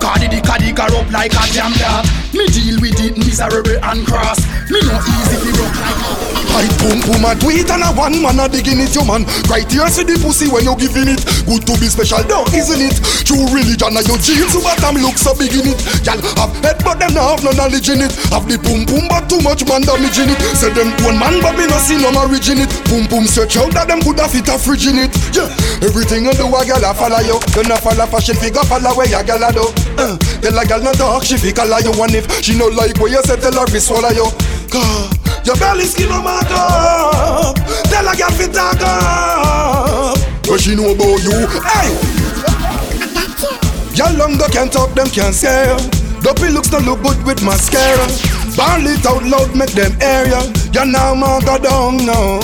Cardi 0.01 0.29
the 0.29 0.41
cardi 0.45 0.73
car 0.73 0.93
up 0.93 1.11
like 1.11 1.33
a 1.33 1.45
jam 1.53 1.73
dog 1.79 2.22
Me 2.33 2.49
deal 2.49 2.81
with 2.81 2.97
it 2.97 3.17
miserable 3.21 3.77
and 3.85 4.07
cross. 4.07 4.41
Me 4.73 4.81
no 4.89 4.97
easy 4.97 5.37
fi 5.37 5.51
rock 5.61 5.77
like 5.77 6.33
I 6.53 6.69
boom 6.81 7.01
boom 7.05 7.25
a 7.25 7.33
do 7.37 7.49
and 7.49 7.85
a 7.85 7.89
one 7.97 8.21
man 8.21 8.41
a 8.41 8.49
digging 8.49 8.81
it 8.81 8.93
you 8.97 9.05
man. 9.05 9.25
Right 9.53 9.69
here 9.69 9.89
see 9.89 10.05
the 10.05 10.17
pussy 10.21 10.49
when 10.49 10.65
you 10.65 10.77
giving 10.81 11.09
it. 11.13 11.21
Good 11.45 11.65
to 11.69 11.77
be 11.77 11.89
special 11.93 12.25
though 12.25 12.45
isn't 12.53 12.81
it? 12.81 12.97
True 13.25 13.45
religion 13.53 13.97
and 13.97 14.05
your 14.09 14.17
jeans 14.17 14.57
bottom 14.61 15.01
look 15.01 15.17
so 15.21 15.37
big 15.37 15.53
in 15.53 15.77
it. 15.77 15.81
Y'all 16.05 16.21
have 16.41 16.53
head 16.65 16.81
but 16.81 17.01
them 17.01 17.13
not 17.13 17.37
have 17.37 17.43
no 17.45 17.53
knowledge 17.53 17.89
in 17.93 18.05
it. 18.05 18.13
Have 18.33 18.49
the 18.49 18.57
boom 18.61 18.89
boom 18.89 19.13
but 19.13 19.29
too 19.29 19.41
much 19.45 19.65
man 19.69 19.85
damage 19.85 20.17
in 20.17 20.33
it. 20.33 20.41
Say 20.57 20.73
them 20.73 20.93
one 21.05 21.21
man 21.21 21.41
but 21.45 21.53
me 21.57 21.69
no 21.69 21.77
see 21.77 22.01
no 22.01 22.13
marriage 22.13 22.49
in 22.49 22.65
it. 22.65 22.73
Boom 22.89 23.05
boom 23.13 23.29
search 23.29 23.61
out 23.61 23.73
that 23.77 23.89
them 23.89 24.01
could 24.01 24.21
have 24.21 24.33
fit 24.33 24.49
a 24.49 24.57
fridge 24.57 24.89
in 24.89 25.01
it. 25.01 25.13
Yeah. 25.37 25.49
Everything 25.85 26.29
you 26.29 26.37
do 26.37 26.49
a 26.49 26.61
gal 26.65 26.85
a 26.85 26.93
follow 26.97 27.21
you. 27.25 27.37
You 27.57 27.65
not 27.69 27.81
follow 27.85 28.09
fashion 28.09 28.37
figure 28.41 28.65
follow 28.69 28.93
where 28.97 29.09
your 29.09 29.25
gal 29.25 29.41
a 29.41 29.53
do. 29.53 29.65
Uh, 29.97 30.17
Tell 30.45 30.57
a 30.57 30.65
gal 30.69 30.81
no 30.85 30.93
talk 30.97 31.25
she 31.25 31.41
fi 31.41 31.53
call 31.53 31.73
you 31.81 31.93
and 31.97 32.22
if 32.31 32.45
she 32.45 32.57
no 32.57 32.67
like 32.69 32.99
where 32.99 33.11
you 33.11 33.23
say 33.23 33.37
tell 33.37 33.53
her 33.53 33.67
fi 33.67 33.79
swallow 33.79 34.11
you. 34.11 34.27
Cause 34.71 35.11
your 35.45 35.57
belly 35.57 35.85
skin 35.85 36.09
no 36.09 36.23
mark 36.23 36.47
up 36.51 37.57
Tell 37.91 38.09
a 38.09 38.17
gal 38.17 38.31
fi 38.31 38.47
talk 38.47 38.81
up. 38.81 40.17
What 40.47 40.61
she 40.61 40.75
know 40.75 40.93
about 40.93 41.23
you 41.23 41.47
Hey. 41.61 41.93
Y'all 43.95 44.17
longer 44.17 44.47
can't 44.49 44.73
talk, 44.73 44.95
them 44.95 45.09
can't 45.09 45.35
scare 45.35 45.77
Dopey 46.23 46.49
looks 46.49 46.71
don't 46.71 46.87
look 46.87 47.03
good 47.03 47.23
with 47.25 47.43
mascara. 47.43 48.07
Ball 48.57 48.87
it 48.87 49.05
out 49.05 49.25
loud, 49.25 49.55
make 49.57 49.73
them 49.73 49.93
area 50.01 50.41
Ya. 50.73 50.85
Now 50.85 51.15
man 51.15 51.41
go 51.45 51.59
down 51.59 52.07
now. 52.07 52.41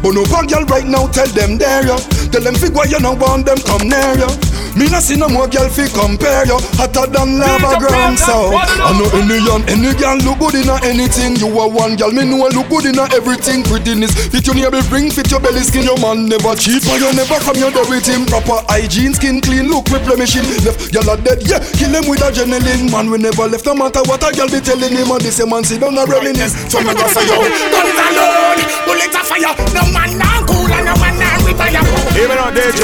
But 0.00 0.14
no 0.14 0.24
girl 0.24 0.64
right 0.66 0.86
now, 0.86 1.08
tell 1.08 1.26
them 1.28 1.58
there 1.58 1.86
ya 1.86 1.98
Tell 2.28 2.44
them 2.44 2.54
figure 2.54 2.86
you 2.86 3.00
no 3.00 3.14
want 3.14 3.46
them 3.46 3.58
come 3.64 3.88
near 3.88 4.14
ya. 4.20 4.28
Me 4.76 4.86
no 4.86 5.00
see 5.00 5.16
no 5.16 5.26
more 5.28 5.48
girl 5.48 5.66
fi 5.72 5.88
compare 5.90 6.44
ya. 6.46 6.60
Hotter 6.76 7.08
than 7.10 7.40
lava 7.40 7.80
ground 7.80 8.18
so. 8.18 8.52
I 8.54 8.92
know 8.94 9.08
any 9.16 9.40
young, 9.42 9.64
any 9.66 9.96
girl 9.96 10.20
look 10.22 10.38
good 10.38 10.60
in 10.60 10.70
anything. 10.84 11.34
You 11.40 11.48
are 11.58 11.68
one 11.68 11.96
girl, 11.96 12.12
me 12.12 12.22
know 12.28 12.46
look 12.52 12.68
good 12.68 12.86
in 12.86 12.98
everything. 13.00 13.64
Prettiness, 13.64 14.12
fit 14.28 14.46
your 14.46 14.54
navel 14.54 14.84
ring, 14.92 15.10
fit 15.10 15.30
your 15.32 15.40
belly 15.40 15.64
skin. 15.64 15.88
Your 15.88 15.98
man 15.98 16.28
never 16.28 16.54
cheat, 16.54 16.84
but 16.84 17.00
you 17.00 17.10
never 17.16 17.40
come 17.42 17.58
there 17.58 17.72
with 17.88 18.06
him. 18.06 18.28
Proper 18.28 18.60
hygiene, 18.68 19.14
skin 19.14 19.40
clean, 19.40 19.66
look 19.72 19.88
replenishing. 19.88 20.44
Left 20.62 20.92
girl 20.92 21.10
are 21.10 21.20
dead, 21.20 21.42
yeah, 21.48 21.58
kill 21.74 21.90
him 21.90 22.06
with 22.06 22.20
adrenaline 22.20 22.92
Man 22.92 23.10
we 23.10 23.18
never 23.18 23.48
left, 23.48 23.66
no 23.66 23.74
matter 23.74 24.04
what 24.06 24.22
a 24.22 24.30
girl 24.36 24.46
be 24.52 24.60
telling 24.60 24.94
him. 24.94 25.10
And 25.10 25.22
this 25.24 25.40
a 25.40 25.46
man 25.46 25.64
sit 25.64 25.80
down 25.80 25.96
a 25.96 26.04
reminisce. 26.06 26.54
So 26.70 26.78
me 26.84 26.92
go 26.92 27.08
say 27.08 27.24
yo, 27.26 27.40
Guns 27.72 27.98
alone, 27.98 28.60
bullet 28.86 29.16
a 29.16 29.22
fire. 29.26 29.52
No 29.74 29.82
man 29.90 30.12
now 30.20 30.44
cool 30.46 30.70
and 30.70 30.86
no 30.86 30.94
man 31.02 31.18
now 31.18 31.34
retire. 31.42 31.82
Even 32.18 32.38
on 32.38 32.50
DJ, 32.50 32.82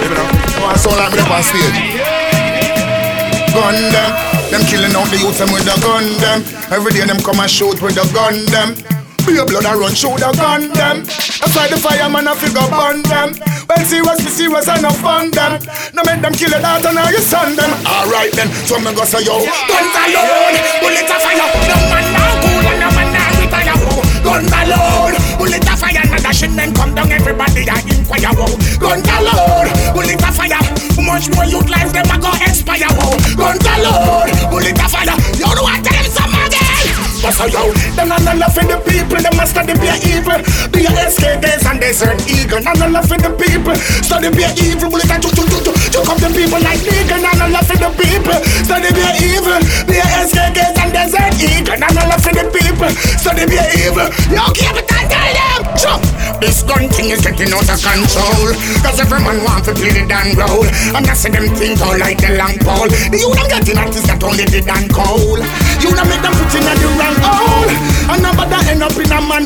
even 0.00 0.16
on. 0.16 0.30
Oh, 0.62 0.70
I 0.70 0.76
sound 0.78 0.96
like 1.02 1.10
me 1.10 1.18
up 1.18 1.34
on 1.34 1.42
stage. 1.42 1.78
Gun 3.50 3.74
them. 3.90 4.10
Them 4.48 4.62
killing 4.70 4.94
out 4.94 5.10
the 5.10 5.18
youths 5.18 5.42
them 5.42 5.50
with 5.52 5.66
the 5.66 5.74
gun 5.82 6.06
them. 6.22 6.40
Every 6.70 6.92
day 6.94 7.04
them 7.04 7.18
come 7.20 7.40
and 7.42 7.50
shoot 7.50 7.82
with 7.82 7.98
the 7.98 8.06
gun 8.14 8.46
them. 8.48 8.78
Be 9.28 9.36
a 9.36 9.44
blood 9.44 9.68
a 9.68 9.76
run 9.76 9.92
show 9.92 10.16
the 10.16 10.32
gun 10.40 10.72
them. 10.72 11.04
Outside 11.44 11.68
the 11.68 11.76
fireman 11.76 12.30
a 12.30 12.32
figure 12.32 12.64
burn 12.72 13.04
them. 13.12 13.36
Well 13.68 13.84
serious 13.84 14.24
be 14.24 14.30
serious 14.32 14.68
and 14.72 14.80
no 14.80 14.90
fun 15.04 15.28
them. 15.36 15.60
No 15.92 16.00
make 16.08 16.24
them 16.24 16.32
kill 16.32 16.48
your 16.48 16.62
daughter 16.64 16.94
now 16.94 17.12
your 17.12 17.20
son 17.20 17.52
them. 17.58 17.68
Alright 17.84 18.32
then, 18.32 18.48
so 18.64 18.80
me 18.80 18.94
go 18.96 19.04
say 19.04 19.20
yo. 19.20 19.36
Guns 19.42 19.96
alone, 20.00 20.56
bullet 20.80 21.12
a 21.12 21.16
fire. 21.20 21.44
No 21.68 21.76
man 21.92 22.06
now 22.08 22.40
cool 22.40 22.64
and 22.72 22.80
no 22.80 22.88
man 22.96 23.08
now 23.12 23.36
retire. 23.36 23.76
Guns 24.24 24.48
alone, 24.48 25.16
bullet 25.36 25.67
a 26.18 26.32
fire. 26.32 26.32
Now 26.32 26.32
the 26.32 26.48
men 26.56 26.74
come 26.74 26.94
down 26.94 27.12
everybody 27.12 27.66
a 27.68 27.76
inquire. 27.86 28.34
Guns 28.78 29.08
alone, 29.08 29.68
bullet 29.94 30.22
a 30.22 30.30
fire. 30.32 30.62
Much 30.98 31.30
more 31.34 31.44
youth 31.44 31.68
life 31.68 31.92
them 31.92 32.10
a 32.10 32.18
go 32.18 32.30
expire. 32.42 32.88
Guns 33.36 33.66
alone, 33.66 34.50
bullet 34.50 34.78
a 34.78 34.88
fire. 34.88 35.16
You 35.36 35.54
know 35.54 35.62
what? 35.62 35.97
How 37.36 37.44
yo, 37.44 37.68
them 37.92 38.08
not 38.08 38.24
love 38.24 38.56
for 38.56 38.64
the 38.64 38.80
people, 38.88 39.20
them 39.20 39.36
must 39.36 39.52
study 39.52 39.76
be 39.76 39.92
evil. 40.00 40.40
Be 40.72 40.88
a 40.88 40.92
SKDs 41.12 41.60
and 41.68 41.76
desert 41.76 42.16
eagle. 42.24 42.64
Not 42.64 42.80
love 42.80 43.04
for 43.04 43.20
the 43.20 43.28
people, 43.36 43.76
study 44.00 44.32
be 44.32 44.48
evil. 44.56 44.88
Bullet 44.88 45.12
and 45.12 45.20
chuk 45.20 45.36
chuk 45.36 45.44
chuk 45.60 45.76
chuk 45.92 46.08
up 46.08 46.16
the 46.24 46.32
people 46.32 46.56
like 46.64 46.80
nigga. 46.80 47.20
Not 47.20 47.36
love 47.52 47.68
for 47.68 47.76
the 47.76 47.92
people, 48.00 48.38
study 48.64 48.88
be 48.96 49.04
evil. 49.20 49.60
Be 49.84 50.00
a 50.00 50.08
SKDs 50.24 50.80
and 50.80 50.88
desert 50.88 51.36
eagle. 51.36 51.76
Not 51.76 51.92
love 52.00 52.16
for 52.16 52.32
the 52.32 52.48
people, 52.48 52.88
study 53.20 53.44
be 53.44 53.60
evil. 53.76 54.08
Yo, 54.32 54.48
keep 54.56 54.72
it 54.72 54.88
and 54.88 55.06
tell 55.12 55.32
them. 55.36 55.60
Jump. 55.76 56.02
This 56.40 56.62
gun 56.62 56.88
thing 56.88 57.10
is 57.10 57.20
getting 57.20 57.52
out 57.52 57.68
of 57.68 57.76
control. 57.76 58.56
Cause 58.80 58.98
every 59.04 59.20
man 59.20 59.44
want 59.44 59.68
to 59.68 59.76
play 59.76 59.92
the 59.92 60.08
damn 60.08 60.32
role. 60.32 60.64
I'm 60.96 61.04
not 61.04 61.18
see 61.18 61.28
them 61.28 61.50
things 61.58 61.82
all 61.82 61.98
like 61.98 62.24
the 62.24 62.40
long 62.40 62.56
pole. 62.62 62.88
You 63.12 63.28
them 63.36 63.46
getting 63.52 63.76
at 63.76 63.92
is 63.92 64.06
that 64.08 64.22
only 64.24 64.48
the 64.48 64.64
damn 64.64 64.88
cold. 64.88 65.44
You 65.84 65.90
don't 65.92 66.08
make 66.08 66.22
them 66.24 66.32
put 66.32 66.54
in 66.56 66.64
a 66.64 66.72
the 66.78 66.88
wrong 66.94 67.17
hole. 67.22 67.72
And 68.08 68.22
nobody 68.22 68.58
end 68.70 68.82
up 68.82 68.96
in 68.96 69.12
a 69.12 69.18
man. 69.20 69.44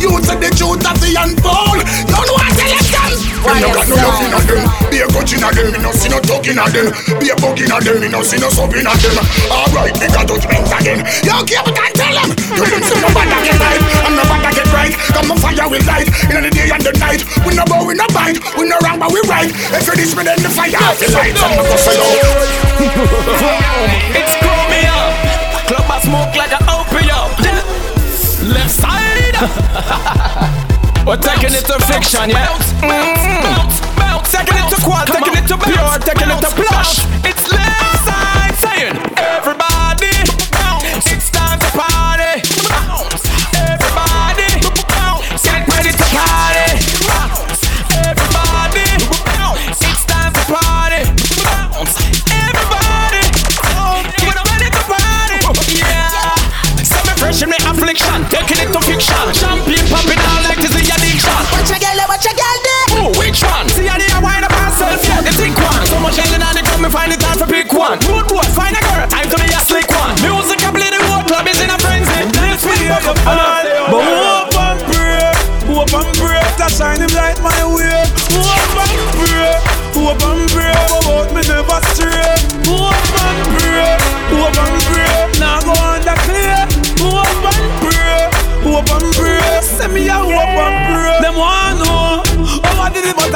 You 0.00 0.16
say 0.24 0.36
the 0.40 0.48
truth 0.56 0.80
of 0.80 0.96
the 0.96 1.12
unfold. 1.12 1.76
You 1.76 2.20
know 2.24 2.32
what 2.32 2.48
I 2.48 2.56
tell 2.56 2.72
them? 2.72 3.12
No 3.40 3.68
got 3.72 3.84
no 3.88 3.96
love 4.00 4.20
in 4.24 4.32
a 4.32 4.40
them. 4.48 4.62
Be 4.88 5.00
a 5.00 5.06
coach 5.12 5.32
in 5.36 5.44
a 5.44 5.48
them. 5.52 5.68
Me 5.72 5.78
no 5.80 5.92
see 5.92 6.08
no 6.08 6.20
talk 6.24 6.44
in 6.48 6.56
a 6.56 6.64
them. 6.72 6.88
Be 7.20 7.28
a 7.28 7.36
bug 7.36 7.60
in 7.60 7.72
a 7.72 7.76
them. 7.80 8.00
Me 8.00 8.08
no 8.08 8.24
see 8.24 8.40
no 8.40 8.48
sub 8.48 8.72
in 8.72 8.88
a 8.88 8.92
them. 8.96 9.16
Alright, 9.52 9.92
they 10.00 10.08
got 10.08 10.24
judgment 10.24 10.72
again. 10.72 11.04
You 11.20 11.36
keep 11.44 11.68
it 11.68 11.76
and 11.76 11.94
tell 11.96 12.16
them. 12.16 12.30
You 12.32 12.64
them 12.64 12.80
say 12.80 12.96
nobody 13.00 13.36
get 13.44 13.60
right. 13.60 13.82
And 14.08 14.14
nobody 14.16 14.50
get 14.56 14.68
right. 14.72 14.94
Come 15.12 15.32
on 15.32 15.38
fire 15.40 15.68
with 15.68 15.84
light. 15.84 16.08
In 16.32 16.44
the 16.44 16.50
day 16.52 16.72
and 16.72 16.80
the 16.80 16.92
night. 16.96 17.20
We 17.44 17.52
no 17.52 17.64
bow, 17.68 17.84
we 17.84 17.92
no 17.92 18.08
bite. 18.16 18.40
We 18.56 18.64
no 18.68 18.80
wrong, 18.80 19.00
but 19.00 19.12
we 19.12 19.20
right. 19.28 19.52
If 19.52 19.84
you 19.84 19.94
this, 20.00 20.16
me 20.16 20.24
then 20.24 20.40
the 20.40 20.48
fire. 20.48 20.72
The 20.72 21.12
light. 21.12 21.36
I'm 21.44 21.60
not 21.60 21.64
gonna 21.68 21.76
say 21.76 21.96
It's 24.16 24.34
Chromia. 24.40 24.96
Club 25.68 25.92
a 25.92 25.96
smoke 26.00 26.34
like 26.36 26.56
opium. 26.56 26.69
Left 28.50 28.70
side. 28.70 29.36
We're 31.06 31.16
taking 31.16 31.54
it 31.54 31.64
to 31.66 31.78
fiction, 31.86 32.30
yeah. 32.30 32.46
Mm. 32.82 33.70
Taking 34.30 34.54
it 34.58 34.74
to 34.74 34.82
quad, 34.82 35.06
taking 35.08 35.34
it 35.34 35.46
to 35.48 35.56
pure, 35.58 35.98
taking 36.00 36.30
it 36.30 36.40
to 36.40 36.50
plush. 36.54 37.06
It's 37.24 37.50
left 37.50 38.04
side 38.04 38.54
saying 38.56 38.96
everybody. 39.16 39.59
Taking 58.30 58.62
it 58.62 58.70
to 58.70 58.80
fiction. 58.86 59.26
Champagne 59.34 59.86
popping 59.90 60.22
out 60.22 60.46
like 60.46 60.62
this 60.62 60.72
is 60.72 60.86
addiction. 60.86 61.40
What 61.50 61.66
you 61.66 61.78
girl, 61.82 62.00
what 62.06 62.22
you 62.22 62.34
girl 62.38 62.58
do? 62.62 62.78
Ooh, 62.94 63.10
which 63.18 63.42
one? 63.42 63.66
See 63.74 63.90
how 63.90 63.98
they 63.98 64.06
are 64.14 64.22
wind 64.22 64.46
up 64.46 64.54
ourselves, 64.54 65.02
yeah, 65.04 65.20
the 65.20 65.34
thick 65.34 65.54
one. 65.58 65.82
So 65.90 65.98
much 65.98 66.16
yelling 66.16 66.40
and 66.40 66.54
they 66.54 66.62
come 66.62 66.86
and 66.86 66.94
find 66.94 67.10
it 67.10 67.20
hard 67.20 67.42
to 67.42 67.46
pick 67.50 67.74
one. 67.74 67.98
Rude 68.06 68.30
boy, 68.30 68.46
find 68.54 68.78
a 68.78 68.80
girl, 68.80 69.04
time 69.10 69.28
to 69.28 69.36
be 69.36 69.50
a 69.50 69.60
slick 69.66 69.90
one. 69.90 70.14
Music, 70.22 70.62
I 70.62 70.70
play 70.70 70.90
the 70.94 71.02
whole 71.10 71.26
club 71.26 71.46
is 71.50 71.58
in 71.58 71.70
a 71.74 71.78
frenzy. 71.82 72.22
Let's 72.38 72.62
be 72.62 72.86
a 72.86 72.98
But 73.02 74.06
hope 74.06 74.54
and 74.54 74.80
pray, 74.86 75.34
hope 75.66 75.94
and 75.98 76.10
pray 76.14 76.42
to 76.62 76.66
shine 76.70 77.02
him 77.02 77.12
light 77.18 77.42
my 77.42 77.60
way. 77.66 78.06
Hope 78.30 78.78
and 78.78 79.02
pray, 79.18 79.58
hope 79.98 80.22
and 80.22 80.42
pray, 80.54 80.70
about 80.70 81.28
me 81.34 81.42
never 81.50 81.80
stray. 81.90 82.19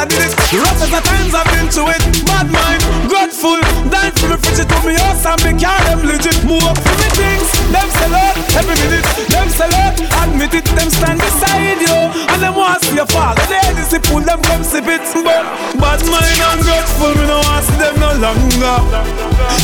I 0.05 0.07
did 0.07 0.21
it, 0.21 0.37
but 0.37 0.45
I 0.45 0.53
did 0.53 0.53
it. 0.53 0.61
Rough 0.61 0.85
as 0.85 0.91
the 0.93 1.01
times 1.01 1.33
I've 1.33 1.49
been 1.49 1.69
to 1.81 1.83
it. 1.89 2.03
Bad 2.29 2.53
mind, 2.53 2.83
grateful, 3.09 3.57
dying 3.89 4.13
for 4.13 4.29
me 4.29 4.37
fridge 4.37 4.61
it 4.61 4.69
to 4.69 4.79
me 4.85 4.93
house 5.01 5.25
and 5.25 5.41
me 5.41 5.57
car 5.57 5.81
them 5.89 6.05
legit. 6.05 6.37
Move 6.45 6.61
up 6.69 6.77
for 6.77 6.93
me 7.01 7.09
things, 7.17 7.49
them 7.73 7.89
sell 7.89 8.13
out 8.13 8.37
every 8.53 8.77
minute. 8.85 9.07
Them 9.33 9.49
sell 9.49 9.73
out, 9.73 9.97
admit 10.21 10.53
it, 10.53 10.69
them 10.77 10.93
stand 10.93 11.25
beside 11.25 11.81
you. 11.81 11.97
And 12.29 12.37
them 12.37 12.53
want 12.53 12.85
see 12.85 13.01
you 13.01 13.09
fall. 13.09 13.33
They 13.49 13.65
this 13.81 13.97
pull 14.05 14.21
them 14.21 14.45
come 14.45 14.61
sip 14.61 14.85
it. 14.93 15.01
But 15.25 15.49
bad 15.81 16.01
mind 16.05 16.37
and 16.53 16.61
grateful, 16.61 17.17
me 17.17 17.25
no 17.25 17.41
want 17.41 17.65
see 17.65 17.81
them 17.81 17.97
no 17.97 18.13
longer. 18.21 18.77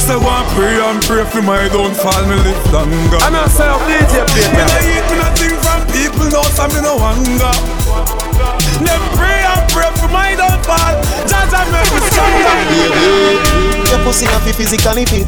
So 0.08 0.16
go 0.24 0.24
and 0.24 0.48
pray 0.56 0.80
and 0.80 1.00
pray 1.04 1.24
for 1.28 1.44
my 1.44 1.68
downfall, 1.68 2.24
me 2.24 2.40
live 2.40 2.64
longer. 2.72 3.20
I'm 3.20 3.36
not 3.36 3.52
say 3.52 3.68
up 3.68 3.84
DJ 3.84 4.24
Peter. 4.32 4.56
Me 4.56 4.64
no 4.64 4.78
eat 4.88 5.04
me 5.04 5.16
nothing 5.20 5.54
from 5.60 5.84
people, 5.92 6.32
no 6.32 6.40
so 6.48 6.64
me 6.72 6.80
no 6.80 6.96
hunger. 6.96 7.52
Them 8.80 9.02
pray 9.12 9.44
and 9.44 9.59
pray 9.72 9.90
for 9.98 10.08
my 10.08 10.34
downfall. 10.34 11.00
Make 11.70 11.90
me 12.70 12.90
your 13.90 13.98
pussy 14.04 14.26
not 14.26 14.42
fi 14.42 14.52
physically 14.52 15.04
fit. 15.06 15.26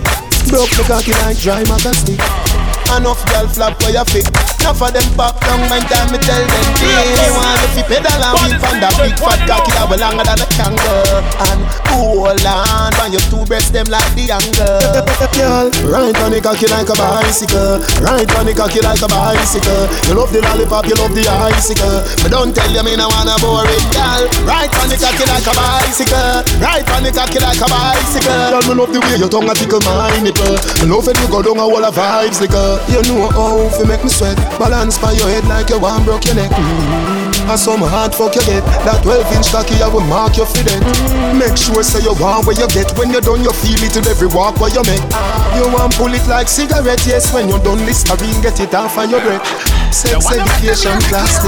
Broke 0.48 0.70
the 0.70 0.84
cocky 0.86 1.12
like 1.22 1.38
dry 1.38 1.62
maca 1.64 1.94
stick. 1.94 2.51
Enough 2.92 3.24
girl 3.32 3.48
flap 3.48 3.80
where 3.82 3.92
you 3.92 4.04
fit. 4.04 4.28
Enough 4.62 4.78
of 4.78 4.92
them 4.94 5.08
pop 5.18 5.40
down 5.42 5.58
when 5.66 5.82
time 5.90 6.06
me 6.14 6.22
tell 6.22 6.38
them 6.38 6.66
They 6.78 7.30
want 7.34 7.58
to 7.58 7.68
fi 7.74 7.82
pedal 7.82 8.14
and 8.14 8.36
whip 8.46 8.62
on 8.62 8.78
that 8.78 8.94
big 8.94 9.18
fat 9.18 9.42
cocky 9.42 9.74
that 9.74 9.90
way 9.90 9.98
longer 9.98 10.22
than 10.22 10.38
a 10.38 10.46
kangaroo 10.54 11.18
And 11.50 11.60
hold 11.90 12.38
on, 12.46 12.94
on 13.02 13.10
your 13.10 13.24
two 13.26 13.42
breasts 13.50 13.74
them 13.74 13.90
like 13.90 14.06
the 14.14 14.30
angle. 14.30 15.02
Girl, 15.34 15.66
ride 15.88 16.14
on 16.22 16.30
the 16.30 16.38
cocky 16.38 16.70
like 16.70 16.86
a 16.86 16.94
bicycle. 16.94 17.82
Ride 18.04 18.30
on 18.38 18.46
the 18.46 18.54
cocky 18.54 18.78
like 18.84 19.02
a 19.02 19.08
bicycle. 19.10 19.90
You 20.06 20.14
love 20.14 20.30
the 20.30 20.40
lollipop, 20.44 20.86
you 20.86 20.94
love 20.94 21.10
the 21.16 21.26
icicle. 21.26 22.06
But 22.22 22.30
don't 22.30 22.54
tell 22.54 22.70
you 22.70 22.84
me 22.86 22.94
no 22.94 23.10
wanna 23.10 23.34
bore 23.42 23.66
it, 23.66 23.82
girl. 23.90 24.30
Ride 24.46 24.70
on 24.78 24.86
the 24.92 24.96
cocky 25.00 25.26
like 25.26 25.46
a 25.48 25.54
bicycle. 25.56 26.46
Ride 26.62 26.86
on 26.94 27.02
the 27.02 27.10
cocky 27.10 27.42
like 27.42 27.58
a 27.58 27.66
bicycle. 27.66 28.46
Girl, 28.52 28.62
me 28.62 28.74
love 28.78 28.92
the 28.94 29.00
way 29.02 29.16
your 29.18 29.30
tongue 29.32 29.50
a 29.50 29.54
tickle 29.58 29.82
my 29.82 30.12
nipple. 30.22 30.54
Me 30.80 30.86
love 30.86 31.08
it 31.10 31.18
you 31.18 31.26
go 31.26 31.42
down 31.42 31.58
a 31.58 31.66
wall 31.66 31.82
of 31.82 31.98
vibes, 31.98 32.38
liquor 32.38 32.78
You 32.88 33.02
know 33.08 33.28
how 33.30 33.68
fi 33.70 33.84
make 33.84 34.02
me 34.02 34.10
sweat. 34.10 34.36
Balance 34.58 34.98
by 34.98 35.12
your 35.12 35.28
head 35.28 35.44
like 35.46 35.70
you 35.70 35.78
want 35.80 36.04
broke 36.04 36.24
your 36.26 36.34
neck. 36.34 36.50
Mm-hmm. 36.50 37.22
And 37.50 37.58
some 37.58 37.82
hard 37.82 38.14
fuck 38.14 38.34
you 38.38 38.44
get 38.46 38.62
That 38.86 39.02
12 39.02 39.34
inch 39.34 39.50
cocky 39.50 39.74
I 39.82 39.90
will 39.90 40.06
mark 40.06 40.38
you 40.38 40.46
for 40.46 40.62
that 40.62 40.78
Make 41.34 41.58
sure 41.58 41.82
say 41.82 41.98
you 41.98 42.14
want 42.14 42.46
where 42.46 42.54
you 42.54 42.70
get. 42.70 42.94
When 42.94 43.10
you're 43.10 43.24
done 43.24 43.42
you 43.42 43.50
feel 43.50 43.82
it 43.82 43.98
in 43.98 44.06
every 44.06 44.30
walk 44.30 44.62
where 44.62 44.70
you 44.70 44.82
make. 44.86 45.02
You 45.58 45.66
want 45.74 45.90
pull 45.98 46.14
it 46.14 46.22
like 46.30 46.46
cigarette 46.46 47.02
Yes. 47.02 47.34
When 47.34 47.50
you're 47.50 47.58
done 47.58 47.82
Listerine 47.82 48.38
get 48.46 48.62
it 48.62 48.70
off 48.78 48.94
of 48.94 49.10
your 49.10 49.18
breath. 49.26 49.42
Sex 49.90 50.22
education 50.22 50.96
class 51.10 51.42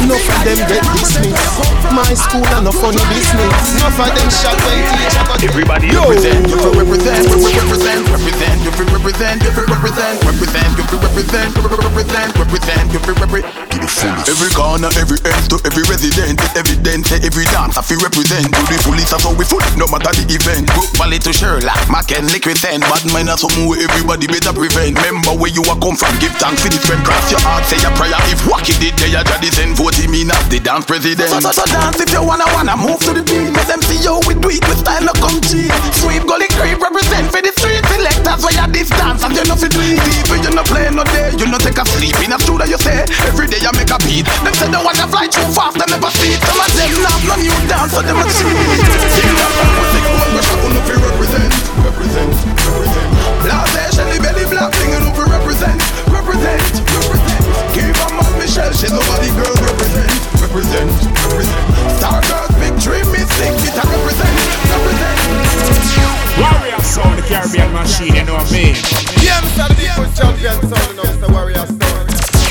Enough 0.00 0.30
of 0.30 0.38
them 0.46 0.60
get 0.70 0.84
dismissed 0.94 1.58
My 1.90 2.06
school 2.14 2.46
and 2.54 2.64
no 2.64 2.72
funny 2.72 3.02
business. 3.10 3.50
Enough 3.82 3.98
of 3.98 4.10
them 4.14 4.30
shot 4.30 4.56
when 4.62 4.78
teacher 4.94 5.26
Everybody 5.42 5.90
Yo. 5.90 6.06
represent, 6.06 6.46
represent, 6.54 7.26
represent, 7.34 8.00
represent, 8.06 8.29
represent, 8.88 9.44
represent, 9.44 10.16
represent, 10.24 10.70
represent, 10.78 11.50
represent, 11.56 12.30
represent, 12.38 12.88
represent. 12.96 13.50
Every 14.30 14.50
corner, 14.56 14.88
every 14.96 15.18
end 15.26 15.44
to 15.50 15.58
every 15.68 15.84
resident, 15.90 16.40
evident, 16.56 17.04
say 17.06 17.20
every 17.20 17.44
dance 17.52 17.76
I 17.76 17.82
feel 17.82 18.00
represent. 18.00 18.48
To 18.48 18.62
the 18.64 18.78
fullest, 18.80 19.10
that's 19.12 19.24
how 19.26 19.34
we 19.36 19.44
full, 19.44 19.60
no 19.76 19.84
matter 19.90 20.14
the 20.16 20.24
event. 20.30 20.70
Group 20.72 20.88
Valley 20.96 21.18
to 21.20 21.32
Sherlock, 21.32 21.76
Mac 21.90 22.08
and 22.16 22.30
Liquid 22.32 22.56
10, 22.56 22.80
bad 22.80 23.04
mind 23.12 23.28
are 23.28 23.36
something 23.36 23.68
where 23.68 23.82
everybody 23.82 24.30
better 24.30 24.54
prevent. 24.54 24.96
Remember 25.04 25.36
where 25.36 25.52
you 25.52 25.66
are 25.68 25.78
come 25.78 25.98
from, 25.98 26.14
give 26.22 26.32
thanks 26.38 26.62
for 26.64 26.70
the 26.72 26.80
friend, 26.80 27.02
cross 27.04 27.28
your 27.28 27.42
heart, 27.42 27.66
say 27.66 27.82
a 27.84 27.90
prayer. 27.98 28.16
If 28.32 28.46
Wacky 28.48 28.72
did, 28.80 28.96
they 28.96 29.12
are 29.12 29.26
just 29.26 29.58
send 29.58 29.76
vote 29.76 29.98
him 29.98 30.14
in 30.14 30.30
as 30.30 30.46
the 30.48 30.62
dance 30.62 30.86
president. 30.86 31.28
So, 31.28 31.40
so, 31.42 31.50
so 31.50 31.64
dance 31.66 32.00
if 32.00 32.14
you 32.14 32.22
wanna, 32.22 32.46
wanna 32.54 32.78
move 32.78 33.02
to 33.04 33.12
the 33.12 33.24
beat, 33.26 33.50
let 33.52 33.66
them 33.66 33.82
see 33.82 34.00
you 34.00 34.20
we 34.26 34.38
do 34.38 34.48
it 34.54 34.62
with 34.70 34.78
style, 34.78 35.02
no 35.02 35.12
come 35.18 35.40
cheap. 35.42 35.72
Sweep 35.98 36.22
gully 36.24 36.46
creep 36.54 36.78
represent 36.78 37.26
for 37.34 37.42
the 37.42 37.52
street 37.58 37.82
selectors 37.90 38.40
where 38.46 38.54
you 38.54 38.66
at 38.70 38.78
this 38.78 38.88
dance 38.90 39.22
and 39.26 39.34
you 39.34 39.44
know 39.50 39.58
fit 39.58 39.74
doing 39.74 39.98
deep 40.06 40.30
You 40.30 40.54
no 40.54 40.62
play 40.62 40.86
no 40.94 41.02
day, 41.02 41.34
you 41.34 41.46
no 41.50 41.58
take 41.58 41.78
a 41.78 41.84
sleep. 41.84 42.14
In 42.22 42.32
a 42.32 42.38
studio. 42.38 42.66
you 42.66 42.78
say, 42.78 43.02
every 43.26 43.50
day 43.50 43.58
I 43.66 43.74
make 43.74 43.90
a 43.90 43.98
beat. 44.06 44.26
Them 44.46 44.54
say 44.54 44.70
they 44.70 44.78
wanna 44.78 45.06
fly 45.10 45.26
too 45.26 45.42
fast, 45.50 45.74
they 45.74 45.86
never 45.90 46.10
see 46.14 46.38
Some 46.38 46.60
of 46.62 46.70
them 46.78 46.90
have 47.02 47.22
no 47.26 47.34
new 47.42 47.56
dance, 47.66 47.90
so 47.90 48.00
them 48.02 48.18
a 48.22 48.24
cheat 48.30 48.54
Sing 49.10 49.34
that 49.34 49.50
song, 49.58 49.74
we 49.74 49.84
sing 49.90 50.06
one, 50.14 50.30
we 50.30 50.40
shout, 50.46 50.60
we 50.62 50.68
no 50.70 50.80
fi 50.86 50.94
represent 51.02 51.52
Represent, 51.82 52.32
represent. 52.62 53.10
Blase, 53.42 53.82
Shelly 53.96 54.18
Belly 54.22 54.46
Black, 54.46 54.70
sing 54.78 54.92
it 54.94 55.02
over, 55.02 55.26
represent 55.26 55.78
Represent, 56.06 56.74
represent. 56.94 57.42
Give 57.74 57.90
a 57.90 58.06
man 58.14 58.32
Michelle, 58.38 58.72
she's 58.76 58.94
nobody 58.94 59.30
girl, 59.34 59.54
represent 59.66 60.14
Represent, 60.38 60.90
represent. 61.26 61.98
Star 61.98 62.22
girls, 62.22 62.52
big 62.62 62.74
dream, 62.78 63.06
mystic, 63.10 63.50
guitar 63.66 63.89
sound, 66.84 67.18
the 67.18 67.22
Caribbean 67.22 67.72
machine, 67.72 68.14
you 68.14 68.24
know 68.24 68.34
what 68.34 68.48
I 68.48 68.54
mean? 68.54 68.74
Yeah, 69.20 69.40
Mr. 69.42 69.68
The 69.72 70.06
Champion 70.16 70.58
sound, 70.68 70.86
you 70.88 70.96
know, 70.96 71.06
Mr. 71.08 71.28
Warrior 71.32 71.66
sound. 71.66 72.06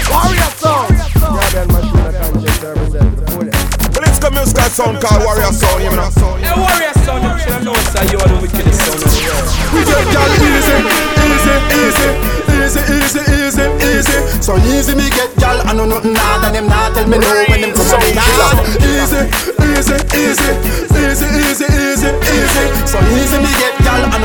Warrior 0.09 0.51
sound! 0.57 0.89
Caribbean 1.19 1.67
machine, 1.69 2.03
I 2.03 2.11
can't 2.13 2.37
just 2.41 2.63
represent 2.63 3.09
the 3.17 3.25
fullest. 3.31 3.95
Well, 3.95 4.05
it's 4.07 4.19
the 4.19 4.29
musical 4.31 4.69
sound 4.69 4.95
called 5.01 5.23
Warrior 5.25 5.53
sound, 5.53 5.83
you 5.83 5.93
know. 5.93 6.09
Hey, 6.41 6.53
Warrior 6.55 6.93
sound, 7.05 7.21
you 7.23 7.33
should 7.41 7.61
know, 7.63 7.77
sir, 7.93 8.03
you 8.09 8.17
are 8.19 8.29
the 8.29 8.37
wickedest 8.41 8.79
sound 8.85 9.01
in 9.01 9.09
the 9.09 9.21
world. 9.25 9.47
We 9.73 9.79
just 9.85 10.07
got 10.13 10.29
easy, 10.37 10.77
easy, 11.25 11.55
easy. 11.79 12.39
Easy, 12.59 12.81
easy, 12.81 13.21
easy, 13.33 13.65
easy. 13.81 14.41
So 14.41 14.57
easy 14.57 14.93
me 14.93 15.09
get 15.09 15.31
y'all, 15.41 15.61
I 15.65 15.73
know 15.73 15.85
nothing 15.85 16.13
nah, 16.13 16.39
than 16.39 16.53
them 16.53 16.67
nah 16.67 16.89
tell 16.93 17.07
me 17.07 17.17
no 17.17 17.45
when 17.49 17.61
them 17.61 17.73
come 17.73 17.87
on 17.87 18.01
me 18.01 18.11
Easy, 18.85 19.58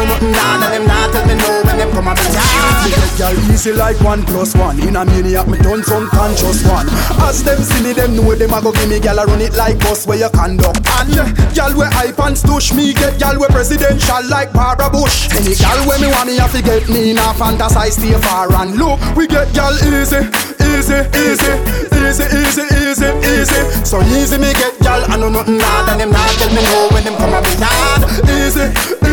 nothing 0.07 0.35
hard 0.35 0.63
and 0.63 0.73
them 0.73 0.85
not 0.87 1.13
tell 1.13 1.25
me 1.27 1.35
no 1.35 1.63
when 1.65 1.77
them 1.79 1.91
come 1.93 2.07
yard. 2.07 2.85
Me 2.85 2.91
get 2.91 3.13
gal 3.19 3.37
easy 3.51 3.73
like 3.73 3.99
one 4.01 4.23
plus 4.25 4.55
one. 4.55 4.81
In 4.81 4.97
a 4.97 5.05
maniac, 5.05 5.49
me 5.49 5.59
done 5.59 5.83
some 5.83 6.09
conscious 6.09 6.65
one. 6.67 6.87
As 7.25 7.43
them 7.43 7.61
see 7.63 7.83
me, 7.83 7.93
them 7.93 8.17
know 8.17 8.35
them 8.35 8.53
a 8.53 8.61
go 8.61 8.73
give 8.73 8.89
me 8.89 9.01
gal 9.01 9.19
a 9.19 9.25
run 9.27 9.41
it 9.41 9.55
like 9.55 9.79
bus 9.81 10.07
where 10.07 10.19
you 10.19 10.31
conduct. 10.31 10.85
And 11.01 11.15
gal 11.55 11.73
we 11.77 11.87
hype 11.87 12.19
and 12.21 12.37
stush 12.37 12.75
me 12.75 12.93
get 12.93 13.19
gal 13.19 13.39
we 13.39 13.47
presidential 13.49 14.23
like 14.29 14.53
Barbara 14.53 14.91
Bush. 14.91 15.31
Any 15.33 15.55
gal 15.55 15.81
when 15.89 16.01
me 16.01 16.09
want 16.09 16.29
me 16.29 16.37
have 16.39 16.53
to 16.53 16.63
get 16.63 16.89
me 16.89 17.13
a 17.13 17.33
fantasize 17.35 17.97
stay 17.97 18.13
far 18.21 18.53
and 18.61 18.77
look. 18.77 19.01
We 19.17 19.27
get 19.27 19.53
gal 19.55 19.75
easy, 19.75 20.27
easy, 20.61 21.01
easy, 21.15 21.53
easy, 21.95 22.27
easy, 22.35 22.65
easy, 22.85 23.09
easy. 23.25 23.61
So 23.85 24.01
easy 24.03 24.39
me 24.39 24.53
get 24.55 24.79
gal, 24.81 25.05
I 25.11 25.17
know 25.17 25.29
nothing 25.29 25.61
hard 25.61 25.89
and 25.91 26.01
them 26.01 26.11
not 26.11 26.31
tell 26.37 26.51
me 26.51 26.63
no 26.63 26.89
when 26.93 27.05
them 27.05 27.17
come 27.17 27.35
on 27.35 27.45
yard. 27.59 28.03
Easy, 28.29 28.67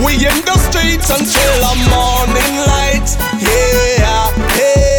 We 0.03 0.13
in 0.15 0.39
the 0.43 0.57
streets 0.57 1.09
until 1.09 1.53
the 1.63 1.73
morning 1.91 2.53
light. 2.67 3.09
Yeah, 3.39 4.31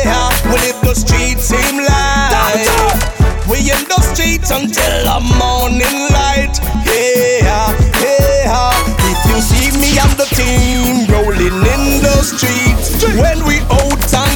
yeah. 0.04 0.30
We 0.50 0.56
live 0.62 0.80
the 0.82 0.94
street 0.94 1.38
team 1.40 1.84
life. 1.84 3.16
We 3.48 3.58
in 3.70 3.82
the 3.88 4.00
streets 4.00 4.50
until 4.50 4.94
the 5.04 5.20
morning 5.38 5.98
light. 6.12 6.54
Yeah, 6.84 7.72
yeah. 8.00 8.72
If 9.10 9.20
you 9.30 9.38
see 9.40 9.70
me 9.80 9.98
and 9.98 10.14
the 10.18 10.28
team 10.34 11.06
rolling 11.12 11.60
in 11.60 12.02
the 12.02 12.16
streets, 12.22 13.04
when 13.20 13.44
we 13.44 13.60
out 13.70 14.14
and 14.14 14.35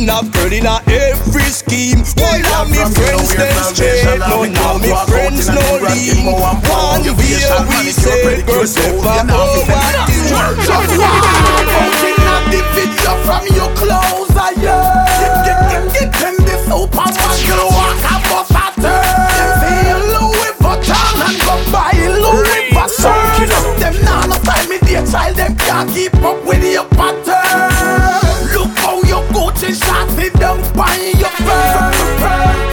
clean 0.00 0.10
up, 0.10 0.32
burning 0.32 0.66
out 0.66 0.86
every 0.88 1.50
scheme. 1.52 2.00
Why 2.16 2.40
now 2.40 2.64
me 2.64 2.80
friends 2.96 3.34
them 3.36 3.52
straight? 3.74 4.18
No, 4.18 4.44
now 4.44 4.78
me 4.78 4.92
friends 5.06 5.48
no 5.48 5.60
lean. 5.76 6.24
One 6.24 6.60
beer 7.02 7.12
we 7.16 7.92
say, 7.92 8.42
girls 8.46 8.76
never 8.76 9.32
over 9.32 9.80
Just 10.64 10.96
one 10.96 11.20
Mountain 11.68 12.16
at 12.16 12.44
the 12.48 12.60
video 12.72 13.12
from 13.28 13.44
your 13.52 13.70
clothes, 13.76 14.32
I 14.36 14.54
yeah. 14.56 15.44
Get, 15.44 16.12
them 16.16 16.36
the 16.48 16.56
Superman 16.64 17.36
girl 17.46 17.68
walk 17.68 18.00
a 18.00 18.16
bus 18.28 18.50
a 18.56 18.64
turn. 18.80 19.04
Feel 19.60 20.00
Louis 20.16 20.54
Vuitton 20.64 21.20
and 21.28 21.36
go 21.44 21.54
buy 21.72 21.92
Louis 22.08 22.72
Vuitton. 22.72 23.78
Them 23.78 23.94
nah 24.04 24.26
no 24.26 24.36
time 24.44 24.68
me 24.68 24.78
dear 24.80 25.04
child, 25.04 25.36
them 25.36 25.56
can't 25.56 25.90
keep 25.90 26.14
up 26.22 26.44
with 26.46 26.64
your 26.64 26.86
pattern. 26.88 27.09
Your 29.70 29.78
shots 29.78 30.18
it 30.18 30.34
down 30.34 30.58
by 30.74 30.98
your 31.14 31.30
firm. 31.46 31.94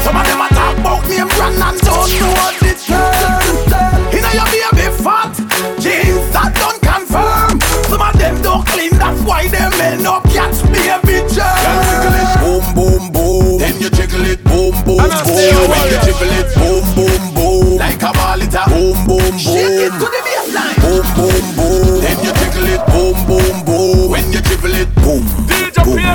Some 0.02 0.18
of 0.18 0.26
them 0.26 0.42
a 0.42 0.50
talk 0.50 0.82
about 0.82 1.06
name 1.06 1.30
brand 1.38 1.62
and 1.62 1.78
don't 1.86 2.10
know 2.18 2.34
the 2.58 2.74
turn. 2.74 4.10
You 4.10 4.26
know 4.26 4.34
your 4.34 4.50
baby 4.50 4.90
fat, 5.06 5.30
jeans 5.78 6.26
that 6.34 6.58
don't 6.58 6.82
confirm. 6.82 7.62
Some 7.86 8.02
of 8.02 8.18
them 8.18 8.42
don't 8.42 8.66
clean, 8.66 8.98
that's 8.98 9.22
why 9.30 9.46
them 9.46 9.70
end 9.78 10.10
up 10.10 10.26
catch 10.34 10.58
baby 10.74 11.22
germ. 11.30 12.34
Boom, 12.42 12.66
boom, 12.74 13.14
boom. 13.14 13.62
Then 13.62 13.78
you 13.78 13.94
jiggle 13.94 14.26
it, 14.26 14.42
boom, 14.42 14.74
boom, 14.82 14.98
And 14.98 15.14
boom. 15.22 15.70
When 15.70 15.86
you 15.94 16.02
jiggle 16.02 16.34
it, 16.34 16.50
boom, 16.58 16.82
boom, 16.98 17.22
boom. 17.38 17.78
Like 17.78 18.02
a 18.02 18.10
ball 18.10 18.42
it 18.42 18.58
a 18.58 18.66
Boom, 18.74 18.98
boom, 19.06 19.22
boom. 19.22 19.38
Shake 19.38 19.86
it 19.86 19.94
to 20.02 20.08
the 20.10 20.22
baseline. 20.26 20.82
Boom, 20.82 21.06
boom, 21.14 21.46
boom. 21.62 22.02
Then 22.02 22.18
you 22.26 22.34
jiggle 22.42 22.66
it, 22.74 22.82
boom, 22.90 23.14
boom, 23.30 23.56
boom. 23.70 24.10
When 24.10 24.26
you 24.34 24.42
dribble 24.42 24.74
it, 24.74 24.90
boom, 25.06 25.22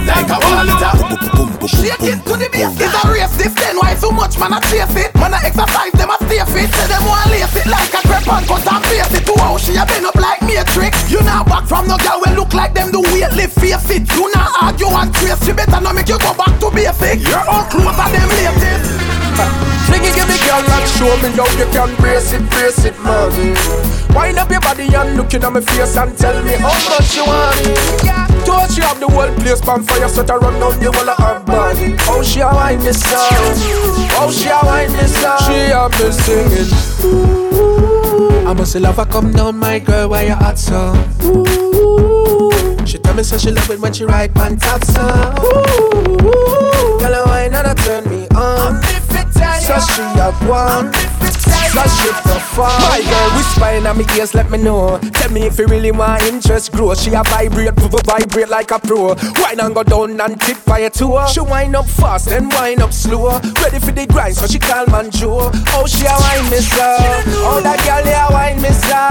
Like 0.07 0.31
a 0.31 0.39
it 0.39 1.43
Shake 1.63 2.03
it 2.03 2.19
to 2.27 2.35
the 2.35 2.49
bass. 2.51 2.75
It's 2.75 2.91
a 2.91 3.03
race 3.07 3.37
this 3.39 3.55
then 3.55 3.79
why 3.79 3.95
so 3.95 4.11
much 4.11 4.35
man 4.39 4.53
a 4.53 4.59
chase 4.67 4.91
it? 4.99 5.15
Man 5.15 5.31
a 5.31 5.39
exercise 5.39 5.95
them 5.95 6.11
a 6.11 6.17
stay 6.27 6.43
fit 6.51 6.71
Say 6.75 6.87
them 6.91 7.07
want 7.07 7.31
lace 7.31 7.55
it 7.55 7.67
like 7.71 7.95
a 7.95 8.03
crepe 8.03 8.27
and 8.27 8.47
cut 8.51 8.67
and 8.67 8.83
face 8.91 9.15
it. 9.15 9.23
To 9.31 9.35
how 9.39 9.55
she 9.59 9.79
a 9.79 9.87
been 9.87 10.07
up 10.07 10.19
like 10.19 10.43
matrix. 10.43 11.07
You 11.07 11.23
not 11.23 11.47
back 11.47 11.71
from 11.71 11.87
no 11.87 11.95
girl 12.03 12.19
when 12.23 12.35
look 12.35 12.53
like 12.55 12.75
them 12.75 12.91
do 12.91 13.01
weight 13.15 13.31
lift 13.39 13.55
face 13.63 13.91
it. 13.95 14.11
You 14.11 14.27
not 14.35 14.51
argue 14.59 14.91
and 14.91 15.15
trace. 15.15 15.39
She 15.47 15.53
better 15.55 15.79
not 15.79 15.95
make 15.95 16.11
you 16.11 16.19
go 16.19 16.35
back 16.35 16.51
to 16.59 16.69
basic. 16.75 17.23
Your 17.23 17.47
own 17.47 17.67
clothes 17.71 17.95
are 17.95 18.11
them 18.11 18.29
latest. 18.35 19.03
Fling 19.87 20.05
it, 20.05 20.15
give 20.15 20.29
me 20.29 20.37
girl 20.47 20.63
and 20.63 20.87
show 20.99 21.15
me 21.23 21.31
how 21.35 21.47
you 21.59 21.67
can 21.71 21.91
brace 21.97 22.33
it, 22.33 22.43
brace 22.51 22.85
it, 22.85 22.97
man. 23.03 23.31
Wind 24.15 24.39
up 24.39 24.51
your 24.51 24.61
body 24.61 24.87
and 24.95 25.17
look 25.17 25.33
at 25.35 25.43
my 25.47 25.61
face 25.61 25.97
and 25.97 26.17
tell 26.19 26.37
me 26.45 26.53
how 26.59 26.75
much 26.91 27.17
you 27.17 27.25
want. 27.25 28.05
Yeah, 28.05 28.22
touch 28.53 28.77
you 28.77 28.83
have 28.83 29.01
the 29.01 29.09
whole 29.09 29.33
place 29.41 29.63
on 29.69 29.83
fire, 29.83 30.09
so 30.09 30.23
to 30.25 30.35
run 30.35 30.61
down 30.61 30.79
the 30.79 30.91
whole 30.93 31.11
of 31.11 31.19
her 31.19 31.41
body. 31.45 31.97
How 32.05 32.23
she 32.23 32.41
a 32.41 32.47
wine 32.47 32.79
this 32.81 33.01
song? 33.01 33.57
How 34.13 34.31
she 34.31 34.49
a 34.49 34.61
wine 34.63 34.93
this 34.93 35.21
song? 35.21 35.39
She 35.47 35.73
a 35.73 35.89
me 35.89 36.13
singing. 36.13 36.71
I 38.47 38.53
must 38.53 38.75
love 38.77 38.97
her 38.97 39.07
come 39.07 39.33
down, 39.33 39.57
my 39.57 39.79
girl, 39.79 40.11
why 40.11 40.23
you 40.23 40.35
hot 40.35 40.59
so? 40.59 40.95
She 42.85 42.99
tell 42.99 43.15
me 43.15 43.23
so 43.23 43.39
she 43.39 43.51
love 43.51 43.71
it 43.71 43.81
when 43.81 43.93
she 43.93 44.05
ride 44.05 44.37
on 44.39 44.57
top 44.57 44.85
so. 44.85 45.03
Girl, 47.01 47.15
a 47.15 47.25
wine 47.27 47.55
and 47.55 47.67
a 47.67 47.75
turn 47.75 48.05
me 48.11 48.29
on. 48.37 48.83
So 49.63 49.79
she 49.95 50.03
a 50.19 50.33
one. 50.51 50.93
So 51.73 51.81
she 51.89 52.13
perform. 52.21 52.69
My 52.85 53.01
girl 53.01 53.29
whispering 53.37 53.87
at 53.87 53.97
me 53.97 54.05
ears, 54.17 54.35
let 54.35 54.51
me 54.51 54.59
know. 54.59 54.99
Tell 55.15 55.31
me 55.33 55.47
if 55.47 55.59
you 55.59 55.67
really 55.67 55.91
want 55.91 56.23
interest 56.25 56.71
grow. 56.73 56.95
She 56.95 57.15
a 57.15 57.23
vibrate, 57.25 57.73
vibrate 57.73 58.51
like 58.51 58.71
a 58.71 58.79
pro. 58.79 59.15
Wine 59.41 59.59
and 59.59 59.75
go 59.75 59.83
down 59.83 60.21
and 60.21 60.41
tip 60.41 60.59
fire 60.59 60.91
to 60.91 61.17
her. 61.17 61.27
She 61.29 61.41
wind 61.41 61.75
up 61.75 61.87
fast, 61.87 62.29
then 62.29 62.51
wind 62.51 62.83
up 62.83 62.93
slow. 62.93 63.41
Ready 63.65 63.81
for 63.81 63.93
the 63.93 64.07
grind, 64.07 64.37
so 64.37 64.47
she 64.47 64.59
call 64.59 64.87
man 64.89 65.11
Joe. 65.11 65.51
Oh, 65.73 65.87
she 65.89 66.05
a 66.05 66.13
wine 66.13 66.51
mister. 66.51 66.93
Oh, 67.41 67.61
that 67.65 67.81
girl, 67.89 68.05
yeah, 68.05 68.29
wine 68.29 68.61
mister. 68.61 69.09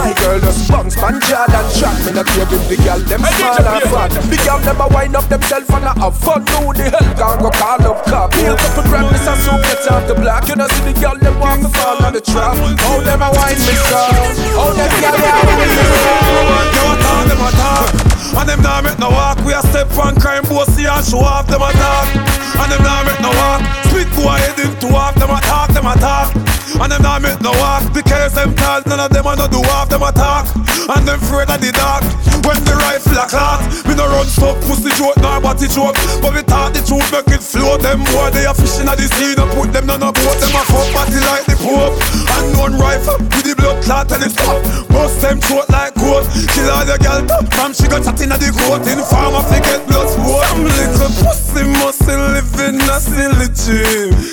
My 0.00 0.16
girl 0.16 0.40
just 0.40 0.70
bounce 0.72 0.96
pan 0.96 1.20
Jordan 1.20 1.66
track. 1.76 2.00
Me 2.08 2.12
not 2.16 2.26
care 2.32 2.48
if 2.48 2.64
the 2.64 2.76
girl 2.80 3.00
them 3.04 3.20
small 3.20 3.60
or 3.60 3.80
fat. 3.92 4.08
The 4.24 4.36
girl 4.40 4.58
never 4.64 4.88
wind 4.88 5.16
up 5.16 5.28
themself 5.28 5.68
and 5.68 5.84
a 5.84 5.92
have 6.00 6.16
fun. 6.16 6.46
Who 6.48 6.72
the 6.72 6.88
hell 6.88 7.12
can 7.12 7.44
go 7.44 7.50
call 7.52 7.84
up 7.92 8.04
cop? 8.08 8.32
Peel 8.32 8.56
couple 8.56 8.88
grand, 8.88 9.12
miss 9.12 9.28
and 9.28 9.36
so 9.44 9.52
get 9.60 9.84
off 9.92 10.08
the 10.08 10.14
block. 10.16 10.48
You 10.48 10.56
know 10.56 10.66
see 10.68 10.92
the 10.92 10.96
girl 10.98 11.18
them 11.20 11.38
want 11.38 11.60
to 11.60 11.68
fall 11.96 12.06
on 12.06 12.12
the 12.12 12.20
trap. 12.20 12.54
Oh, 12.56 13.00
them 13.00 13.22
a 13.22 13.30
wine 13.30 13.54
mister. 13.54 14.04
Oh, 14.54 14.72
them 14.76 14.90
girl, 15.00 15.16
yeah, 15.18 15.46
wine 15.46 15.68
mister. 15.68 16.10
Yo, 16.76 16.84
talk 17.02 17.28
them 17.28 17.40
a 17.40 17.50
talk 17.50 18.09
And 18.36 18.48
them 18.48 18.62
nah 18.62 18.80
make 18.80 18.98
no 18.98 19.10
walk. 19.10 19.38
We 19.44 19.52
a 19.52 19.60
step 19.70 19.90
on 19.98 20.14
crime 20.20 20.44
bossy 20.44 20.86
and 20.86 21.04
show 21.04 21.20
off 21.20 21.46
them 21.46 21.62
a 21.62 21.70
talk. 21.72 22.08
And 22.60 22.68
them 22.72 22.82
nah 22.82 23.02
make 23.04 23.20
no 23.20 23.30
walk. 23.30 23.62
Spit 23.90 24.08
go 24.14 24.28
ahead 24.30 24.58
into 24.58 24.88
walk. 24.92 25.14
Them 25.16 25.30
a 25.30 25.40
talk, 25.42 25.70
them 25.72 25.86
a 25.86 25.94
talk. 25.98 26.34
And 26.80 26.92
them 26.92 27.02
nah 27.02 27.18
make 27.18 27.40
no 27.40 27.50
walk. 27.58 27.92
Because 27.92 28.32
them 28.34 28.54
tall 28.54 28.80
None 28.86 29.00
of 29.00 29.10
them 29.10 29.26
a 29.26 29.36
no 29.36 29.48
do 29.48 29.60
half 29.68 29.88
Them 29.90 30.02
a 30.02 30.12
talk. 30.12 30.46
And 30.88 31.06
them 31.06 31.18
afraid 31.18 31.50
of 31.50 31.60
the 31.60 31.72
dark. 31.74 32.06
When 32.46 32.56
the 32.64 32.72
rifle 32.72 33.18
a 33.20 33.26
clock 33.28 33.60
Me 33.84 33.92
no 33.98 34.06
run 34.06 34.24
stop. 34.24 34.56
Pussy 34.64 34.94
joke 34.96 35.18
nor 35.18 35.42
body 35.42 35.66
joke. 35.68 35.98
But 36.22 36.32
we 36.32 36.42
talk 36.46 36.72
the 36.72 36.80
truth 36.80 37.04
Make 37.10 37.28
it 37.36 37.42
float 37.42 37.82
Them 37.82 38.00
boy 38.14 38.30
they 38.30 38.46
a 38.46 38.54
fishing 38.54 38.88
at 38.88 38.96
the 38.96 39.10
sea. 39.12 39.34
No 39.34 39.50
put 39.50 39.74
them 39.74 39.90
none 39.90 40.00
a 40.00 40.14
boat 40.14 40.38
Them 40.38 40.54
a 40.54 40.62
fuck. 40.64 40.88
Body 40.94 41.20
like 41.26 41.44
the 41.50 41.56
Pope. 41.60 41.98
Unknown 42.38 42.78
rifle 42.78 43.18
With 43.34 43.44
the 43.44 43.54
blood 43.58 43.82
clot 43.84 44.08
and 44.14 44.24
it 44.24 44.32
stop. 44.32 44.62
Bust 44.88 45.20
them 45.20 45.42
throat 45.42 45.68
like 45.68 45.92
goat. 45.98 46.24
Kill 46.54 46.70
all 46.70 46.86
the 46.86 46.96
girl 47.02 47.26
From 47.52 47.74
she 47.74 47.90
got 47.90 48.06
chat 48.20 48.22
in 48.22 48.28
the 48.28 48.52
coat 48.58 48.86
In 48.86 49.00
farm 49.04 49.34
of 49.34 49.48
get 49.50 49.86
blood 49.86 50.08
sport 50.08 50.46
Some 50.48 50.64
little 50.64 51.12
pussy 51.24 51.64
muscle 51.80 52.16
live 52.16 52.60
in 52.60 52.80
a 52.80 53.00
silly 53.00 53.48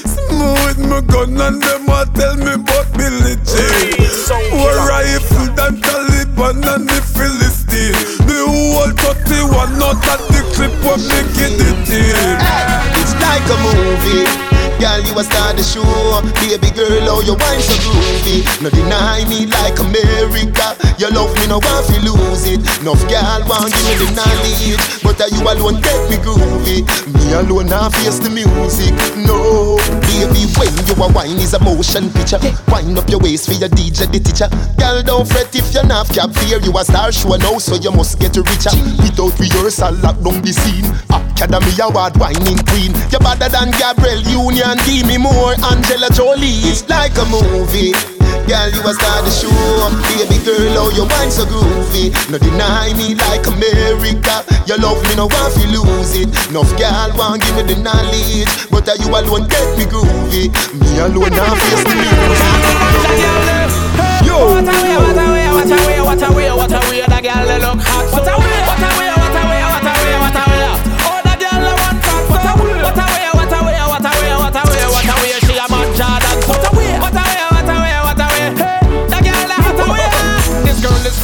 Smooth 0.05 0.79
my 0.89 1.01
gun 1.01 1.39
and 1.39 1.61
them 1.61 1.89
a 1.89 2.05
tell 2.13 2.35
me 2.35 2.53
about 2.53 2.87
Billie 2.97 3.37
Jean. 3.47 4.51
More 4.51 4.75
rifle 4.87 5.47
than 5.55 5.81
Taliban 5.81 6.63
and 6.75 6.87
the 6.87 7.01
Philistine. 7.01 7.95
The 8.27 8.45
whole 8.45 8.91
31 8.91 9.79
not 9.79 10.05
at 10.07 10.19
the 10.27 10.41
clip 10.53 10.73
what 10.83 10.99
me 10.99 11.21
get 11.33 11.53
it 11.53 11.89
in 11.89 12.37
It's 12.99 13.13
like 13.21 13.45
a 13.49 13.57
movie. 13.63 14.46
Girl, 14.77 15.01
you 15.01 15.17
a 15.17 15.23
star 15.23 15.53
the 15.57 15.65
show. 15.65 15.81
Baby 16.37 16.69
girl, 16.77 17.01
how 17.09 17.21
you 17.25 17.33
wine 17.33 17.61
so 17.61 17.73
groovy. 17.81 18.45
No 18.61 18.69
deny 18.69 19.25
me 19.25 19.49
like 19.49 19.79
America. 19.81 20.77
You 21.01 21.09
love 21.09 21.33
me, 21.37 21.47
no 21.49 21.57
want 21.57 21.85
to 21.89 21.97
lose 22.05 22.45
it. 22.45 22.61
Enough 22.81 23.01
girl 23.09 23.41
want 23.49 23.73
give 23.73 23.85
me 23.89 23.93
the 24.01 24.07
knowledge, 24.13 24.77
but 25.01 25.17
are 25.21 25.29
you 25.29 25.41
alone 25.41 25.81
get 25.81 25.97
me 26.09 26.17
groovy. 26.21 26.85
Me 27.09 27.33
alone 27.33 27.69
now 27.69 27.89
face 27.89 28.21
the 28.21 28.29
music. 28.29 28.93
No, 29.17 29.77
baby, 30.05 30.45
when 30.57 30.69
you 30.73 30.93
a 30.93 31.07
wine 31.09 31.41
is 31.41 31.53
a 31.53 31.59
motion 31.61 32.09
picture. 32.13 32.41
Wind 32.69 32.97
up 32.97 33.09
your 33.09 33.19
waist 33.19 33.49
for 33.49 33.57
your 33.57 33.69
DJ, 33.69 34.05
the 34.09 34.21
teacher. 34.21 34.49
Girl, 34.77 35.01
don't 35.01 35.25
fret 35.25 35.53
if 35.53 35.73
you're 35.73 35.85
not 35.85 36.09
cap 36.09 36.29
fear. 36.37 36.61
You 36.61 36.73
a 36.77 36.85
star 36.85 37.11
show 37.11 37.33
now, 37.37 37.57
so 37.57 37.75
you 37.75 37.91
must 37.91 38.19
get 38.19 38.37
richer. 38.37 38.73
Without 39.01 39.33
rehearsal, 39.41 39.93
lock 40.05 40.21
down 40.21 40.41
the 40.41 40.53
scene. 40.53 40.85
Academy 41.37 41.69
Award, 41.85 42.17
whining 42.17 42.57
queen. 42.65 42.89
You're 43.13 43.21
better 43.21 43.49
than 43.49 43.69
Gabrielle 43.77 44.25
Union. 44.25 44.66
Give 44.75 45.07
me 45.07 45.15
more 45.17 45.55
Angela 45.71 46.09
Jolie. 46.11 46.59
It's 46.67 46.83
like 46.89 47.15
a 47.15 47.23
movie. 47.31 47.95
Girl, 48.43 48.67
you 48.67 48.83
a 48.83 48.91
star 48.91 49.23
the 49.23 49.31
show. 49.31 49.47
Baby 50.11 50.43
girl, 50.43 50.87
Oh, 50.87 50.91
your 50.91 51.07
wine 51.07 51.31
so 51.31 51.47
groovy. 51.47 52.11
No 52.27 52.35
deny 52.37 52.91
me 52.99 53.15
like 53.15 53.47
America. 53.47 54.43
You 54.67 54.75
love 54.75 54.99
me, 55.07 55.15
no 55.15 55.31
want 55.31 55.55
to 55.55 55.63
lose 55.71 56.19
it. 56.19 56.27
Enough 56.51 56.67
girl 56.75 57.11
want 57.15 57.43
give 57.43 57.55
me 57.55 57.63
the 57.63 57.79
knowledge, 57.79 58.51
but 58.67 58.83
are 58.91 58.99
you 58.99 59.07
alone 59.07 59.47
get 59.47 59.67
me 59.79 59.87
groovy. 59.87 60.51
Me 60.75 60.99
alone 60.99 61.31
now 61.31 61.55
face 61.55 61.83
the 61.87 61.95
music. 61.95 62.43
Yo. 64.27 64.51
What 64.51 64.67
a 64.67 64.75
way, 64.83 64.95
what 64.99 65.15
a 65.15 65.25
way, 65.31 65.47
what 65.47 65.71
a 65.71 65.77
way, 65.87 65.99
what 66.03 66.23
a 66.23 66.29
way, 66.35 66.51
what 66.51 66.71
a 66.75 66.79
way, 66.91 67.07
that 67.07 67.23
girl 67.23 67.47
look 67.55 67.79
hot. 67.87 68.11
What 68.11 68.27
a 68.27 68.35
way, 68.35 68.59
what 68.67 68.83
a 68.83 68.89
way, 68.99 69.16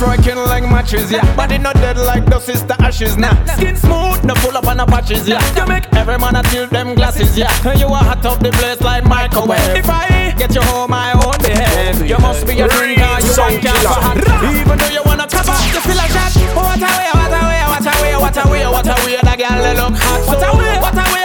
striking 0.03 0.35
like 0.35 0.63
matches, 0.63 1.11
yeah. 1.11 1.23
Body 1.35 1.57
not 1.57 1.75
dead 1.75 1.97
like 1.97 2.25
the 2.25 2.39
sister 2.39 2.75
ashes, 2.79 3.15
nah. 3.17 3.33
Skin 3.55 3.75
smooth, 3.75 4.23
no 4.23 4.33
pull 4.35 4.55
up 4.57 4.67
on 4.67 4.77
the 4.77 4.85
patches, 4.85 5.27
yeah. 5.27 5.39
You 5.55 5.65
make 5.65 5.85
every 5.93 6.17
man 6.17 6.35
a 6.35 6.43
tilt 6.43 6.69
them 6.71 6.93
glasses, 6.95 7.37
yeah. 7.37 7.49
And 7.65 7.79
You 7.79 7.87
are 7.87 8.03
hot 8.03 8.25
up 8.25 8.39
the 8.39 8.51
place 8.51 8.81
like 8.81 9.05
microwave. 9.05 9.75
If 9.75 9.89
I 9.89 10.33
get 10.37 10.53
you 10.55 10.61
home, 10.61 10.93
I 10.93 11.13
own 11.13 11.39
the 11.39 11.55
head. 11.55 11.95
You 12.07 12.17
must 12.19 12.45
be 12.45 12.59
a 12.59 12.67
drinker, 12.67 13.15
you 13.23 13.33
want 13.37 13.61
cancer 13.63 13.95
hot. 14.05 14.17
Even 14.43 14.77
though 14.77 14.91
you 14.91 15.03
wanna 15.05 15.27
cover, 15.27 15.55
you 15.71 15.79
feel 15.79 15.99
a 15.99 16.07
shot. 16.11 16.35
What 16.53 16.77
a 16.77 16.89
way, 16.99 17.09
what 17.15 17.31
a 17.31 17.41
way, 17.47 17.63
what 17.71 17.87
a 17.87 17.93
way, 18.01 18.15
what 18.19 18.37
a 18.37 18.43
way, 18.51 18.65
what 18.67 18.87
a 18.87 18.95
way. 19.05 19.17
That 19.23 19.37
girl 19.39 19.87
look 19.87 19.95
hot. 19.95 20.19
What 20.27 20.43
a 20.43 20.49
way, 20.57 20.75
what 20.83 20.93
a 20.93 21.05
way, 21.07 21.07
what 21.07 21.07
a 21.07 21.13
way, 21.13 21.22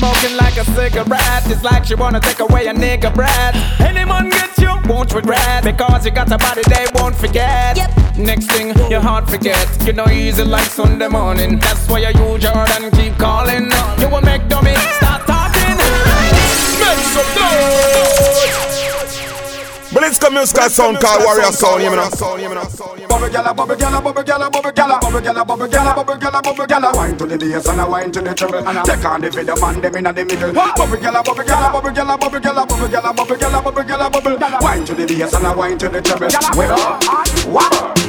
smoking 0.00 0.36
like 0.36 0.56
a 0.56 0.64
cigarette. 0.76 1.44
It's 1.52 1.62
like 1.62 1.84
she 1.84 1.94
wanna 1.94 2.20
take 2.20 2.40
away 2.40 2.66
a 2.66 2.74
nigga 2.74 3.14
breath. 3.14 3.54
Any 3.80 4.04
man 4.04 4.30
gets 4.30 4.58
you, 4.58 4.72
won't 4.88 5.12
regret. 5.12 5.62
Because 5.62 6.06
you 6.06 6.10
got 6.10 6.32
a 6.32 6.38
body 6.38 6.62
they 6.74 6.86
won't 6.94 7.14
forget. 7.14 7.76
Yep. 7.76 7.90
Next 8.16 8.46
thing, 8.46 8.68
your 8.90 9.00
heart 9.00 9.28
forget. 9.28 9.66
You 9.86 9.92
know 9.92 10.08
easy 10.08 10.44
like 10.44 10.68
Sunday 10.80 11.08
morning. 11.08 11.58
That's 11.58 11.86
why 11.88 11.98
you 12.00 12.12
use 12.26 12.42
Jordan 12.42 12.90
keep 12.92 13.14
calling. 13.18 13.70
You 14.00 14.08
will 14.08 14.22
make 14.22 14.48
dummy 14.48 14.74
start 14.98 15.22
talking. 15.26 15.76
Make 16.82 17.04
some 17.14 17.30
noise. 17.36 18.09
But 20.00 20.08
it's 20.08 20.18
come 20.18 20.32
musical 20.32 20.70
sound 20.70 20.96
called 20.98 21.24
Warrior 21.26 21.52
Sound, 21.52 21.82
you 21.82 21.90
know. 21.92 22.08
Bubble 23.06 23.28
gala, 23.28 23.52
bubble 23.52 23.76
gala, 23.76 24.00
bubble 24.00 24.22
gala, 24.22 24.48
bubble 24.48 24.72
gala, 24.72 24.98
bubble 24.98 25.20
gala, 25.20 25.44
bubble 25.44 25.68
gala, 25.68 25.94
bubble 25.94 26.16
gala, 26.16 26.40
bubble 26.40 26.66
gala. 26.66 26.92
Wine 26.96 27.18
to 27.18 27.26
the 27.26 27.36
bass 27.36 27.68
and 27.68 27.80
a 27.82 27.86
wine 27.86 28.10
to 28.10 28.22
the 28.22 28.34
treble. 28.34 28.66
And 28.66 28.78
I 28.78 28.82
take 28.82 29.04
on 29.04 29.20
the 29.20 29.28
video 29.28 29.56
man, 29.60 29.78
them 29.82 29.94
inna 29.94 30.10
the 30.14 30.24
middle. 30.24 30.54
Bubble 30.54 30.96
gala, 30.96 31.22
bubble 31.22 31.44
gala, 31.44 31.70
bubble 31.70 31.90
gala, 31.90 32.16
bubble 32.16 32.40
gala, 32.40 32.64
bubble 32.64 32.88
gala, 32.88 33.12
bubble 33.12 33.36
gala, 33.36 33.60
bubble 33.60 33.84
gala, 33.84 34.08
bubble. 34.08 34.38
Wine 34.64 34.84
to 34.86 34.94
the 34.94 35.04
bass 35.04 35.34
and 35.34 35.46
a 35.46 35.52
wine 35.52 35.76
to 35.76 35.88
the 35.90 36.00
treble. 36.00 36.28
Well, 36.56 36.80
what? 37.52 38.00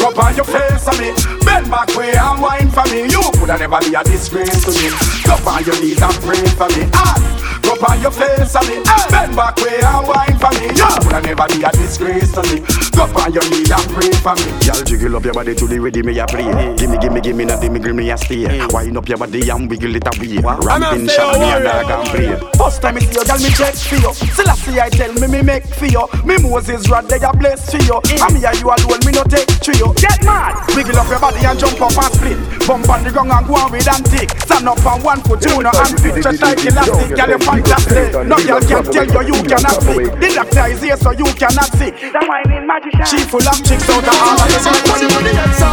Rub 0.00 0.18
on 0.18 0.34
your 0.36 0.48
face 0.48 0.88
on 0.88 0.96
me. 0.96 1.12
Bend 1.44 1.70
back 1.70 1.94
way 1.96 2.16
and 2.16 2.40
wine 2.40 2.70
for 2.70 2.84
me. 2.88 3.12
You 3.12 3.20
coulda 3.36 3.58
never 3.58 3.80
be 3.80 3.92
a 3.92 4.02
disgrace 4.04 4.64
to 4.64 4.72
me. 4.72 4.88
Go 5.28 5.36
on 5.52 5.64
your 5.64 5.76
knees 5.84 6.00
and 6.00 6.16
pray 6.24 6.40
for 6.56 6.68
me. 6.72 6.88
Ah, 6.96 7.33
rub 7.74 7.90
on 7.90 8.00
your 8.00 8.10
face 8.10 8.54
on 8.56 8.66
me. 8.66 8.82
Bend 9.10 9.36
back 9.36 9.56
way 9.56 9.80
and 9.80 10.06
wine 10.06 10.38
for 10.38 10.50
me. 10.58 10.66
You 10.74 10.86
coulda 11.00 11.20
never 11.20 11.46
be 11.48 11.62
a 11.62 11.70
disgrace 11.72 12.32
to 12.32 12.42
me. 12.42 12.60
Go 12.94 13.04
on 13.20 13.32
your 13.32 13.42
knees 13.50 13.70
and 13.70 13.86
pray 13.90 14.12
for 14.22 14.34
me. 14.36 14.50
Y'all 14.66 14.82
jiggle 14.84 15.16
up 15.16 15.24
your 15.24 15.34
body 15.34 15.54
to 15.54 15.66
the 15.66 15.78
rhythm 15.78 16.06
me 16.06 16.18
a 16.18 16.26
play. 16.26 16.44
Gimme, 16.76 16.98
gimme, 16.98 17.20
gimme, 17.20 17.44
not 17.44 17.60
gimme, 17.60 17.80
gimme 17.80 18.10
a 18.10 18.16
stay. 18.16 18.66
Wind 18.68 18.96
up 18.96 19.08
your 19.08 19.18
body 19.18 19.48
and 19.50 19.68
wiggle 19.68 19.96
it 19.96 20.06
away. 20.06 20.38
Ramping 20.38 21.08
shot 21.08 21.38
me 21.38 21.50
a 21.50 21.62
dog 21.62 21.90
and 21.90 22.08
play. 22.10 22.50
First 22.58 22.82
time 22.82 22.94
me 22.94 23.00
see 23.00 23.18
you, 23.18 23.24
girl, 23.24 23.38
me 23.38 23.50
check 23.50 23.74
for 23.74 23.96
you. 23.96 24.12
Selassie, 24.14 24.80
I 24.80 24.88
tell 24.90 25.12
me, 25.14 25.26
me 25.26 25.42
make 25.42 25.66
for 25.66 25.86
you. 25.86 26.06
Me 26.24 26.38
Moses 26.38 26.88
rod, 26.88 27.08
they 27.08 27.18
a 27.18 27.32
bless 27.32 27.70
for 27.70 27.82
you. 27.82 28.00
And 28.22 28.34
me 28.34 28.44
and 28.44 28.58
you 28.60 28.68
alone, 28.70 29.02
me 29.04 29.12
no 29.12 29.24
take 29.24 29.48
trio. 29.60 29.92
Get 29.94 30.22
mad, 30.24 30.54
wiggle 30.74 30.96
up 30.98 31.08
your 31.08 31.20
body 31.20 31.44
and 31.44 31.58
jump 31.58 31.80
up 31.80 31.96
and 31.96 32.14
split. 32.14 32.38
Bump 32.66 32.88
on 32.88 33.04
the 33.04 33.10
ground 33.10 33.32
and 33.32 33.46
go 33.46 33.54
on 33.56 33.72
with 33.72 33.88
antique. 33.88 34.30
Stand 34.44 34.68
up 34.68 34.84
on 34.86 35.02
one 35.02 35.20
foot, 35.22 35.44
you 35.44 35.62
know, 35.62 35.72
and 35.74 36.00
fit 36.00 36.22
just 36.22 36.40
like 36.40 36.60
elastic. 36.64 37.16
Girl, 37.16 37.30
you 37.30 37.38
fantastic. 37.64 38.12
No 38.26 38.36
girl 38.36 38.60
can 38.60 38.84
tell 38.84 39.24
you 39.24 39.34
you 39.34 39.42
cannot 39.42 39.82
speak. 39.82 40.12
The 40.20 40.28
doctor 40.34 40.66
is 40.70 40.82
here, 40.82 40.96
so 40.96 41.10
you 41.12 41.24
cannot 41.34 41.70
see. 41.74 41.90
The 41.90 42.20
whining 42.28 42.66
magician. 42.66 43.06
She 43.06 43.18
full 43.24 43.40
of 43.46 43.58
chicks 43.64 43.88
out 43.88 44.04
of 44.04 44.14
all 44.14 44.38
of 44.40 44.48
the 44.48 44.58
money, 44.88 45.08
money, 45.14 45.32
get 45.32 45.54
so. 45.56 45.68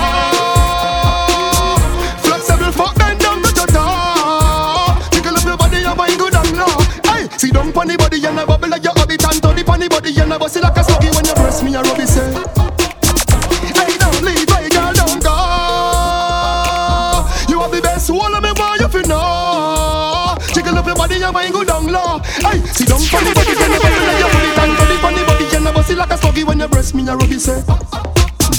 Flexible 2.24 2.72
fuck 2.72 2.96
bend 2.98 3.20
down 3.20 3.42
to 3.44 3.50
your 3.52 3.68
door. 3.68 4.96
Jiggle 5.12 5.36
up 5.36 5.46
your 5.46 5.58
body 5.58 5.84
and 5.84 5.98
wine 5.98 6.18
good 6.18 6.36
and 6.36 6.52
low. 6.58 6.76
Hey, 7.12 7.28
see 7.38 7.52
down 7.52 7.72
pon 7.72 7.88
the 7.88 7.98
body 7.98 8.24
and 8.26 8.40
a 8.40 8.46
bubble 8.46 8.70
like 8.70 8.84
your 8.84 8.94
habit 8.96 9.24
and 9.26 9.42
turn 9.42 9.56
the 9.56 9.64
pon 9.64 9.80
the 9.80 9.90
body 9.90 10.20
and 10.20 10.34
a 10.34 10.40
bust 10.40 10.58
it 10.58 10.64
like 10.64 10.78
a 10.78 10.82
sluggy 10.84 11.10
when 11.14 11.26
you 11.26 11.34
press 11.36 11.62
me 11.64 11.76
a 11.76 11.82
rubby 11.82 12.06
say. 12.06 12.32
Hey, 13.76 13.98
don't 13.98 14.22
leave, 14.24 14.50
hey 14.50 14.70
girl, 14.70 14.94
don't 14.94 15.22
go. 15.24 15.36
You 17.50 17.60
have 17.60 17.72
the 17.72 17.82
best 17.82 18.10
whole 18.10 18.34
of 18.36 18.44
me, 18.44 18.54
boy, 18.54 18.78
if 18.80 18.94
you 18.94 19.04
know. 19.08 20.38
Jiggle 20.54 20.78
up 20.78 20.86
your 20.86 20.96
body 20.96 21.22
and 21.22 21.34
wine 21.34 21.52
good 21.52 21.70
and 21.70 21.70
low. 21.70 21.71
Hey, 22.42 22.58
see 22.74 22.86
down 22.86 22.98
the 22.98 23.34
body 23.36 23.54
and 23.54 23.74
a 23.74 23.80
bubble 23.80 24.06
like 24.08 24.20
your 24.20 24.30
habit 24.30 24.58
and 24.58 24.78
turn 24.78 24.90
the 24.90 24.98
the 25.14 25.24
body 25.26 25.56
and 25.56 25.68
a 25.68 25.74
bust 25.74 25.92
it 25.92 25.98
like 25.98 26.10
a 26.10 26.18
sluggy 26.18 26.44
when 26.44 26.60
you 26.60 26.68
press 26.68 26.94
me 26.94 27.08
a 27.08 27.16
rubby 27.16 27.38
say. 27.38 27.62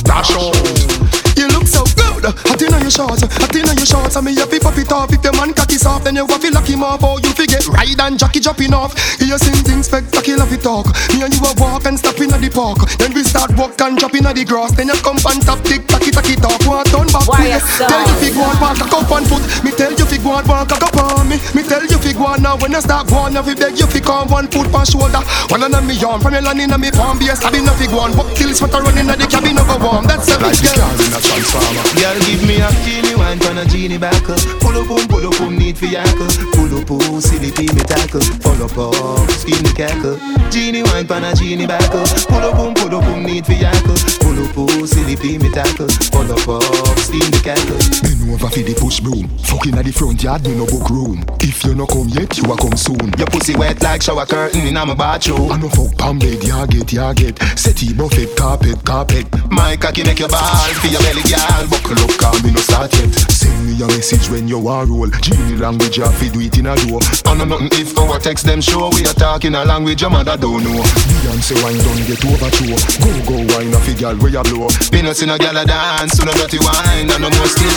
Dash 0.04 0.30
out. 0.36 1.31
You 1.36 1.48
look 1.48 1.66
so 1.66 1.82
good, 1.96 2.24
hot 2.28 2.62
inna 2.62 2.78
your 2.80 2.90
shorts, 2.90 3.22
hot 3.24 3.54
inna 3.54 3.74
your 3.74 3.86
shorts. 3.86 4.16
And 4.16 4.26
me 4.26 4.34
have 4.36 4.50
to 4.50 4.60
pop 4.60 4.76
it 4.78 4.92
off 4.92 5.12
if 5.12 5.22
your 5.24 5.32
man 5.34 5.52
cocky 5.54 5.76
soft, 5.78 6.04
then 6.04 6.16
you 6.16 6.26
have 6.26 6.40
to 6.40 6.50
lock 6.52 6.66
him 6.68 6.82
up. 6.82 7.02
Or 7.02 7.18
you 7.20 7.32
forget 7.32 7.66
ride 7.68 8.00
and 8.00 8.18
jockey 8.18 8.40
dropping 8.40 8.74
off. 8.74 8.94
You 9.20 9.38
sing 9.38 9.58
things 9.64 9.86
spectacular 9.86 10.46
fi 10.46 10.56
talk. 10.56 10.86
Me 11.14 11.22
and 11.22 11.32
you 11.32 11.42
a 11.42 11.52
walk 11.58 11.86
and 11.86 11.98
stop 11.98 12.18
inna 12.20 12.38
the 12.38 12.50
park. 12.50 12.84
Then 12.98 13.14
we 13.14 13.22
start 13.24 13.50
walk 13.56 13.80
and 13.80 13.96
drop 13.98 14.14
inna 14.14 14.32
the 14.34 14.44
grass. 14.44 14.72
Then 14.76 14.88
you 14.88 14.98
come 15.00 15.18
and 15.24 15.40
tap 15.42 15.62
tick 15.64 15.86
tacky 15.88 16.10
tacky 16.10 16.36
talk. 16.36 16.60
One 16.68 16.84
turn 16.92 17.08
back 17.10 17.26
Why 17.26 17.48
way. 17.48 17.56
you 17.56 17.60
so? 17.60 17.86
Tell 17.88 18.04
you 18.06 18.16
fi 18.20 18.28
go 18.34 18.42
and 18.44 18.58
walk 18.60 18.78
a 18.78 18.86
cup 18.86 19.10
on 19.10 19.24
foot. 19.26 19.42
Me 19.64 19.70
tell 19.72 19.92
you 19.92 20.06
fi 20.06 20.18
go 20.20 20.36
and 20.36 20.46
walk 20.46 20.70
a 20.70 20.76
cup 20.78 20.96
on 21.00 21.26
me. 21.28 21.40
Me 21.56 21.62
tell 21.64 21.82
you 21.82 21.98
fi 21.98 22.12
go 22.12 22.26
and 22.30 22.42
now 22.42 22.54
when 22.60 22.72
you 22.72 22.82
start 22.82 23.08
going, 23.08 23.34
you 23.34 23.42
fi 23.42 23.54
beg 23.54 23.78
you 23.78 23.88
fi 23.88 24.00
come 24.00 24.28
one 24.28 24.46
foot 24.52 24.68
on 24.74 24.84
shoulder. 24.86 25.22
One 25.48 25.62
on 25.64 25.74
me 25.86 25.96
arm 26.04 26.20
from 26.20 26.34
your 26.34 26.42
land 26.42 26.60
inna 26.60 26.76
me 26.78 26.90
palm. 26.92 27.18
Be 27.18 27.28
a 27.32 27.34
stabbing 27.34 27.64
no 27.64 27.72
fi 27.74 27.86
go 27.88 28.04
and 28.04 28.14
walk 28.14 28.30
till 28.36 28.52
sweat 28.54 28.74
a 28.74 28.78
run 28.82 28.98
inna 28.98 29.16
the 29.16 29.26
cabin 29.26 29.56
no 29.56 29.64
go 29.64 29.78
warm. 29.80 30.04
That's 30.04 30.28
a 30.28 30.36
big 30.38 30.60
girl. 30.60 31.21
Girl, 31.22 32.18
give 32.26 32.46
me 32.46 32.60
a 32.60 32.68
feeling, 32.82 33.18
wine 33.18 33.38
pan 33.38 33.58
a 33.58 33.64
genie 33.64 33.98
back 33.98 34.28
up. 34.28 34.38
Pull 34.60 34.76
up, 34.76 34.88
boom, 34.88 35.06
pull 35.08 35.26
up, 35.26 35.38
boom, 35.38 35.56
need 35.56 35.78
for 35.78 35.86
yakka. 35.86 36.26
Pull 36.52 36.78
up, 36.78 36.86
boom, 36.86 37.20
silly 37.20 37.50
pee 37.52 37.72
me 37.72 37.82
tackle. 37.86 38.20
Pull 38.40 38.62
up, 38.62 38.72
oh, 38.76 39.26
skin 39.28 39.62
the 39.62 39.72
cackle. 39.76 40.18
Genie 40.50 40.82
wine 40.82 41.06
pan 41.06 41.24
a 41.24 41.34
genie 41.34 41.66
back 41.66 41.94
up. 41.94 42.08
Pull 42.28 42.42
up, 42.42 42.56
boom, 42.56 42.74
pull 42.74 42.94
up, 42.96 43.04
boom, 43.04 43.24
need 43.24 43.46
for 43.46 43.52
yakka. 43.52 43.94
Pull 44.20 44.44
up, 44.44 44.56
oh, 44.56 44.86
silly 44.86 45.16
pee 45.16 45.38
me 45.38 45.48
tackle. 45.50 45.88
Pull 46.10 46.32
up, 46.32 46.48
oh, 46.48 46.94
skin 46.98 47.30
the 47.30 47.40
cackle. 47.44 47.78
Bend 48.02 48.32
over 48.32 48.48
for 48.48 48.62
the 48.62 48.74
push 48.74 49.00
broom. 49.00 49.28
Fucking 49.46 49.78
at 49.78 49.84
the 49.84 49.92
front 49.92 50.22
yard, 50.22 50.42
me 50.44 50.56
no 50.56 50.66
book 50.66 50.88
room. 50.90 51.24
If 51.40 51.64
you 51.64 51.74
no 51.74 51.86
come 51.86 52.08
yet, 52.08 52.36
you 52.36 52.44
a 52.50 52.56
come 52.56 52.76
soon. 52.76 53.12
Your 53.18 53.28
pussy 53.28 53.54
wet 53.54 53.80
like 53.82 54.02
shower 54.02 54.26
curtain 54.26 54.66
in 54.66 54.74
my 54.74 54.94
bathroom. 54.94 55.52
I 55.52 55.58
no 55.58 55.68
fuck 55.68 55.96
palm 55.98 56.18
bed, 56.18 56.42
ya 56.42 56.66
get, 56.66 56.92
ya 56.92 57.12
get. 57.12 57.38
Settee 57.56 57.94
buffet, 57.94 58.34
carpet, 58.36 58.82
carpet. 58.84 59.26
My 59.50 59.76
cocky 59.76 60.02
make 60.02 60.18
your 60.18 60.28
ball 60.28 60.66
for 60.80 60.88
your 60.88 61.00
belly, 61.12 61.24
girl. 61.28 61.68
Buckle 61.68 62.00
up, 62.04 62.12
call 62.16 62.36
me 62.42 62.50
no 62.52 62.60
start 62.60 62.92
yet. 62.96 63.12
Send 63.30 63.66
me 63.66 63.76
a 63.82 63.86
message 63.88 64.28
when 64.30 64.48
you 64.48 64.66
are 64.68 64.86
roll. 64.86 65.08
Genie 65.20 65.56
language, 65.56 65.98
you 65.98 66.06
fi 66.06 66.28
do 66.28 66.40
it 66.40 66.58
in 66.58 66.66
a 66.66 66.74
door. 66.86 67.00
I 67.26 67.36
know 67.36 67.44
nothing 67.44 67.68
if 67.72 67.96
our 67.98 68.18
text 68.18 68.46
them 68.46 68.60
show 68.60 68.90
we 68.90 69.04
are 69.04 69.14
talking 69.14 69.54
a 69.54 69.64
language 69.64 70.00
your 70.00 70.10
mother 70.10 70.36
don't 70.36 70.64
know. 70.64 70.82
Beyonce 71.22 71.54
wine 71.62 71.78
done 71.78 72.02
get 72.08 72.24
overthrow. 72.24 72.76
Go 73.04 73.10
go 73.28 73.36
wine 73.54 73.74
a 73.74 73.94
girl 73.94 74.16
where 74.16 74.32
you 74.32 74.42
blow. 74.42 74.68
No 75.02 75.12
see 75.12 75.26
no 75.26 75.36
gyal 75.36 75.60
a 75.60 75.66
dance, 75.66 76.12
so 76.14 76.24
no 76.24 76.32
dirty 76.32 76.58
wine 76.58 77.10
and 77.10 77.20
no 77.20 77.28
more 77.28 77.46
skill. 77.46 77.72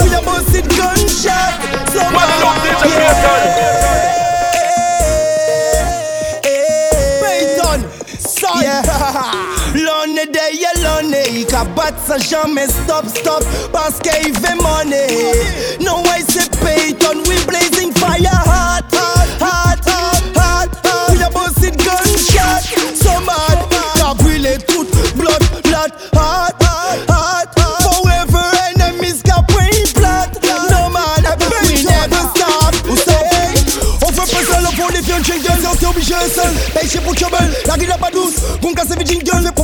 We 0.00 0.16
a 0.16 0.20
bust 0.24 0.54
it 0.54 0.66
gunshot. 0.74 1.60
Man, 1.94 2.26
I 2.26 2.36
love 2.42 2.58
DJ 2.64 2.82
Payton. 2.88 3.89
Ka 11.60 11.68
bat 11.76 11.92
sa 12.08 12.16
jamais 12.16 12.72
stop 12.72 13.04
stop 13.04 13.44
i 14.08 14.32
ve 14.32 14.54
money. 14.64 15.12
No 15.84 16.00
way 16.08 16.24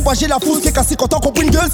Mais 0.07 0.13
propager 0.13 0.27
la 0.27 0.39
fousse 0.39 0.61
Qui 0.61 0.69
est 0.69 0.71
cassé 0.71 0.95
quand 0.95 1.13
on 1.13 1.19
comprend 1.19 1.43
une 1.43 1.49
gueule. 1.49 1.69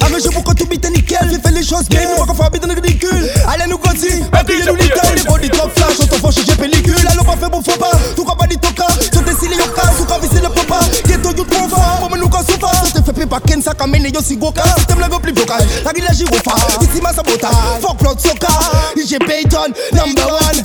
Arrangez 0.00 0.30
pour 0.30 0.44
que 0.44 0.54
tout 0.54 0.66
bite 0.66 0.88
nickel. 0.90 1.28
J'ai 1.30 1.40
fait 1.40 1.50
les 1.50 1.64
choses 1.64 1.88
bien 1.88 2.00
pas 2.16 2.24
qu'on 2.24 2.34
fait 2.34 2.44
habiter 2.44 2.66
dans 2.66 2.74
le 2.74 2.80
ridicule 2.80 3.28
Allez 3.48 3.68
nous 3.68 3.78
continue 3.78 4.22
Après 4.32 4.54
nous 4.66 4.74
little 4.76 5.00
Les 5.16 5.22
body 5.24 5.50
top 5.50 5.70
flash 5.76 5.96
On 6.00 6.06
t'en 6.06 6.16
fâche 6.16 6.44
j'ai 6.46 6.54
pellicule. 6.54 6.94
Allons 7.10 7.24
pas 7.24 7.36
fait 7.36 7.50
bon 7.50 7.62
faux 7.62 7.76
pas. 7.78 7.90
Tout 8.14 8.24
cas 8.24 8.34
pas 8.34 8.46
dit 8.46 8.58
toka 8.58 8.86
Sauter 9.12 9.32
si 9.40 9.48
les 9.48 9.56
yoka 9.56 9.82
Tout 9.96 10.04
cas 10.04 10.18
visser 10.20 10.42
le 10.42 10.50
papa 10.50 10.84
Ghetto 11.06 11.30
you 11.36 11.44
trouve 11.44 11.74
Pour 11.98 12.16
nous 12.16 12.28
qu'on 12.28 12.38
souffre 12.38 12.86
Sauter 12.94 13.20
fait 13.20 13.26
pas 13.26 13.40
Ken 13.40 13.60
ça 13.60 13.74
comme 13.74 13.94
yo 13.96 14.20
si 14.22 14.36
goka. 14.36 14.62
Système 14.76 15.00
la 15.00 15.08
go 15.08 15.18
plus 15.18 15.32
vocal. 15.32 15.66
La 15.84 15.92
gueule 15.92 16.04
la 16.04 16.14
girofa 16.14 16.54
Ici 16.80 17.00
ma 17.02 17.12
sabota 17.12 17.50
Fuck 17.80 18.02
Lord 18.02 18.20
Soka. 18.20 18.48
DJ 18.96 19.18
Payton 19.18 19.72
Number 19.92 20.26
one. 20.26 20.62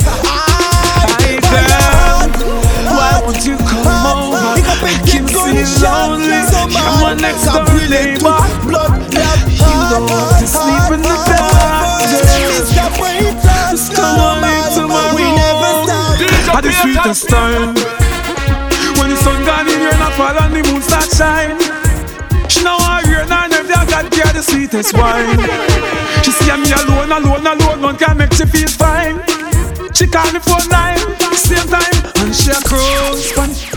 Hey 1.20 1.40
girl, 1.42 2.30
why 2.86 3.22
won't 3.24 3.46
you 3.46 3.58
come 3.58 4.06
over? 4.06 4.60
You 5.06 5.28
seem 5.28 5.84
lonely. 5.84 6.19
Come 6.90 7.04
on 7.06 7.18
next 7.18 7.46
door, 7.46 7.62
neighbor. 7.86 8.34
You 8.66 9.78
don't 9.94 10.10
want 10.10 10.42
to 10.42 10.48
sleep 10.50 10.90
in 10.90 11.02
the 11.06 11.14
dark. 11.30 12.02
Just 13.70 13.94
come 13.94 14.18
on 14.18 14.42
into 14.42 14.88
my 14.90 15.14
room. 15.14 15.38
At 16.50 16.62
the 16.66 16.74
sweetest 16.82 17.30
time, 17.30 17.76
when 18.98 19.12
the 19.14 19.18
sun 19.22 19.46
gone 19.46 19.70
in, 19.70 19.80
you're 19.80 20.00
not 20.02 20.14
fall 20.18 20.34
and 20.34 20.56
the 20.56 20.64
moon 20.66 20.82
start 20.82 21.06
shine. 21.14 21.62
She 22.50 22.64
know 22.64 22.76
I 22.82 23.04
hear 23.06 23.24
now 23.30 23.46
never 23.46 23.86
got 23.86 24.12
care 24.12 24.34
the 24.34 24.42
sweetest 24.42 24.98
wine. 24.98 25.38
She 26.26 26.32
see 26.32 26.58
me 26.58 26.74
alone, 26.74 27.12
alone, 27.12 27.46
alone, 27.46 27.82
none 27.82 27.98
can 27.98 28.18
make 28.18 28.34
she 28.34 28.46
feel 28.46 28.68
fine. 28.68 29.22
She 29.94 30.08
call 30.08 30.26
me 30.34 30.40
phone 30.40 30.68
line, 30.74 30.98
same 31.38 31.70
time, 31.70 32.02
and 32.18 32.34
she 32.34 32.50
a 32.50 32.60
cruise 32.66 33.69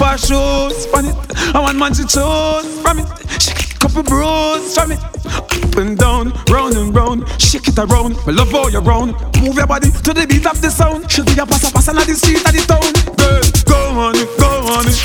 it. 0.00 0.04
Kick 0.04 0.18
shoes 0.20 0.86
on 0.92 1.06
it. 1.06 1.16
I 1.54 1.60
want 1.60 1.78
man 1.78 1.92
to 1.92 2.02
choose 2.02 2.80
from 2.80 2.98
it. 2.98 3.08
Kick 3.40 3.84
up 3.84 3.96
a 3.96 4.02
bruise 4.02 4.74
from 4.74 4.92
it. 4.92 5.00
Up 5.26 5.76
and 5.76 5.98
down, 5.98 6.32
round 6.50 6.76
and 6.76 6.94
round, 6.94 7.28
shake 7.40 7.68
it 7.68 7.78
around. 7.78 8.16
Me 8.26 8.32
love 8.32 8.50
how 8.50 8.68
you 8.68 8.80
round. 8.80 9.12
Move 9.40 9.56
your 9.56 9.66
body 9.66 9.90
to 9.90 10.12
the 10.12 10.26
beat 10.26 10.46
of 10.46 10.60
the 10.60 10.70
sound. 10.70 11.10
Should 11.10 11.26
be 11.26 11.32
a 11.32 11.46
pass 11.46 11.68
a 11.68 11.72
pass 11.72 11.88
on 11.88 11.96
the 11.96 12.14
street 12.14 12.44
of 12.44 12.52
the 12.52 12.62
town. 12.64 12.92
Girl, 13.16 13.42
go 13.64 14.00
on 14.00 14.16
it, 14.16 14.28
go 14.38 14.48
on 14.72 14.86
it, 14.86 14.98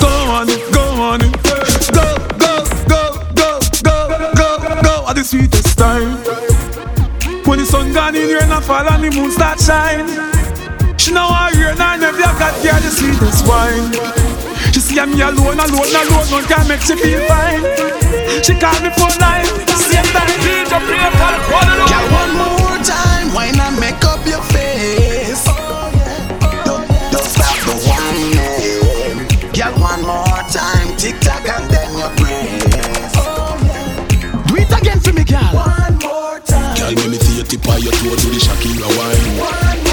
go 0.00 0.08
on 0.32 0.48
it, 0.48 0.72
go 0.72 0.82
on 1.02 1.20
it. 1.22 1.32
Go, 1.92 2.04
go, 2.38 2.64
go, 2.88 3.02
go, 3.34 3.60
go, 3.82 4.08
go, 4.34 4.82
go. 4.82 5.04
At 5.08 5.16
the 5.16 5.24
sweetest 5.24 5.78
time. 5.78 6.18
When 7.44 7.58
the 7.60 7.66
sun 7.66 7.92
gone 7.92 8.14
in, 8.14 8.28
rain 8.28 8.50
and 8.50 8.64
fall 8.64 8.86
and 8.86 9.04
the 9.04 9.10
moon 9.10 9.30
start 9.30 9.58
shine. 9.60 10.37
She 11.08 11.14
know 11.14 11.24
I 11.24 11.48
hear 11.56 11.72
now 11.72 11.96
never 11.96 12.20
got 12.20 12.52
care 12.60 12.76
the 12.84 12.92
sweetest 12.92 13.48
wine. 13.48 13.96
She 14.76 14.80
see 14.84 15.00
me 15.08 15.24
alone, 15.24 15.56
alone, 15.56 15.88
alone, 15.88 16.28
none 16.28 16.44
can 16.44 16.68
make 16.68 16.84
she 16.84 17.00
feel 17.00 17.24
fine. 17.24 17.64
She 18.44 18.52
call 18.52 18.76
me 18.84 18.92
for 18.92 19.08
life, 19.16 19.48
same 19.88 20.04
time. 20.12 20.28
DJ 20.44 20.68
play 20.68 21.00
a 21.00 21.08
call, 21.16 21.32
one 21.48 21.64
and 21.64 21.88
Girl, 21.88 22.04
one 22.12 22.32
more 22.36 22.76
time, 22.84 23.32
why 23.32 23.48
not 23.56 23.80
make 23.80 24.04
up 24.04 24.20
your 24.28 24.44
face? 24.52 25.48
Don't, 26.68 26.84
don't 27.08 27.24
stop 27.24 27.56
the 27.64 27.72
whining. 27.88 29.24
Girl, 29.56 29.72
one 29.80 30.04
more 30.04 30.44
time, 30.52 30.92
tick 31.00 31.16
tock 31.24 31.48
and 31.48 31.64
then 31.72 31.88
you 31.96 32.08
praise. 32.20 33.16
Do 34.44 34.60
it 34.60 34.68
again 34.76 35.00
for 35.00 35.16
me, 35.16 35.24
girl. 35.24 35.56
One 35.56 35.96
more 36.04 36.36
time. 36.44 36.76
Girl, 36.76 36.92
let 36.92 37.08
me 37.08 37.16
see 37.16 37.40
you 37.40 37.48
tip 37.48 37.64
on 37.64 37.80
your 37.80 37.96
toe 37.96 38.12
to 38.12 38.26
the 38.28 38.36
Shakira 38.44 38.92
wine. 38.92 39.40
One 39.40 39.87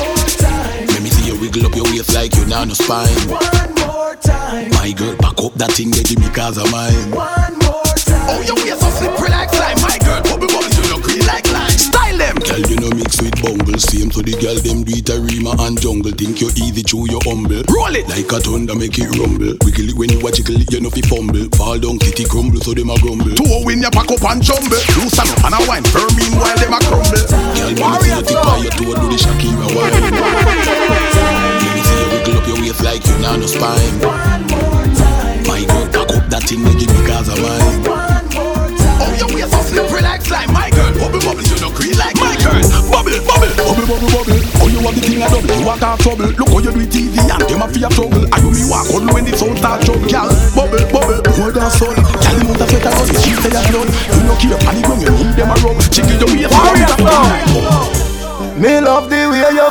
wiggle 1.56 1.72
up 1.72 1.76
your 1.76 1.86
waist 1.86 2.14
like 2.14 2.36
you 2.36 2.46
not 2.46 2.68
no 2.68 2.74
spine. 2.74 3.08
One 3.30 3.74
more 3.80 4.16
time. 4.16 4.70
My 4.72 4.92
girl, 4.92 5.16
back 5.18 5.40
up 5.40 5.54
that 5.56 5.72
thing 5.72 5.92
they 5.92 6.04
give 6.04 6.20
me 6.20 6.30
cause 6.30 6.58
of 6.58 6.70
mine. 6.72 7.12
One 7.12 7.56
more 7.64 7.96
time. 7.96 8.28
Oh, 8.28 8.42
your 8.44 8.56
waist 8.60 8.82
so 8.82 8.90
slippery 8.92 9.30
like 9.30 9.50
slime. 9.50 9.80
My 9.80 9.98
girl, 10.04 10.22
bubble 10.24 10.48
bubble, 10.52 10.72
you 10.76 10.84
look 10.92 11.04
green 11.04 11.24
like 11.26 11.48
lime. 11.52 11.72
Style 11.72 12.18
them. 12.18 12.36
Girl, 12.44 12.60
you 12.60 12.78
know 12.80 12.92
mix 12.92 13.22
with 13.22 13.36
bungle. 13.40 13.80
Same 13.80 14.10
to 14.12 14.22
the 14.22 14.36
girl, 14.40 14.58
them 14.60 14.84
do 14.84 15.00
it 15.00 15.10
a 15.12 15.16
rima 15.20 15.56
and 15.64 15.80
jungle. 15.80 16.12
Think 16.12 16.42
you 16.42 16.52
easy, 16.60 16.84
chew 16.84 17.08
your 17.08 17.24
humble. 17.24 17.64
Roll 17.72 17.96
it 17.96 18.08
like 18.12 18.32
a 18.32 18.40
thunder, 18.44 18.76
make 18.76 19.00
it 19.00 19.08
rumble. 19.16 19.56
Wiggle 19.64 19.92
it 19.92 19.96
when 19.96 20.12
you 20.12 20.20
jiggle 20.32 20.60
it, 20.60 20.72
you 20.72 20.82
know 20.84 20.92
fi 20.92 21.04
fumble. 21.08 21.48
Fall 21.56 21.80
down, 21.80 22.00
kitty 22.00 22.26
crumble, 22.28 22.60
so 22.60 22.76
them 22.76 22.92
a 22.92 23.00
grumble. 23.00 23.32
Two 23.36 23.48
when 23.64 23.80
you 23.80 23.92
pack 23.92 24.12
up 24.12 24.24
and 24.28 24.44
jumble. 24.44 24.80
Loose 25.00 25.20
and 25.20 25.32
up 25.32 25.44
and 25.48 25.56
a 25.56 25.60
wine. 25.68 25.88
Firm 25.88 26.12
meanwhile 26.20 26.58
them 26.60 26.76
a 26.76 26.80
crumble. 26.84 26.95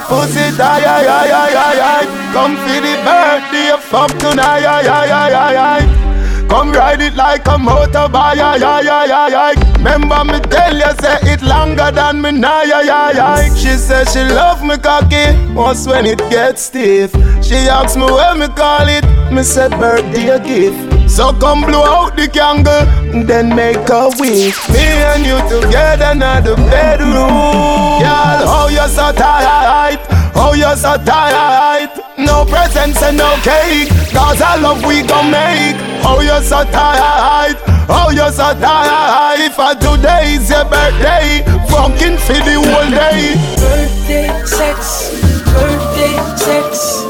Pussy 0.09 0.57
die, 0.57 0.85
ay, 0.85 1.07
ay, 1.07 1.31
ay, 1.33 1.55
ay, 1.55 1.79
ay. 1.81 2.05
Come 2.33 2.57
for 2.57 2.81
the 2.81 2.95
birthday, 3.05 3.77
fuck 3.81 4.11
tonight, 4.19 4.65
ay, 4.65 4.87
ay, 4.87 5.11
ay, 5.11 5.35
ay, 5.35 5.57
ay. 5.57 6.47
Come 6.49 6.73
ride 6.73 7.01
it 7.01 7.15
like 7.15 7.47
a 7.47 7.57
motorbike, 7.57 8.39
ay, 8.39 8.63
ay, 8.63 8.89
ay, 8.89 9.11
ay, 9.11 9.35
ay. 9.35 9.55
Remember 9.79 10.25
me 10.25 10.41
tell 10.51 10.75
you, 10.77 10.93
say 11.01 11.19
it 11.33 11.43
longer 11.43 11.91
than 11.91 12.21
me 12.23 12.33
now, 12.33 12.61
ay, 12.61 12.89
ay, 12.89 13.19
ay. 13.19 13.55
She 13.57 13.77
said 13.77 14.09
she 14.09 14.21
love 14.23 14.63
me 14.63 14.77
cocky, 14.77 15.27
once 15.55 15.87
when 15.87 16.07
it 16.07 16.19
gets 16.31 16.63
stiff. 16.63 17.13
She 17.43 17.57
asks 17.69 17.97
me 17.97 18.05
where 18.05 18.35
me 18.35 18.49
call 18.49 18.89
it, 18.89 19.05
me 19.33 19.43
said 19.43 19.71
birthday 19.73 20.39
gift. 20.45 20.94
So 21.15 21.33
come 21.33 21.63
blow 21.63 21.85
out 21.85 22.17
the 22.17 22.27
candle, 22.27 22.83
then 23.25 23.55
make 23.55 23.89
a 23.89 24.11
wish. 24.19 24.59
Me 24.69 24.83
and 24.83 25.23
you 25.25 25.39
together 25.47 26.11
in 26.11 26.19
the 26.19 26.57
bedroom. 26.69 28.03
Girl, 28.03 28.43
oh 28.51 28.69
you're 28.69 28.89
so 28.89 29.13
tight, 29.13 30.01
oh 30.35 30.55
you're 30.55 30.75
so 30.75 30.97
tight. 31.05 31.95
No 32.19 32.45
presents 32.45 33.01
and 33.01 33.17
no 33.17 33.31
cake, 33.47 33.91
cause 34.11 34.43
I 34.43 34.57
love 34.61 34.85
we 34.85 35.07
gon' 35.07 35.31
make. 35.31 35.79
Oh 36.03 36.19
you're 36.21 36.43
so 36.43 36.65
tight, 36.65 37.63
oh 37.89 38.11
you're 38.11 38.33
so 38.33 38.51
tight. 38.59 39.51
For 39.55 39.71
today 39.79 40.35
is 40.35 40.51
your 40.51 40.65
birthday, 40.65 41.47
funkin' 41.71 42.19
for 42.19 42.43
the 42.43 42.59
whole 42.59 42.91
day. 42.91 43.39
Birthday 43.63 44.27
sex, 44.45 45.15
birthday 45.55 46.19
sex. 46.37 47.04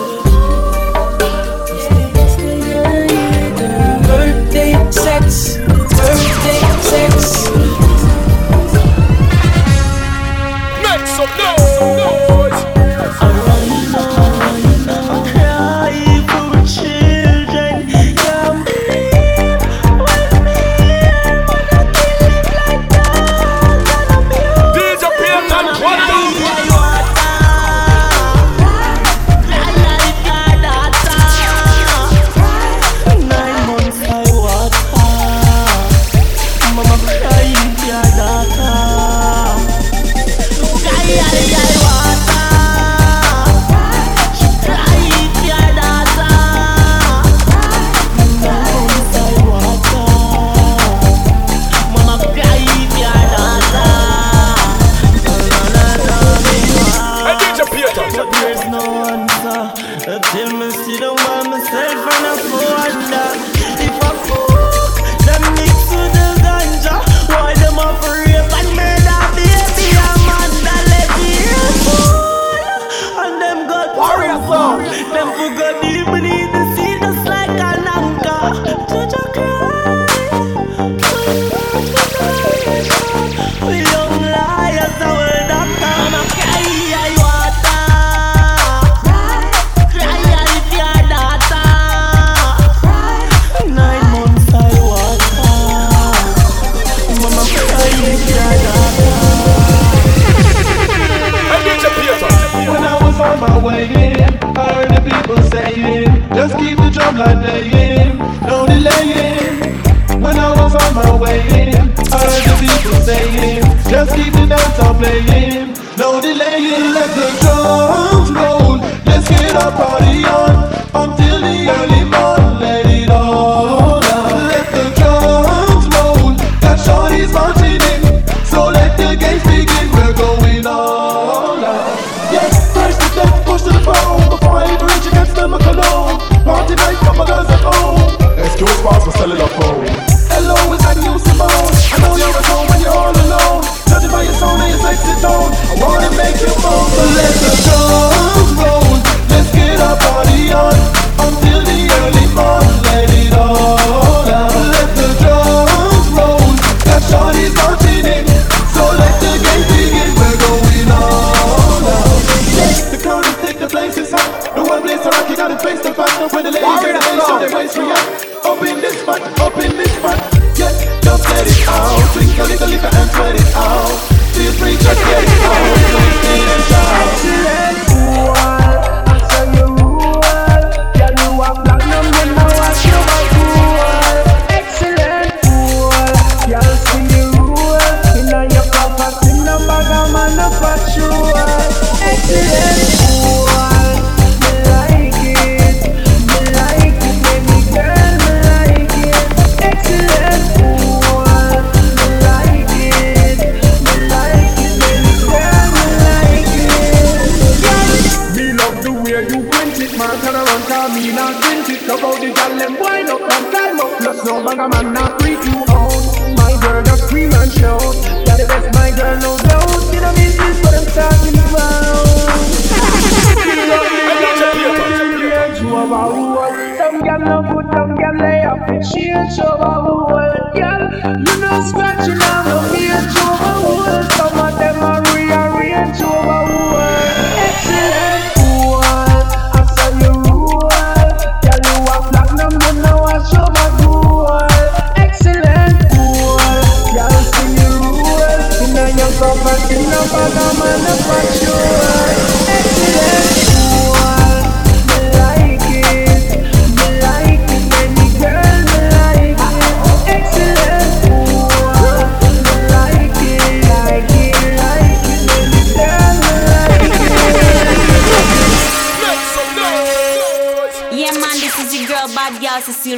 road 217.65 218.24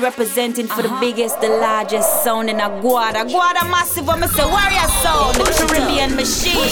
representing 0.00 0.66
for 0.66 0.82
the 0.82 0.88
uh-huh. 0.88 1.00
biggest, 1.00 1.40
the 1.40 1.48
largest 1.48 2.24
sound 2.24 2.50
in 2.50 2.56
Aguada. 2.56 3.24
Aguada 3.24 3.68
massive, 3.70 4.08
I'm 4.08 4.22
say 4.28 4.44
warrior 4.44 4.88
sound, 5.02 5.36
the 5.36 5.44
Caribbean 5.66 6.16
machine. 6.16 6.70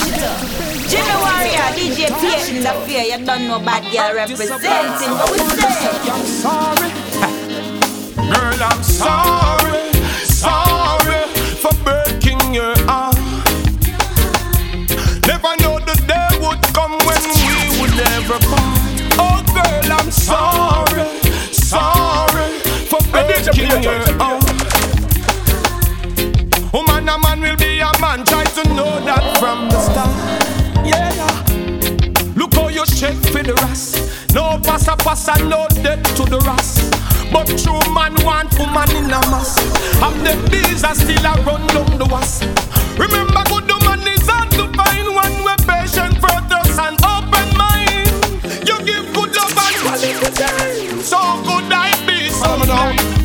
Jimmy 0.91 1.17
Warrior, 1.23 1.69
DJ 1.77 2.11
P 2.21 2.57
in 2.57 2.63
the 2.63 2.73
fear, 2.87 3.03
you 3.03 3.25
don't 3.25 3.47
know 3.49 3.59
bad 3.59 3.85
girl 3.93 4.15
representing. 4.15 5.11
What 5.15 5.31
we 5.31 5.39
say? 5.39 5.69
I'm 6.11 6.25
sorry, 6.27 6.91
girl, 8.17 8.63
I'm 8.63 8.83
sorry, 8.83 9.93
sorry 10.25 11.23
for 11.63 11.75
breaking 11.85 12.55
your 12.55 12.75
heart. 12.89 13.17
Never 15.27 15.57
know 15.63 15.79
the 15.79 15.97
day 16.07 16.29
would 16.43 16.63
come 16.75 16.99
when 17.07 17.23
we 17.47 17.81
would 17.81 17.95
never 17.97 18.39
come. 18.51 18.75
Oh, 19.17 19.43
girl, 19.55 19.93
I'm 19.93 20.11
sorry 20.11 20.84
breaking 23.45 23.83
your 23.83 23.93
heart. 24.19 24.43
Woman, 26.73 27.09
oh. 27.09 27.13
oh, 27.13 27.15
a 27.15 27.19
man 27.21 27.41
will 27.41 27.57
be 27.57 27.81
a 27.81 27.91
man. 28.01 28.25
Try 28.25 28.45
to 28.45 28.69
know 28.75 29.01
that 29.05 29.37
from 29.39 29.69
the 29.69 29.79
start. 29.81 30.11
Yeah, 30.87 31.13
Look 32.37 32.55
how 32.55 32.69
you 32.69 32.87
shake 32.87 33.21
for 33.33 33.43
the 33.43 33.55
rest. 33.67 34.33
No 34.35 34.59
passa 34.63 34.97
passa, 34.97 35.35
no 35.49 35.67
debt 35.83 36.03
to 36.17 36.25
the 36.25 36.39
rest. 36.41 36.91
But 37.33 37.47
true 37.59 37.81
man 37.93 38.15
want 38.25 38.57
woman 38.59 38.91
in 38.97 39.07
a 39.07 39.21
mass. 39.31 39.59
Have 40.01 40.17
the 40.25 40.35
bees 40.51 40.85
are 40.85 40.95
still 40.95 41.25
a 41.25 41.35
run 41.45 41.67
down 41.69 41.99
the 41.99 42.07
was. 42.07 42.43
Remember, 42.99 43.43
good 43.51 43.69
woman 43.69 44.07
is 44.09 44.27
hard 44.27 44.51
to 44.53 44.71
find 44.73 45.09
one 45.15 45.37
with 45.45 45.67
patient, 45.67 46.17
virtuous, 46.23 46.79
and 46.79 46.97
open 47.05 47.49
mind. 47.59 48.09
You 48.67 48.79
give 48.85 49.13
good 49.13 49.35
love 49.37 49.57
and 49.57 49.77
quality 49.83 50.31
time. 50.33 51.03
So 51.03 51.19
good 51.45 51.73
I 51.73 51.91
be 52.07 52.31
so 52.31 52.57
now 52.65 53.24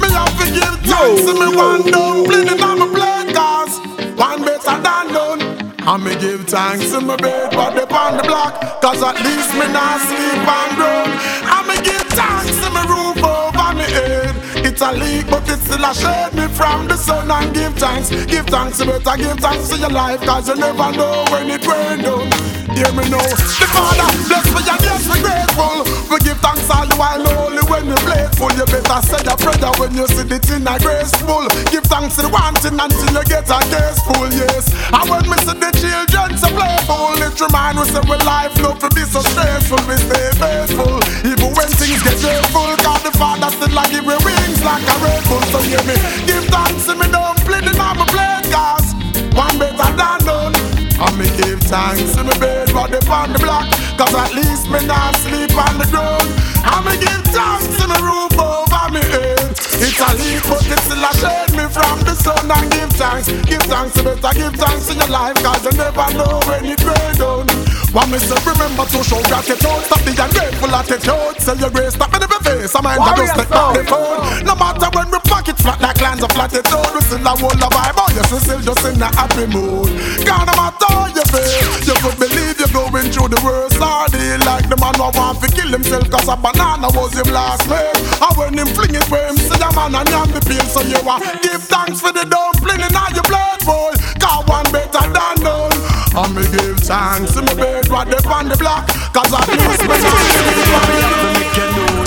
give 0.52 0.80
thanks 0.86 1.22
to 1.26 1.34
me 1.34 1.56
one 1.56 1.84
dumpling 1.91 2.47
in 2.47 2.58
my 2.58 2.88
plate 2.93 3.36
cause 3.36 3.80
one 4.18 4.41
better 4.43 4.78
than 4.82 5.06
none. 5.14 5.41
And 5.88 6.04
me 6.04 6.16
give 6.20 6.45
thanks 6.47 6.91
to 6.91 7.02
my 7.02 7.16
bed 7.16 7.52
but 7.52 7.72
they 7.74 7.82
on 7.95 8.18
the 8.18 8.24
block 8.24 8.82
Cause 8.82 9.02
at 9.02 9.16
least 9.24 9.54
me 9.54 9.66
not 9.74 10.00
sleep 10.02 10.45
and 10.45 10.76
groan 10.78 11.10
And 11.50 11.68
me 11.68 11.76
give 11.84 12.08
thanks 12.14 12.56
to 12.62 12.70
my 12.70 12.86
roof 12.86 13.18
over 13.24 13.74
me 13.74 13.86
head. 13.89 14.36
It's 14.66 14.82
a 14.82 14.91
leak 14.91 15.26
but 15.30 15.50
it 15.50 15.58
still 15.60 15.84
a 15.84 15.93
shade 15.95 16.34
me 16.38 16.47
from 16.54 16.88
the 16.88 16.95
sun. 16.95 17.32
And 17.32 17.54
give 17.56 17.74
thanks, 17.76 18.10
give 18.26 18.45
thanks, 18.45 18.80
you 18.80 18.86
better 18.86 19.18
give 19.18 19.39
thanks 19.39 19.70
to 19.70 19.78
your 19.78 19.89
life 19.89 20.22
Cause 20.22 20.47
you 20.50 20.56
never 20.56 20.91
know 20.91 21.26
when 21.32 21.50
it 21.50 21.66
rain 21.66 22.04
down 22.04 22.49
Hear 22.76 22.91
me 22.93 23.03
now. 23.09 23.22
The 23.24 23.67
Father 23.74 24.09
bless 24.30 24.47
me 24.53 24.61
and 24.65 24.82
yes 24.86 25.03
we 25.09 25.17
grateful. 25.22 25.84
We 26.09 26.17
give 26.26 26.39
thanks 26.41 26.70
all 26.70 26.86
the 26.86 26.95
while 26.95 27.22
only 27.41 27.63
when 27.70 27.88
we 27.89 27.97
playful. 28.05 28.51
You 28.55 28.65
better 28.70 28.99
say 29.05 29.22
your 29.26 29.38
prayer 29.38 29.72
when 29.80 29.93
you 29.97 30.05
see 30.07 30.26
the 30.26 30.38
thing 30.39 30.65
a 30.67 30.76
graceful. 30.80 31.45
Give 31.74 31.84
thanks 31.86 32.15
to 32.17 32.28
the 32.28 32.32
one 32.32 32.55
thing 32.61 32.78
until 32.78 33.11
you 33.13 33.24
get 33.26 33.49
a 33.49 33.59
graceful. 33.70 34.26
Yes. 34.34 34.70
And 34.93 35.05
when 35.09 35.26
we 35.28 35.38
see 35.43 35.57
the 35.57 35.70
children 35.82 36.38
so 36.38 36.49
playful, 36.53 37.17
it 37.20 37.36
remind 37.41 37.78
us 37.82 37.91
that 37.95 38.05
we 38.05 38.17
life 38.24 38.53
not 38.61 38.80
to 38.86 38.88
be 38.93 39.03
so 39.07 39.22
stressful. 39.34 39.82
We 39.89 39.95
stay 39.97 40.30
faithful 40.38 40.99
even 41.26 41.49
when 41.57 41.70
things 41.74 42.01
get 42.05 42.17
dreadful. 42.22 42.76
God 42.86 43.01
the 43.01 43.11
Father 43.17 43.49
still 43.55 43.74
like 43.74 43.91
give 43.91 44.05
me 44.05 44.15
wings 44.22 44.61
like 44.63 44.86
a 44.86 44.95
red 45.01 45.22
bull. 45.26 45.41
So 45.49 45.59
hear 45.65 45.82
me. 45.89 45.95
Give 46.30 46.45
thanks 46.53 46.86
to 46.86 46.93
me 46.95 47.07
don't 47.09 47.38
play 47.47 47.61
the 47.65 47.74
number 47.76 48.05
plate 48.13 48.45
cause 48.53 48.93
one 49.34 49.57
better 49.57 49.89
than 49.97 50.20
none. 50.26 50.59
And 51.02 51.18
me 51.18 51.26
give 51.41 51.62
thanks 51.62 52.16
to 52.16 52.24
me 52.24 52.34
bed 52.39 52.72
but 52.74 52.91
they 52.91 53.00
on 53.08 53.34
the 53.34 53.39
block. 53.39 53.68
Cause 53.97 54.14
at 54.14 54.34
least 54.36 54.70
me 54.70 54.86
not 54.86 55.16
sleep 55.16 55.56
on 55.56 55.78
the 55.80 55.88
ground. 55.91 56.28
And 56.64 56.86
me 56.86 56.93
give 57.00 57.24
thanks 57.34 57.68
to 57.80 57.88
me 57.88 57.97
roof 58.04 58.38
over 58.38 58.91
me 58.91 59.02
head 59.14 59.38
It's 59.50 59.97
a 59.97 60.10
leak 60.22 60.43
but 60.45 60.62
it 60.68 60.80
still 60.86 61.02
a 61.02 61.12
shade 61.18 61.54
me 61.58 61.66
from 61.74 61.97
the 62.06 62.14
sun 62.14 62.45
And 62.52 62.70
give 62.72 62.91
thanks, 62.93 63.28
give 63.50 63.66
thanks 63.66 63.93
to 63.97 64.04
better 64.04 64.34
give 64.38 64.54
thanks 64.56 64.89
in 64.91 64.97
your 65.02 65.10
life 65.10 65.38
Cause 65.41 65.66
you 65.66 65.74
never 65.74 66.08
know 66.14 66.38
when 66.45 66.66
it 66.70 66.82
will 66.86 67.14
done 67.18 67.50
What 67.89 68.06
me 68.14 68.20
say 68.22 68.38
remember 68.45 68.86
to 68.86 69.00
show 69.02 69.22
gratitude 69.26 69.82
Stop 69.89 70.02
the 70.06 70.14
ungrateful 70.14 70.70
attitude 70.76 71.36
Say 71.41 71.56
your 71.58 71.72
grace 71.74 71.97
stop 71.97 72.14
me 72.14 72.20
the 72.22 72.30
face 72.45 72.76
I 72.78 72.82
mind 72.86 73.02
just 73.18 73.34
take 73.36 73.50
back 73.50 73.74
the 73.74 73.84
phone. 73.89 74.45
No 74.45 74.54
matter 74.54 74.89
when 74.93 75.08
we 75.10 75.20
pocket 75.26 75.58
flat 75.58 75.82
like 75.82 75.97
lands 75.97 76.22
of 76.22 76.34
latitude 76.38 76.89
We 76.93 77.02
still 77.02 77.26
a 77.26 77.34
whole 77.34 77.50
of 77.58 77.72
vibe 77.74 77.97
Oh 77.97 78.10
yes 78.14 78.30
we 78.30 78.38
still 78.45 78.62
just 78.62 78.86
in 78.86 79.02
a 79.02 79.10
happy 79.18 79.50
mood. 79.50 79.89
God 80.30 80.45
no 80.45 80.54
matter 80.54 80.88
how 80.93 81.10
you 81.10 81.26
feel 81.34 81.74
You 81.89 81.95
could 82.06 82.18
believe 82.22 82.54
you're 82.62 82.70
going 82.76 83.10
through 83.10 83.34
the 83.34 83.41
worst 83.41 83.82
ordeal 83.82 84.39
Like 84.45 84.70
the 84.70 84.78
man 84.78 84.93
who 84.93 85.10
want 85.18 85.41
to 85.41 85.47
kill 85.50 85.72
himself 85.74 86.06
Cause 86.14 86.30
a 86.30 86.38
banana 86.38 86.93
was 86.93 87.18
him 87.18 87.34
last 87.34 87.66
meal 87.66 87.97
And 88.22 88.34
when 88.38 88.54
him 88.54 88.70
fling 88.78 88.93
it 88.93 89.08
where 89.10 89.32
him 89.34 89.38
see 89.39 89.61
a 89.61 89.69
man 89.75 89.95
and 89.95 90.09
yam 90.09 90.27
the 90.31 90.41
peel 90.43 90.65
So 90.67 90.81
you 90.81 90.99
want 91.03 91.23
give 91.41 91.63
thanks 91.63 92.01
for 92.01 92.11
the 92.11 92.25
dumpling 92.27 92.81
in 92.83 92.95
all 92.95 93.11
your 93.11 93.23
blood 93.23 93.63
bowl 93.65 93.93
Cause 94.19 94.43
one 94.47 94.71
better 94.71 95.05
than 95.13 95.35
none. 95.43 95.71
And 96.15 96.35
me 96.35 96.43
give 96.51 96.79
thanks 96.79 97.33
to 97.33 97.41
me 97.41 97.53
bed 97.55 97.87
what 97.89 98.07
they 98.09 98.17
on 98.27 98.49
the 98.49 98.57
block. 98.57 98.87
Cause 99.13 99.33
at 99.33 99.47
least 99.47 101.38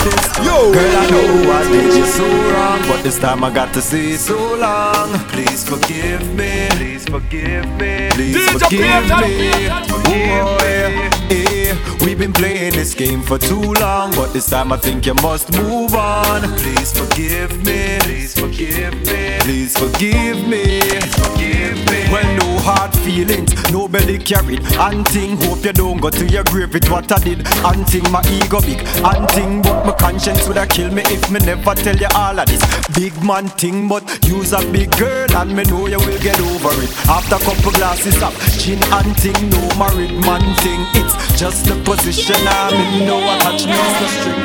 me 0.05 0.45
Yo, 0.45 0.71
girl, 0.73 0.97
I 0.97 1.09
know 1.09 1.51
I 1.51 1.71
did 1.71 1.95
you 1.95 2.05
so 2.05 2.25
wrong, 2.51 2.81
but 2.87 3.03
this 3.03 3.19
time 3.19 3.43
I 3.43 3.53
got 3.53 3.73
to 3.73 3.81
say 3.81 4.13
so 4.15 4.55
long. 4.55 5.09
Please 5.29 5.67
forgive 5.67 6.21
me. 6.35 6.67
Please 6.71 7.05
forgive 7.05 7.65
me. 7.79 8.09
Please 8.11 8.51
forgive 8.51 9.03
me. 9.21 9.69
Oh, 10.05 10.57
yeah, 10.59 11.09
yeah. 11.29 12.05
We've 12.05 12.17
been 12.17 12.33
playing 12.33 12.73
this 12.73 12.93
game 12.93 13.21
for 13.21 13.37
too 13.37 13.73
long, 13.73 14.11
but 14.11 14.33
this 14.33 14.49
time 14.49 14.71
I 14.71 14.77
think 14.77 15.05
you 15.05 15.13
must 15.15 15.51
move 15.53 15.93
on. 15.95 16.41
Please 16.57 16.91
forgive 16.91 17.51
me. 17.65 17.99
Please 18.01 18.33
forgive 18.37 18.93
me. 19.05 19.37
Please 19.39 19.77
forgive 19.77 20.47
me. 20.47 20.81
Forgive 21.21 21.77
me. 21.89 22.09
Well, 22.11 22.37
no 22.37 22.52
hard 22.63 22.95
feelings, 22.99 23.51
no 23.71 23.87
belly 23.87 24.17
carried. 24.17 24.63
Hunting, 24.79 25.37
hope 25.43 25.63
you 25.65 25.73
don't 25.73 25.99
go 25.99 26.09
to 26.09 26.25
your 26.25 26.43
grave 26.45 26.73
with 26.73 26.89
what 26.89 27.11
I 27.11 27.19
did. 27.19 27.45
Hunting, 27.59 28.09
my 28.11 28.23
ego 28.31 28.61
big. 28.61 28.81
Hunting, 29.03 29.61
but 29.61 29.85
my 29.85 29.93
conscience 29.93 30.47
would 30.47 30.57
have 30.57 30.69
killed 30.69 30.93
me 30.93 31.03
if 31.07 31.29
me 31.29 31.39
never 31.39 31.75
tell 31.75 31.95
you 31.95 32.07
all 32.15 32.39
of 32.39 32.47
this. 32.47 32.63
Big 32.95 33.13
man 33.23 33.47
thing, 33.47 33.87
but 33.87 34.03
you's 34.25 34.53
a 34.53 34.61
big 34.71 34.89
girl 34.97 35.29
and 35.37 35.55
me 35.55 35.63
know 35.63 35.87
you 35.87 35.99
will 35.99 36.19
get 36.19 36.39
over 36.39 36.73
it. 36.81 36.91
After 37.07 37.37
couple 37.43 37.71
glasses 37.73 38.21
of 38.23 38.33
chin 38.59 38.79
and 38.81 39.15
thing, 39.19 39.49
no 39.49 39.61
married 39.77 40.15
man 40.23 40.43
thing. 40.63 40.81
It's 40.95 41.39
just 41.39 41.65
the 41.65 41.75
position 41.83 42.39
I'm 42.47 42.73
in. 42.73 43.07
No 43.07 43.17
attachments, 43.19 43.99
no 44.01 44.07
string. 44.07 44.43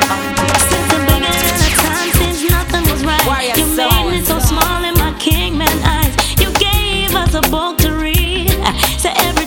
Since 2.19 2.49
nothing 2.51 2.83
was 2.91 3.03
right, 3.05 3.55
you 3.57 3.65
made 3.77 4.11
me 4.11 4.21
so 4.23 4.39
small 4.39 4.83
in 4.83 4.93
my 4.95 5.15
kingman 5.19 5.67
eyes. 5.83 6.13
You 6.39 6.51
gave 6.53 7.15
us 7.15 7.33
a 7.33 7.41
book 7.49 7.77
to 7.77 7.77
read. 7.77 7.78
So 8.97 9.09
everything 9.15 9.38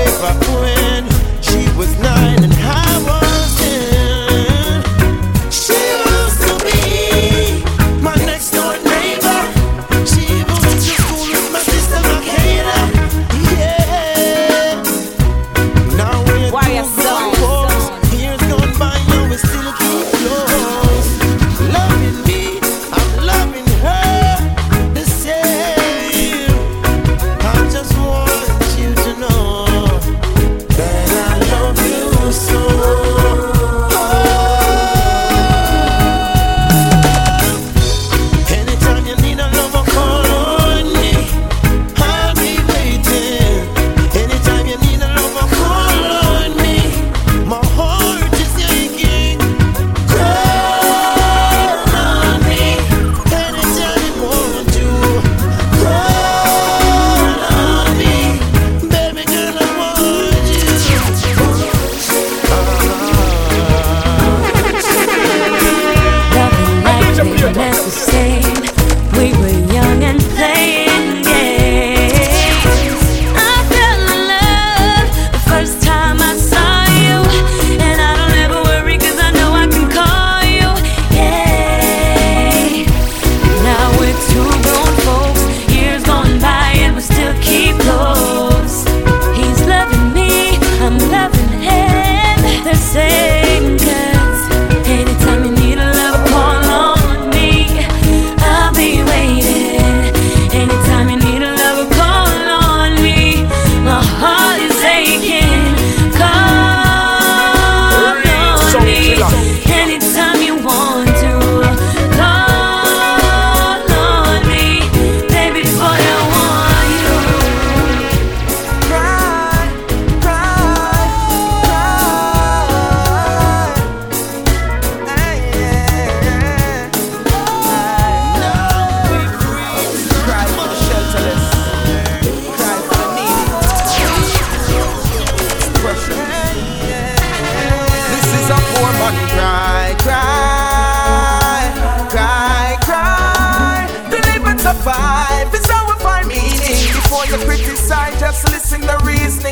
way 0.00 0.20
back 0.20 0.40
when 0.48 0.76
she 0.76 0.79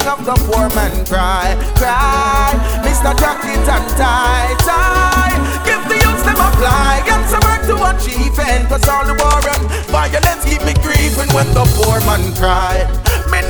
of 0.08 0.24
the 0.24 0.34
poor 0.48 0.68
man 0.74 1.04
cry, 1.04 1.54
cry. 1.76 2.56
Mr. 2.82 3.12
Jacket 3.20 3.68
and 3.68 3.88
tie, 4.00 4.56
tie. 4.64 5.36
Give 5.66 5.84
the 5.86 5.96
youths 5.96 6.22
them 6.24 6.40
apply. 6.40 7.02
Get 7.04 7.28
some 7.28 7.44
work 7.44 7.62
to 7.68 7.76
achieve 7.92 8.38
and 8.38 8.66
cause 8.68 8.88
all 8.88 9.04
the 9.04 9.12
war 9.12 9.40
and 9.52 9.64
violence 9.92 10.44
keep 10.44 10.64
me 10.64 10.72
grieving 10.82 11.28
when 11.34 11.52
the 11.52 11.64
poor 11.76 12.00
man 12.08 12.34
cry. 12.36 13.07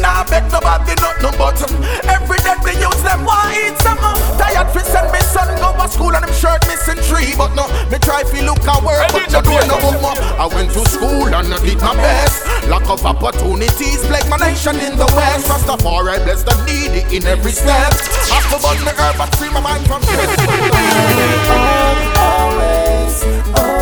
Me 0.09 0.15
nah 0.15 0.25
beg 0.25 0.45
nobody 0.49 0.97
nothing 1.05 1.37
but 1.37 1.61
um, 1.61 1.85
every 2.09 2.41
day 2.41 2.57
the 2.65 2.73
youths 2.81 3.05
them 3.05 3.29
want 3.29 3.53
eat 3.53 3.77
something. 3.85 4.17
Tired 4.41 4.73
fi 4.73 4.81
send 4.81 5.13
me 5.13 5.21
son 5.21 5.53
go 5.61 5.77
to 5.77 5.85
school 5.85 6.17
and 6.17 6.25
him 6.25 6.33
shirt 6.33 6.65
missing 6.65 6.97
three, 7.05 7.37
but 7.37 7.53
no, 7.53 7.69
me 7.93 7.99
try 8.01 8.25
fi 8.25 8.41
look 8.41 8.65
at 8.65 8.81
work, 8.81 9.05
but 9.13 9.29
no 9.29 9.45
door 9.45 9.61
no 9.69 9.77
book 9.77 10.01
more. 10.01 10.17
I 10.41 10.49
went 10.49 10.73
to 10.73 10.81
school 10.89 11.29
and 11.29 11.53
I 11.53 11.59
did 11.61 11.77
my 11.85 11.93
best. 11.93 12.41
Lack 12.73 12.89
of 12.89 13.05
opportunities 13.05 14.01
plague 14.09 14.25
my 14.33 14.39
nation 14.41 14.81
in 14.81 14.97
the 14.97 15.05
west. 15.13 15.45
Rastafari 15.45 16.25
bless 16.25 16.43
the 16.43 16.57
needy 16.65 17.05
in 17.15 17.29
every 17.29 17.53
step. 17.53 17.93
After 18.33 18.57
burn 18.65 18.81
the 18.89 18.97
herb 18.97 19.21
and 19.21 19.33
free 19.37 19.53
my 19.53 19.61
mind 19.61 19.85
from 19.85 20.01
Always, 22.17 23.25
always 23.53 23.78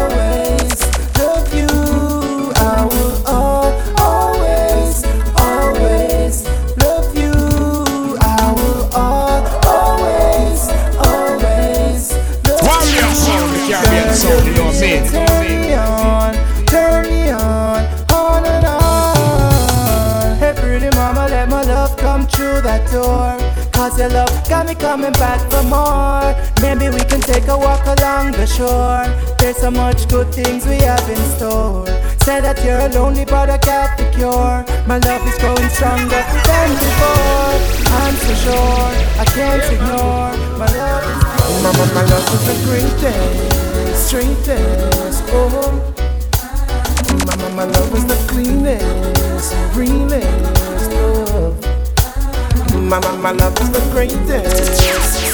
door. 22.96 23.36
Cause 23.76 23.98
your 24.00 24.08
love 24.08 24.32
got 24.48 24.64
me 24.66 24.74
coming 24.74 25.12
back 25.24 25.40
for 25.50 25.62
more. 25.76 26.32
Maybe 26.64 26.86
we 26.88 27.02
can 27.10 27.20
take 27.20 27.46
a 27.56 27.58
walk 27.66 27.84
along 27.94 28.32
the 28.32 28.46
shore. 28.46 29.04
There's 29.38 29.58
so 29.58 29.70
much 29.70 30.08
good 30.08 30.28
things 30.32 30.64
we 30.66 30.78
have 30.88 31.06
in 31.14 31.22
store. 31.36 31.84
Say 32.26 32.40
that 32.40 32.56
you're 32.64 32.82
a 32.88 32.90
lonely 32.98 33.24
but 33.24 33.48
I 33.56 33.58
got 33.58 33.88
the 33.98 34.06
cure. 34.16 34.58
My 34.90 34.98
love 35.08 35.22
is 35.28 35.36
growing 35.42 35.70
stronger 35.76 36.22
than 36.48 36.68
before. 36.84 37.52
I'm 38.00 38.16
so 38.24 38.32
sure 38.44 38.88
I 39.22 39.24
can't 39.36 39.66
ignore. 39.76 40.32
My 40.60 40.70
love 40.80 41.04
is 41.04 41.26
Mama, 41.64 41.84
my 41.98 42.04
love 42.12 42.28
is 42.36 42.42
the 42.50 42.56
greatest, 42.66 44.08
straightest. 44.08 45.22
Oh, 45.36 45.48
Mama, 47.26 47.48
my 47.58 47.64
love 47.64 47.92
is 47.98 48.04
the 48.12 48.18
cleanest, 48.30 49.54
realest 49.76 50.90
love. 50.92 51.20
Oh. 51.20 51.25
Mama, 52.86 53.18
my 53.20 53.32
love 53.32 53.58
is 53.60 53.70
the 53.72 53.80
greatest, 53.90 54.78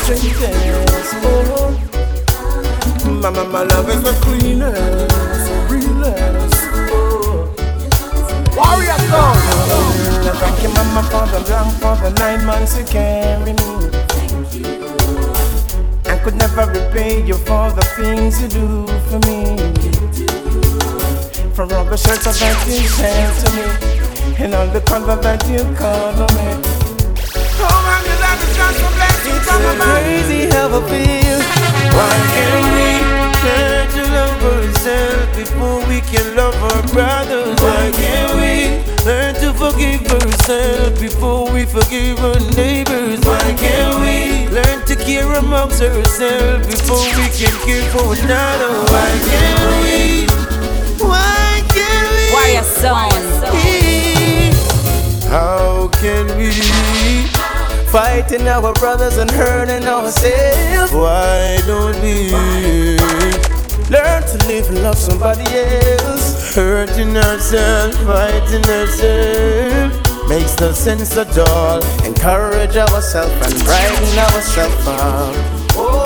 straightest. 0.04 1.14
Oh, 1.22 1.68
Mama, 3.04 3.44
my 3.44 3.62
love 3.64 3.90
is 3.90 4.02
the 4.02 4.12
cleanest, 4.22 5.50
realest. 5.70 6.56
Oh, 6.90 7.52
Warrior 8.56 8.98
song. 9.12 9.36
I 10.24 10.32
thank 10.40 10.62
you, 10.62 10.70
Mama, 10.70 11.02
for 11.12 11.26
the 11.28 11.40
long, 11.50 11.70
for 11.72 11.94
the 12.02 12.10
nine 12.20 12.42
months 12.46 12.78
you 12.78 12.84
carry 12.86 13.52
me. 13.52 13.70
I 16.06 16.16
could 16.24 16.36
never 16.36 16.64
repay 16.72 17.22
you 17.22 17.34
for 17.34 17.70
the 17.70 17.84
things 17.96 18.40
you 18.40 18.48
do 18.48 18.86
for 19.10 19.18
me. 19.28 19.56
From 21.52 21.70
all 21.72 21.84
the 21.84 21.98
shirts 21.98 22.24
that 22.24 22.40
you 22.66 22.88
sent 22.88 23.44
to 23.44 23.50
me, 23.52 23.64
and 24.42 24.54
all 24.54 24.68
the 24.68 24.80
color 24.80 25.16
that 25.20 25.46
you 25.50 25.62
cover 25.76 26.26
me. 26.32 26.81
It's 28.34 29.46
from 29.46 29.62
so 29.62 29.70
above. 29.76 30.02
crazy 30.02 30.46
how 30.50 30.68
I 30.68 30.80
feel. 30.88 31.40
Why 31.96 32.16
can't 32.34 32.66
we 32.76 32.88
learn 33.44 33.86
to 33.96 34.02
love 34.16 34.42
ourselves 34.52 35.36
before 35.36 35.78
we 35.86 36.00
can 36.00 36.36
love 36.36 36.56
our 36.70 36.82
brothers? 36.94 37.60
Why 37.60 37.90
can't 37.92 38.32
we 38.40 38.54
learn 39.04 39.34
to 39.42 39.52
forgive 39.52 40.02
ourselves 40.10 41.00
before 41.00 41.52
we 41.52 41.64
forgive 41.66 42.18
our 42.24 42.40
neighbors? 42.56 43.20
Why 43.20 43.54
can't 43.58 44.00
we 44.00 44.48
learn 44.48 44.84
to 44.86 44.96
care 44.96 45.30
amongst 45.32 45.82
ourselves 45.82 46.66
before 46.66 47.04
we 47.18 47.28
can 47.36 47.54
care 47.66 47.84
for 47.92 48.14
another? 48.14 48.72
Why 48.92 49.10
can't 49.28 49.74
we? 49.84 50.26
Why 51.04 51.62
can't 51.68 52.08
we? 52.16 52.32
Warrior 52.32 52.62
Sound. 52.62 53.12
How 53.12 53.81
Fighting 57.92 58.48
our 58.48 58.72
brothers 58.72 59.18
and 59.18 59.30
hurting 59.30 59.86
ourselves. 59.86 60.92
Why 60.94 61.58
don't 61.66 62.00
we 62.00 62.32
learn 63.92 64.22
to 64.22 64.38
live 64.48 64.66
and 64.70 64.82
love 64.82 64.96
somebody 64.96 65.44
else? 65.44 66.54
Hurting 66.54 67.14
ourselves, 67.18 67.94
fighting 67.98 68.64
ourselves. 68.64 69.94
Makes 70.26 70.58
no 70.58 70.72
sense 70.72 71.14
at 71.18 71.36
all. 71.36 71.84
Encourage 72.06 72.76
ourselves 72.76 73.34
and 73.44 73.62
brighten 73.62 74.18
ourselves 74.18 74.86
up. 74.86 75.34
Oh, 75.76 76.01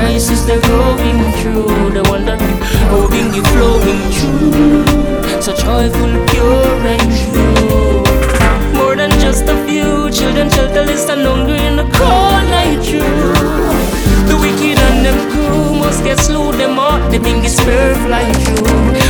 about 0.00 0.08
the 0.08 0.12
crisis 0.12 0.42
they're 0.42 0.60
going 0.60 1.32
through? 1.40 1.90
They 1.92 2.02
wondering 2.10 2.58
how 2.88 3.08
bring 3.08 3.34
you 3.34 3.42
flowing 3.42 4.00
through, 4.12 5.42
so 5.42 5.54
joyful, 5.54 6.26
pure 6.28 6.86
and 6.86 7.10
true. 7.20 8.02
More 8.78 8.96
than 8.96 9.10
just 9.20 9.44
a 9.44 9.66
few 9.66 10.10
children 10.10 10.48
shelterless 10.48 11.08
and 11.10 11.22
hungry 11.22 11.64
in 11.64 11.76
the 11.76 11.84
cold 11.84 12.44
night 12.50 12.82
through. 12.84 13.99
Get 16.04 16.18
slew 16.18 16.52
them 16.52 16.78
out. 16.78 17.10
The 17.10 17.18
thing 17.18 17.44
is 17.44 17.58
fair 17.60 17.94
fly 18.06 18.32
through. 18.32 18.66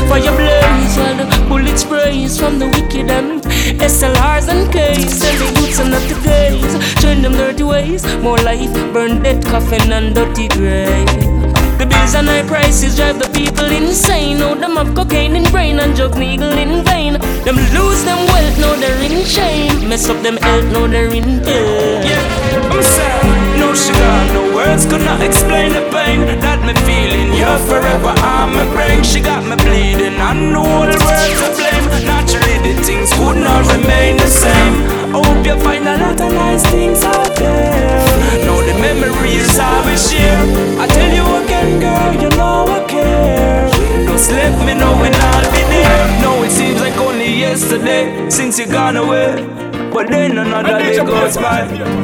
Fire 0.09 0.35
blaze 0.39 0.97
while 0.97 1.17
the 1.17 1.47
bullets 1.49 1.83
sprays 1.83 2.39
from 2.39 2.59
the 2.59 2.67
wicked 2.67 3.11
and 3.11 3.43
SLRs 3.81 4.49
and 4.49 4.69
Ks 4.71 5.23
and 5.23 5.37
the 5.41 5.61
youths 5.61 5.79
and 5.81 5.91
not 5.91 6.03
the 6.09 6.19
gays. 6.25 7.03
Turn 7.03 7.23
them 7.23 7.33
dirty 7.33 7.63
ways. 7.63 8.05
More 8.23 8.39
life, 8.39 8.73
burn 8.93 9.23
dead 9.23 9.45
coffin 9.45 9.93
and 9.93 10.15
dirty 10.15 10.49
grave. 10.49 11.40
The 11.81 11.87
bills 11.87 12.15
and 12.15 12.29
high 12.29 12.45
prices 12.45 12.97
drive 12.97 13.19
the 13.19 13.31
people 13.33 13.65
insane. 13.65 14.37
Now 14.37 14.53
them 14.53 14.77
have 14.77 14.95
cocaine 14.95 15.35
in 15.35 15.45
brain 15.51 15.81
and 15.81 15.97
drug 15.97 16.13
needle 16.19 16.53
in 16.53 16.85
vain. 16.85 17.15
Them 17.49 17.57
lose 17.73 18.05
them 18.05 18.21
wealth, 18.29 18.59
now 18.61 18.77
they're 18.77 19.01
in 19.01 19.25
shame. 19.25 19.89
Mess 19.89 20.07
up 20.11 20.21
them 20.23 20.37
health, 20.37 20.69
now 20.77 20.87
they're 20.87 21.09
in 21.09 21.41
pain. 21.41 22.05
Yeah, 22.05 22.21
I'm 22.69 22.83
sad, 22.85 23.57
no 23.57 23.73
sugar, 23.73 24.13
no 24.37 24.55
words 24.55 24.85
could 24.85 25.01
not 25.09 25.23
explain 25.23 25.73
the 25.73 25.81
pain 25.89 26.21
that 26.45 26.61
me 26.69 26.77
feeling. 26.85 27.33
You're 27.33 27.63
forever 27.65 28.13
on 28.13 28.53
my 28.53 28.69
brain. 28.77 29.03
She 29.03 29.25
got 29.25 29.41
me 29.49 29.57
bleeding, 29.57 30.21
I 30.21 30.37
know 30.37 30.61
all 30.61 30.85
the 30.85 31.01
words 31.01 31.33
to 31.41 31.49
blame. 31.57 32.05
Naturally, 32.05 32.61
the 32.61 32.77
things 32.85 33.09
could 33.17 33.41
not 33.41 33.65
remain 33.73 34.21
the 34.21 34.29
same. 34.29 34.85
I 35.17 35.25
hope 35.25 35.47
you 35.49 35.57
find 35.65 35.89
a 35.89 35.97
lot 35.97 36.21
of 36.21 36.29
nice 36.29 36.63
things 36.69 37.03
out 37.05 37.35
there. 37.41 38.10
Know 38.47 38.63
the 38.63 38.75
memories 38.79 39.59
I 39.59 39.83
will 39.85 39.97
share. 39.97 40.43
I 40.81 40.87
tell 40.87 41.13
you 41.13 41.27
again, 41.45 41.81
girl, 41.81 42.13
you 42.23 42.31
know 42.37 42.65
I 42.69 42.85
care. 42.87 43.69
Just 44.07 44.31
let 44.31 44.55
me 44.67 44.75
know 44.75 44.93
when 45.01 45.15
I'll 45.15 45.51
be 45.53 45.63
there. 45.75 46.23
No, 46.23 46.43
it 46.43 46.51
seems 46.51 46.81
like 46.81 46.97
only 46.97 47.31
yesterday 47.33 48.29
since 48.31 48.59
you 48.59 48.67
gone 48.67 48.97
away. 48.97 49.61
But 49.93 50.09
then 50.09 50.39
another 50.39 50.79
day 50.79 50.97
goes 50.99 51.37
by. 51.37 51.63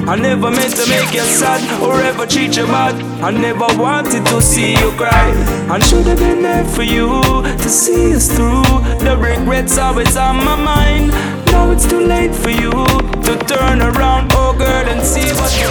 I 0.08 0.16
never 0.16 0.50
meant 0.50 0.74
to 0.74 0.88
make 0.90 1.12
you 1.14 1.22
sad 1.22 1.62
or 1.80 2.00
ever 2.00 2.26
treat 2.26 2.56
you 2.56 2.66
bad. 2.66 2.94
I 3.22 3.30
never 3.30 3.66
wanted 3.80 4.26
to 4.26 4.42
see 4.42 4.72
you 4.72 4.90
cry. 4.92 5.30
I 5.70 5.78
should 5.78 6.06
have 6.06 6.18
been 6.18 6.42
there 6.42 6.64
for 6.64 6.82
you 6.82 7.06
to 7.42 7.68
see 7.68 8.14
us 8.14 8.28
through. 8.34 8.64
The 9.04 9.16
regrets 9.16 9.78
always 9.78 10.16
on 10.16 10.36
my 10.44 10.56
mind. 10.56 11.12
Now 11.56 11.70
it's 11.70 11.88
too 11.88 12.00
late 12.00 12.34
for 12.34 12.50
you 12.50 12.70
to 13.26 13.32
turn 13.48 13.80
around, 13.80 14.30
oh 14.34 14.52
girl, 14.58 14.86
and 14.92 15.00
see 15.12 15.28
what 15.38 15.52
you 15.60 15.68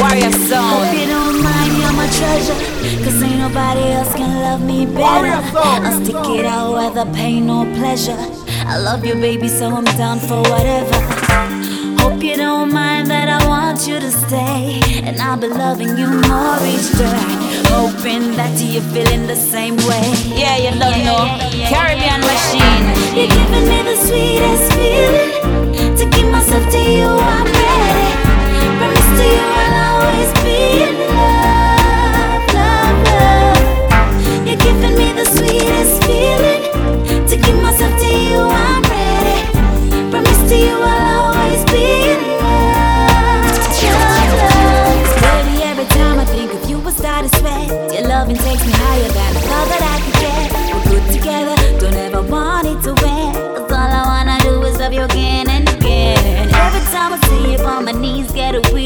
Warrior 0.00 0.32
song. 0.48 0.70
Hope 0.72 0.94
you 1.00 1.06
don't 1.06 1.38
mind, 1.42 1.72
you're 1.80 1.96
my 2.02 2.08
treasure. 2.18 2.58
Cause 3.04 3.22
ain't 3.22 3.38
nobody 3.46 3.84
else 3.92 4.14
can 4.14 4.32
love 4.46 4.62
me 4.64 4.86
better. 4.86 5.36
I'll 5.58 6.02
stick 6.02 6.16
it 6.38 6.46
out 6.46 6.72
whether 6.72 7.04
pain 7.12 7.50
or 7.50 7.66
pleasure. 7.80 8.16
I 8.72 8.78
love 8.78 9.04
you, 9.04 9.14
baby, 9.14 9.48
so 9.48 9.66
I'm 9.78 9.84
down 10.00 10.18
for 10.18 10.40
whatever. 10.50 10.98
Hope 12.00 12.22
you 12.22 12.36
don't 12.36 12.72
mind 12.72 13.08
that 13.08 13.28
I 13.28 13.46
want 13.46 13.86
you 13.86 14.00
to 14.00 14.10
stay. 14.10 14.80
And 15.06 15.20
I'll 15.20 15.36
be 15.36 15.48
loving 15.48 15.94
you 15.98 16.08
more 16.08 16.58
each 16.72 16.90
day. 16.96 17.51
Hoping 17.72 18.36
that 18.36 18.52
you're 18.60 18.82
feeling 18.92 19.26
the 19.26 19.34
same 19.36 19.76
way. 19.88 20.04
Yeah, 20.28 20.56
you 20.56 20.70
don't 20.78 21.02
know. 21.08 21.24
Caribbean 21.72 22.20
machine. 22.20 22.84
You're 23.16 23.32
giving 23.32 23.66
me 23.72 23.78
the 23.88 23.96
sweetest 23.96 24.66
feeling. 24.76 25.96
To 25.96 26.04
give 26.14 26.28
myself 26.30 26.64
to 26.74 26.78
you, 26.78 27.08
I'm 27.08 27.48
ready. 27.48 28.10
Promise 28.78 29.10
to 29.18 29.24
you 29.34 29.46
I'll 29.62 29.76
always 29.88 30.30
be 30.44 30.84
in 30.84 30.94
love, 31.16 32.44
love, 32.60 32.98
love. 33.08 34.46
You're 34.46 34.60
giving 34.66 34.94
me 35.00 35.08
the 35.20 35.26
sweetest 35.34 35.94
feeling. 36.04 36.62
To 37.28 37.34
give 37.36 37.58
myself 37.62 37.92
to 38.02 38.08
you, 38.08 38.40
I'm 38.40 38.82
ready. 38.84 39.38
Promise 40.10 40.42
to 40.50 40.56
you 40.56 40.76
I'll 40.76 41.01
loving 48.22 48.36
takes 48.36 48.64
me 48.64 48.72
higher 48.72 49.08
than 49.08 49.36
I 49.36 49.40
thought 49.50 49.68
that 49.72 49.82
I 49.94 49.96
could 50.04 50.18
get. 50.22 50.48
We're 50.72 50.86
good 50.90 51.06
together, 51.12 51.56
don't 51.80 51.98
ever 52.06 52.22
want 52.22 52.68
it 52.68 52.78
to 52.86 52.92
end. 53.04 53.34
'Cause 53.34 53.72
all 53.78 53.90
I 54.00 54.02
wanna 54.12 54.38
do 54.46 54.62
is 54.68 54.78
love 54.78 54.92
you 54.92 55.02
again 55.10 55.50
and 55.50 55.68
again. 55.68 56.48
Every 56.66 56.84
time 56.94 57.10
I 57.16 57.18
see 57.26 57.42
you 57.52 57.58
on 57.72 57.84
my 57.84 57.94
knees, 58.02 58.30
get 58.30 58.54
weak. 58.72 58.81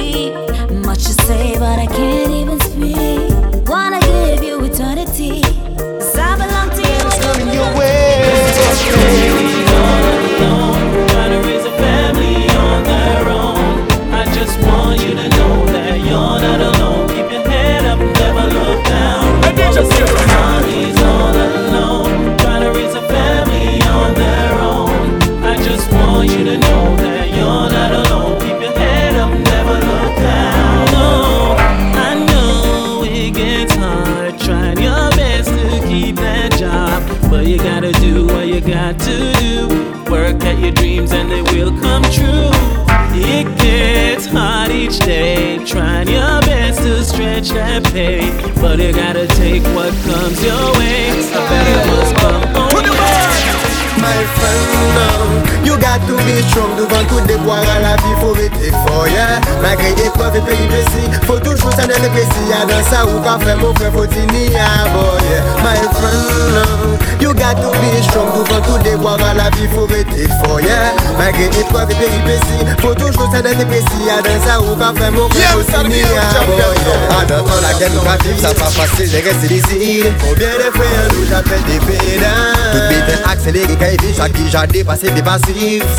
Trying 45.66 46.06
your 46.06 46.40
best 46.42 46.80
to 46.82 47.02
stretch 47.04 47.48
that 47.50 47.82
pay, 47.92 48.30
but 48.60 48.78
you 48.78 48.92
gotta 48.92 49.26
take 49.26 49.62
what 49.74 49.92
comes 50.06 50.38
your 50.42 50.72
way. 50.78 51.10
A 51.10 51.42
better 51.50 51.90
must 51.90 52.14
come 52.22 52.42
on. 52.54 52.86
My 53.98 54.20
friend, 54.38 54.70
now, 54.94 55.64
you 55.66 55.74
got 55.96 56.06
to 56.06 56.16
be 56.24 56.42
strong 56.48 56.76
devant 56.76 57.04
tout 57.08 57.20
déboire 57.26 57.62
à 57.62 57.80
la 57.80 57.96
vie, 57.96 58.16
faut 58.20 58.32
rester 58.32 58.70
fort, 58.86 59.08
yeah. 59.08 59.40
Malgré 59.62 59.90
épreuve 60.04 60.36
et 60.36 60.40
péripéties, 60.40 61.08
faut 61.26 61.38
toujours 61.38 61.72
s'en 61.72 61.84
aller 61.84 62.08
précis. 62.10 62.46
Y'a 62.48 62.66
dans 62.66 62.84
ça 62.90 63.06
ou 63.06 63.20
qu'a 63.20 63.38
fait 63.44 63.56
mon 63.56 63.74
frère, 63.74 63.92
faut 63.92 64.06
t'y 64.06 64.20
nier, 64.32 64.50
boy, 64.92 65.20
yeah. 65.30 65.42
My 65.64 65.76
friend, 65.96 66.98
you 67.20 67.32
got 67.32 67.56
to 67.56 67.70
be 67.80 68.02
strong 68.02 68.28
devant 68.44 68.60
tout 68.60 68.82
déboire 68.82 69.18
à 69.22 69.34
la 69.34 69.50
vie, 69.50 69.68
faut 69.74 69.86
rester 69.86 70.28
fort, 70.44 70.60
yeah. 70.60 70.92
Malgré 71.18 71.46
épreuve 71.46 71.90
et 71.90 71.94
péripéties, 71.94 72.64
faut 72.80 72.94
toujours 72.94 73.30
s'en 73.32 73.40
aller 73.40 73.64
précis. 73.64 74.04
Y'a 74.06 74.20
dans 74.22 74.40
ça 74.44 74.60
ou 74.60 74.76
qu'a 74.76 74.92
fait 75.00 75.10
mon 75.10 75.28
frère, 75.30 75.52
faut 75.52 75.62
t'y 75.62 75.88
nier, 75.88 76.04
boy, 76.04 76.56
yeah. 76.56 77.16
En 77.16 77.26
temps 77.26 77.60
la 77.62 77.78
guerre 77.78 77.90
nous 77.94 78.02
va 78.02 78.16
vivre, 78.18 78.40
ça 78.40 78.54
pas 78.54 78.70
facile 78.70 79.10
de 79.10 79.16
rester 79.16 79.54
ici. 79.54 80.02
Combien 80.20 80.48
de 80.48 80.70
frères 80.76 81.08
nous 81.12 81.26
j'appelle 81.28 81.62
des 81.64 81.78
pédants. 81.80 82.26
Tout 82.72 82.94
vite 82.94 83.20
accéléré, 83.30 83.76
quand 83.78 83.86
il 83.90 84.06
vit, 84.06 84.14
chaque 84.16 84.32
qui 84.32 84.50
j'ai 84.50 84.66
dépassé 84.66 85.10
des 85.10 85.22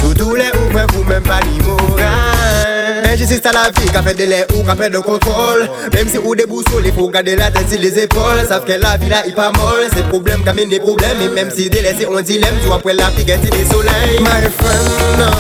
Soutou 0.01 0.35
le 0.35 0.47
ou 0.59 0.71
fè 0.73 0.85
pou 0.93 1.03
mèm 1.07 1.23
pa 1.27 1.39
li 1.45 1.61
moral 1.65 3.05
Enjistis 3.07 3.41
ta 3.41 3.51
la 3.55 3.67
fi, 3.75 3.87
ka 3.93 4.01
fè 4.05 4.13
de 4.17 4.27
lè 4.29 4.39
ou 4.55 4.63
ka 4.67 4.75
fè 4.79 4.89
de 4.93 5.01
kontrol 5.05 5.63
Mèm 5.93 6.09
si 6.11 6.19
ou 6.21 6.35
de 6.37 6.45
bousou, 6.49 6.81
li 6.83 6.91
fò 6.95 7.07
gade 7.13 7.37
la 7.39 7.49
tèt 7.55 7.71
si 7.71 7.79
les 7.81 7.97
épol 8.03 8.43
Sav 8.49 8.67
ke 8.67 8.77
la 8.81 8.95
vi 9.01 9.11
la 9.11 9.23
i 9.29 9.33
pa 9.37 9.49
mol, 9.55 9.85
se 9.93 10.03
problem 10.11 10.43
kamine 10.47 10.75
de 10.75 10.81
problem 10.83 11.23
E 11.23 11.29
mèm 11.35 11.51
si 11.53 11.69
de 11.73 11.83
lè 11.85 11.95
si 11.97 12.07
on 12.09 12.21
dilem, 12.21 12.59
tu 12.63 12.73
apwè 12.75 12.97
la 12.97 13.09
fi 13.15 13.25
gen 13.27 13.43
si 13.43 13.53
de 13.53 13.63
soley 13.71 14.19
My 14.27 14.49
friend, 14.59 14.89
no, 15.21 15.31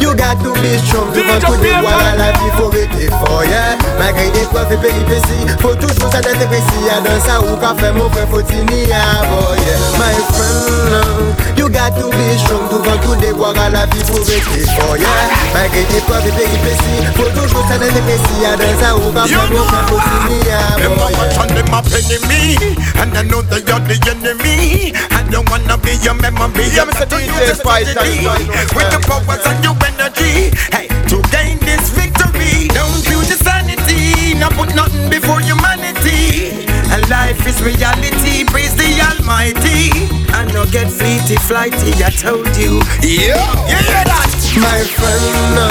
you 0.00 0.14
got 0.16 0.40
to 0.42 0.54
be 0.62 0.76
strong. 0.86 1.12
Tu 1.14 1.22
vas 1.26 1.44
kouni 1.44 1.72
wala 1.84 2.14
la 2.18 2.32
fi 2.38 2.50
fò 2.56 2.70
re 2.72 2.79
fort, 3.10 3.44
yeah. 3.44 3.76
Malgré 3.98 4.30
des 4.30 4.46
preuves 4.46 4.72
et 4.72 4.76
péripéties, 4.76 5.46
faut 5.60 5.74
toujours 5.74 6.10
s'adapter 6.10 6.46
précis. 6.46 6.82
Y'a 6.86 7.00
dans 7.00 7.20
ça 7.20 7.40
ou 7.40 7.56
qu'a 7.56 7.74
fait 7.74 7.92
mon 7.92 8.08
frère, 8.10 8.28
faut 8.30 8.38
à 8.38 8.42
boy, 8.42 9.58
yeah. 9.58 9.78
My 9.98 10.14
friend, 10.32 11.58
you 11.58 11.68
got 11.68 11.92
to 11.98 12.08
be 12.10 12.38
strong. 12.38 12.68
Devant 12.70 12.98
tout 12.98 13.16
déboire 13.20 13.54
à 13.58 13.70
la 13.70 13.86
vie, 13.86 14.02
faut 14.06 14.22
être 14.22 14.80
fort, 14.80 14.96
yeah. 14.96 15.08
Malgré 15.54 15.82
des 15.84 16.00
preuves 16.06 16.26
et 16.26 16.32
péripéties, 16.32 17.06
faut 17.16 17.40
toujours 17.40 17.66
s'adapter 17.68 18.00
précis. 18.00 18.40
Y'a 18.42 18.56
dans 18.56 18.74
ça 18.80 18.96
ou 18.96 19.12
qu'a 19.12 19.26
fait 19.26 19.54
mon 19.54 19.64
frère, 19.64 19.86
faut 19.88 19.96
à 19.96 20.28
boy, 20.28 20.38
yeah. 20.46 20.80
Them 21.50 21.74
a 21.74 21.82
penny 21.82 22.18
me 22.30 22.56
And 22.96 23.16
I 23.16 23.22
know 23.22 23.42
that 23.42 23.66
you're 23.66 23.80
the 23.80 23.98
enemy 24.06 24.92
I 25.10 25.22
don't 25.30 25.48
wanna 25.50 25.76
be 25.78 25.98
your 26.00 26.14
memory 26.14 26.70
Yeah, 26.70 26.86
Mr. 26.86 27.06
DJ 27.10 27.54
Spice 27.58 27.94
With 28.74 28.90
the 28.90 29.00
powers 29.02 29.44
and 29.46 29.64
your 29.64 29.74
energy 29.84 30.54
Hey, 30.70 30.88
to 31.10 31.20
gain 31.30 31.58
this 31.60 31.90
victory 31.90 32.00
Don't 32.00 32.00
use 32.00 32.16
your 32.16 32.19
put 34.56 34.74
nothing 34.74 35.08
before 35.10 35.40
humanity. 35.40 36.66
And 36.90 37.08
life 37.08 37.46
is 37.46 37.62
reality 37.62 38.44
Praise 38.44 38.74
the 38.74 38.90
Almighty. 39.10 39.90
And 40.34 40.52
no 40.54 40.64
get 40.66 40.88
fleety 40.88 41.38
flighty 41.46 41.92
I 42.02 42.10
told 42.10 42.56
you. 42.56 42.80
Yeah, 43.02 43.36
yeah, 43.68 43.80
yeah 43.82 44.04
that 44.04 44.39
My 44.58 44.82
friend, 44.82 45.54
no. 45.54 45.70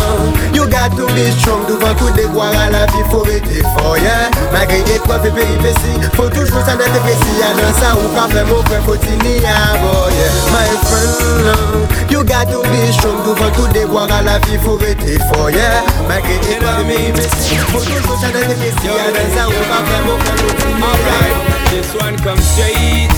You 0.56 0.64
got 0.70 0.96
to 0.96 1.06
be 1.12 1.28
strong 1.40 1.68
Devant 1.68 1.94
tout 1.96 2.12
déboire 2.16 2.56
à 2.56 2.70
la 2.70 2.86
vie 2.88 3.04
Faut 3.12 3.26
être 3.26 3.52
fort, 3.76 3.98
yeah 3.98 4.32
Malgré 4.54 4.82
des 4.84 5.00
preuves 5.00 5.26
et 5.26 5.32
péripéties 5.32 6.00
Faut 6.16 6.30
toujours 6.30 6.64
s'en 6.64 6.80
être 6.80 7.02
précis 7.02 7.36
Y'a 7.40 7.60
dans 7.60 7.74
ça 7.76 7.94
ou 7.96 8.08
fait 8.30 8.46
mon 8.46 8.64
frère 8.64 8.84
Faut 8.86 8.96
t'y 8.96 9.12
à 9.44 9.76
boy, 9.80 10.14
yeah. 10.16 10.32
My 10.56 10.70
friend, 10.88 11.44
no. 11.44 11.88
You 12.10 12.24
got 12.24 12.46
to 12.52 12.62
be 12.72 12.92
strong 12.94 13.20
Devant 13.28 13.52
tout 13.52 13.68
déboire 13.74 14.12
à 14.12 14.22
la 14.22 14.40
vie 14.40 14.58
Faut 14.64 14.80
être 14.80 15.24
fort, 15.34 15.50
yeah 15.50 15.84
Malgré 16.08 16.38
des 16.40 16.56
preuves 16.56 16.90
et 16.90 17.12
péripéties 17.12 17.58
Faut 17.68 17.80
toujours 17.80 18.18
s'en 18.18 18.30
être 18.30 18.56
précis 18.56 18.88
Y'a 18.88 19.12
dans 19.12 19.30
ça 19.36 19.48
ou 19.48 19.52
fait 19.52 20.04
mon 20.08 20.18
frère 20.24 20.40
Faut 20.40 20.56
t'y 20.56 20.70
Alright, 20.80 21.70
this 21.70 21.94
one 22.02 22.16
comes 22.24 22.42
straight 22.42 23.12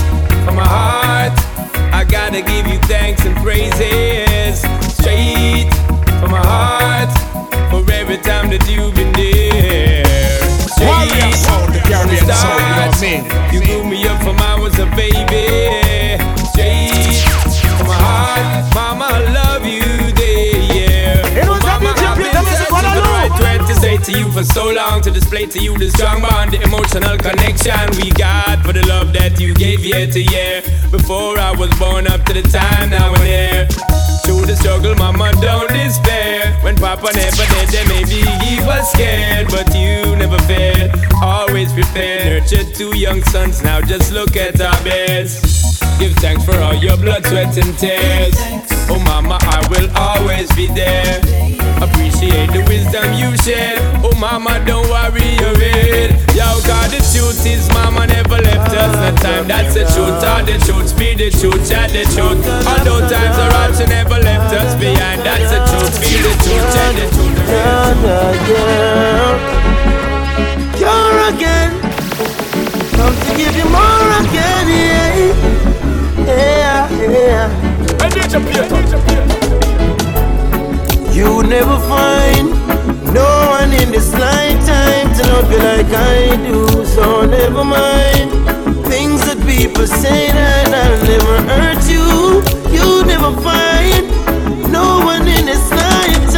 from 0.44 0.56
my 0.56 0.64
heart. 0.64 1.32
I 1.92 2.04
gotta 2.04 2.42
give 2.42 2.66
you 2.66 2.78
thanks 2.88 3.24
and 3.24 3.36
praises 3.36 4.81
straight 5.02 5.66
from 6.22 6.30
my 6.30 6.42
heart 6.46 7.10
for 7.70 7.82
every 7.92 8.18
time 8.18 8.48
that 8.50 8.62
you've 8.70 8.94
been 8.94 9.10
there. 9.18 10.06
Warrior 10.78 11.34
sound, 11.34 11.74
the 11.74 11.82
Caribbean 11.82 12.22
from 12.22 12.38
sound, 12.38 12.62
you 12.62 12.70
know 12.70 12.86
what 12.86 12.94
I 12.94 13.02
mean? 13.02 13.22
You 13.50 13.58
grew 13.66 13.82
me 13.90 14.06
up 14.06 14.22
from 14.22 14.38
I 14.38 14.54
was 14.62 14.78
a 14.78 14.86
baby. 14.94 16.22
Straight 16.54 17.18
from 17.78 17.90
my 17.90 17.98
heart, 17.98 18.46
Mama, 18.74 19.06
I 19.10 19.20
love 19.34 19.66
you 19.66 19.82
there. 20.14 20.62
Yeah. 20.70 21.50
Mama, 21.66 21.90
I've 21.98 22.18
been 22.18 22.30
searching 22.30 22.70
for 22.70 22.82
the 22.86 23.02
right 23.02 23.34
word 23.42 23.66
to 23.66 23.74
say 23.82 23.96
to 23.98 24.12
you 24.14 24.30
for 24.30 24.44
so 24.44 24.70
long 24.70 25.02
to 25.02 25.10
display 25.10 25.46
to 25.46 25.58
you 25.58 25.76
the 25.78 25.90
strong 25.90 26.22
bond, 26.22 26.52
the 26.52 26.62
emotional 26.62 27.18
connection 27.18 27.90
we 27.98 28.10
got 28.14 28.62
for 28.62 28.72
the 28.72 28.86
love 28.86 29.12
that 29.14 29.40
you 29.40 29.52
gave 29.54 29.80
year 29.84 30.06
to 30.06 30.20
year. 30.22 30.62
Before 30.94 31.38
I 31.38 31.50
was 31.58 31.74
born 31.78 32.06
up 32.06 32.22
to 32.26 32.32
the 32.34 32.42
time 32.42 32.90
now 32.90 33.10
and 33.14 33.26
here. 33.26 33.91
Through 34.32 34.46
the 34.46 34.56
struggle, 34.56 34.94
mama, 34.94 35.30
don't 35.42 35.68
despair. 35.68 36.58
When 36.62 36.74
papa 36.74 37.10
never 37.14 37.44
did, 37.52 37.68
then 37.68 37.86
maybe 37.88 38.22
he 38.42 38.64
was 38.64 38.90
scared. 38.90 39.48
But 39.48 39.74
you 39.74 40.16
never 40.16 40.38
failed, 40.44 40.90
always 41.22 41.70
prepared. 41.74 42.42
Nurtured 42.42 42.74
two 42.74 42.96
young 42.96 43.22
sons, 43.24 43.62
now 43.62 43.82
just 43.82 44.10
look 44.10 44.34
at 44.38 44.58
our 44.58 44.82
beds. 44.84 45.71
Give 45.98 46.14
thanks 46.16 46.44
for 46.44 46.56
all 46.58 46.74
your 46.74 46.96
blood, 46.96 47.24
sweat, 47.26 47.56
and 47.56 47.78
tears. 47.78 48.34
Oh, 48.90 48.98
mama, 49.06 49.38
I 49.40 49.66
will 49.70 49.88
always 49.96 50.50
be 50.54 50.66
there. 50.66 51.20
Appreciate 51.82 52.50
the 52.52 52.62
wisdom 52.68 53.12
you 53.14 53.36
share. 53.38 53.78
Oh, 54.02 54.14
mama, 54.18 54.62
don't 54.66 54.88
worry 54.88 55.34
your 55.38 55.56
head. 55.58 56.10
Yo, 56.34 56.46
God, 56.66 56.90
the 56.90 56.98
truth 57.12 57.46
is, 57.46 57.68
mama 57.70 58.06
never 58.06 58.38
left 58.38 58.74
us. 58.74 58.92
No 58.94 59.10
time, 59.22 59.46
that's 59.48 59.74
the 59.74 59.84
truth. 59.94 60.22
All 60.22 60.44
the 60.44 60.58
truth, 60.66 60.88
speed 60.90 61.18
the 61.18 61.30
truth, 61.30 61.68
chat 61.68 61.90
the 61.90 62.04
truth. 62.14 62.42
Although 62.66 63.06
times 63.08 63.38
are 63.38 63.52
hard, 63.52 63.74
she 63.76 63.86
never 63.86 64.18
left 64.18 64.54
us 64.54 64.74
behind. 64.78 65.22
That's 65.22 65.50
the 65.50 65.60
truth, 65.70 65.98
feel 66.02 66.22
the 66.22 66.34
truth, 66.42 66.66
chat 66.74 66.94
the 66.98 67.06
truth. 67.14 67.36
You're 70.78 71.18
again. 71.34 71.70
Come 72.96 73.14
to 73.14 73.30
give 73.36 73.54
you 73.56 73.66
more 73.70 74.10
again, 74.22 74.66
yeah. 74.68 75.61
You 81.12 81.42
never 81.42 81.78
find 81.88 82.48
no 83.12 83.28
one 83.50 83.72
in 83.72 83.90
this 83.90 84.12
lifetime 84.14 85.12
to 85.14 85.22
love 85.32 85.50
you 85.52 85.58
like 85.58 85.92
I 85.92 86.36
do. 86.46 86.84
So 86.86 87.26
never 87.26 87.62
mind 87.64 88.30
things 88.86 89.20
that 89.26 89.38
people 89.46 89.86
say 89.86 90.28
that 90.32 90.72
I'll 90.72 91.02
never 91.12 91.36
hurt 91.50 91.84
you. 91.88 92.42
You 92.72 93.04
never 93.04 93.32
find 93.40 94.10
no 94.72 95.04
one 95.04 95.28
in 95.28 95.44
this 95.46 95.70
lifetime. 95.70 96.32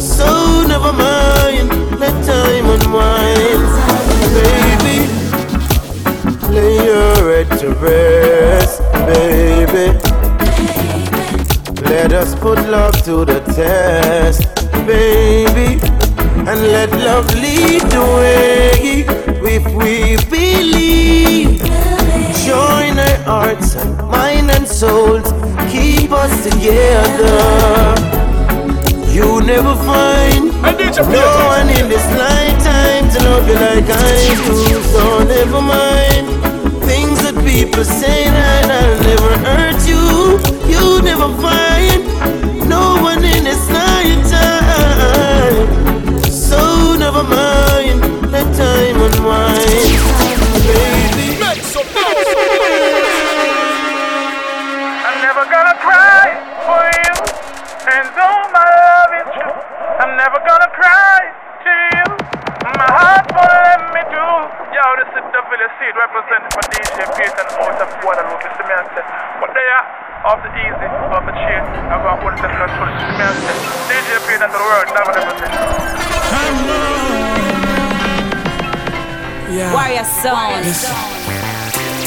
So 0.00 0.64
never 0.66 0.92
mind, 0.92 1.68
let 2.00 2.14
time 2.24 2.66
unwind, 2.66 3.66
baby. 4.34 4.67
Lay 6.78 6.84
your 6.84 7.44
head 7.44 7.58
to 7.58 7.70
rest, 7.74 8.82
baby. 9.06 9.98
Let 11.82 12.12
us 12.12 12.34
put 12.34 12.58
love 12.68 13.02
to 13.04 13.24
the 13.24 13.40
test, 13.54 14.42
baby. 14.86 15.80
And 16.48 16.60
let 16.72 16.90
love 16.92 17.26
lead 17.34 17.82
the 17.82 18.04
way 18.18 19.04
if 19.54 19.64
we 19.74 20.16
believe. 20.30 21.58
Join 22.46 22.98
our 22.98 23.16
hearts 23.24 23.74
and 23.76 23.96
mind 24.08 24.50
and 24.50 24.66
souls, 24.66 25.32
keep 25.70 26.12
us 26.12 26.44
together. 26.44 27.38
You 29.12 29.40
never 29.42 29.74
find 29.74 30.52
no 31.10 31.26
one 31.54 31.68
in 31.70 31.88
this 31.88 32.06
lifetime 32.16 33.08
to 33.10 33.18
love 33.24 33.48
you 33.48 33.54
like 33.54 33.84
I 33.88 34.68
do. 34.68 34.82
So 34.82 35.24
never 35.24 35.60
mind 35.60 36.47
people 37.58 37.82
say 37.82 38.30
that 38.30 38.70
I'll 38.70 39.02
never 39.02 39.34
hurt 39.42 39.82
you. 39.82 40.38
You 40.70 41.02
never 41.02 41.26
find 41.42 42.06
no 42.70 43.02
one 43.02 43.18
in 43.24 43.42
this 43.42 43.66
lifetime. 43.66 45.66
So 46.30 46.94
never 46.94 47.26
mind, 47.26 48.30
let 48.30 48.46
time 48.54 49.02
unwind, 49.02 49.90
baby. 50.70 51.42
I'm 55.02 55.18
never 55.26 55.42
gonna 55.50 55.74
cry 55.82 56.38
for 56.62 56.86
you, 57.02 57.14
and 57.90 58.06
though 58.14 58.40
my 58.54 58.70
love 58.86 59.10
is 59.18 59.34
true, 59.34 59.58
I'm 59.98 60.14
never 60.14 60.38
gonna 60.46 60.70
cry 60.78 61.34
to 61.66 61.74
you. 61.98 62.06
My 62.78 62.86
heart 62.86 63.26
won't 63.34 63.77
let 64.18 64.42
me 64.42 64.50
do. 64.50 64.74
Yo, 64.74 64.84
this 64.98 65.10
is 65.14 65.24
the 65.30 65.42
Village 65.46 65.74
Seed 65.78 65.94
representing 65.94 66.50
for 66.50 66.62
DJ 66.74 67.06
Peyton 67.14 67.46
out 67.62 67.78
of 67.78 67.88
Guadeloupe. 68.02 68.42
This 68.42 68.52
is 68.52 68.66
me 68.66 68.74
and 68.74 68.88
but 69.40 69.50
they 69.54 69.62
are 69.62 69.84
off 70.26 70.42
the 70.42 70.50
easy, 70.58 70.88
off 71.14 71.24
the 71.24 71.32
chain. 71.32 71.62
I'm 71.90 72.02
gonna 72.02 72.22
put 72.22 72.34
it 72.34 72.42
in 72.42 72.50
control. 72.50 72.90
This 72.90 73.02
is 73.02 73.14
me 73.14 73.24
and 73.26 73.38
DJ 73.86 74.10
Peyton 74.26 74.50
to 74.50 74.58
the 74.58 74.64
world, 74.66 74.86
never 74.94 75.12
represent. 75.14 75.52
Yeah. 79.50 79.72
Warrior 79.72 80.04
Sound. 80.04 81.27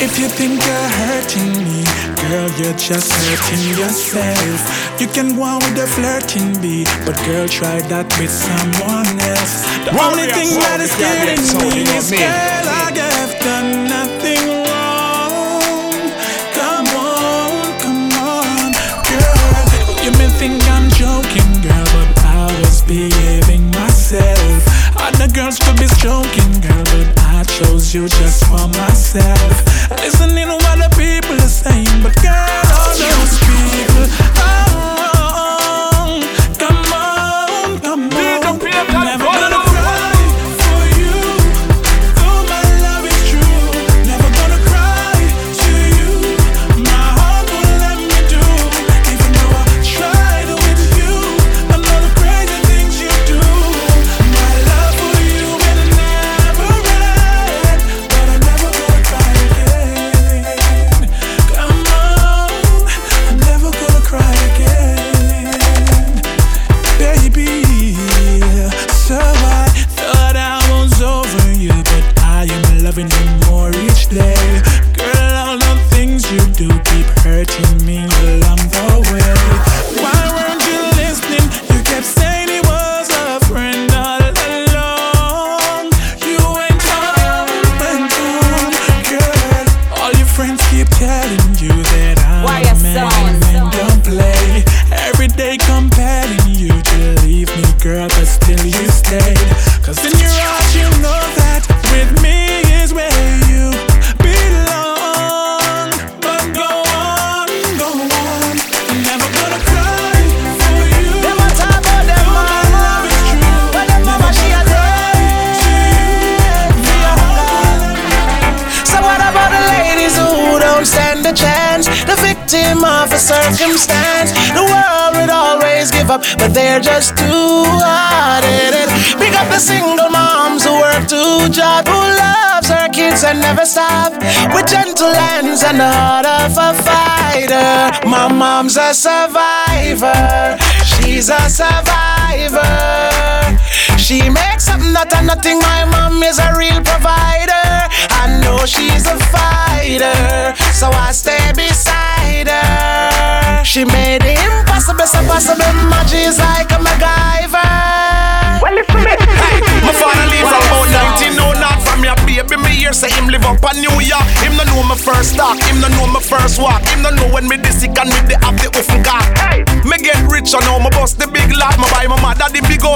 If 0.02 0.18
you 0.18 0.28
think 0.28 0.60
you're 0.66 0.90
hurting 1.06 1.54
me, 1.64 1.86
girl, 2.26 2.50
you're 2.58 2.74
just 2.74 3.14
hurting 3.14 3.78
yourself. 3.78 5.00
You 5.00 5.06
can 5.08 5.36
go 5.36 5.44
on 5.44 5.60
with 5.60 5.76
the 5.76 5.86
flirting 5.86 6.60
bee, 6.60 6.86
but 7.06 7.16
girl, 7.24 7.48
try 7.48 7.82
that 7.82 8.10
with 8.18 8.34
someone 8.34 9.06
else. 9.30 9.62
The 9.86 9.94
only 10.02 10.26
thing 10.26 10.58
that 10.58 10.82
is 10.82 10.90
killing 10.98 11.46
me 11.62 11.86
is, 11.94 12.10
girl, 12.10 12.66
I 12.66 12.90
have 12.98 13.36
done 13.46 13.86
nothing 13.86 14.42
wrong. 14.66 15.94
Come 16.58 16.90
on, 16.98 17.62
come 17.78 18.10
on, 18.18 18.74
girl. 19.06 19.64
You 20.02 20.12
may 20.18 20.34
think 20.42 20.58
I'm 20.66 20.90
joking, 20.98 21.62
girl, 21.62 21.86
but 21.94 22.10
I 22.26 22.50
was 22.60 22.82
myself. 22.90 23.41
Other 25.22 25.34
girls 25.36 25.60
could 25.60 25.78
be 25.78 25.86
joking, 26.00 26.62
girl, 26.62 26.84
but 26.84 27.20
I 27.20 27.44
chose 27.44 27.94
you 27.94 28.08
just 28.08 28.44
for 28.46 28.68
myself. 28.70 29.92
Listening 29.92 30.48
to 30.48 30.56
what 30.56 30.80
the 30.80 30.90
people 30.98 31.36
are 31.36 31.48
saying, 31.48 32.02
but 32.02 32.16
girl, 32.24 32.34
all 32.34 32.98
those 32.98 33.38
people. 33.46 34.41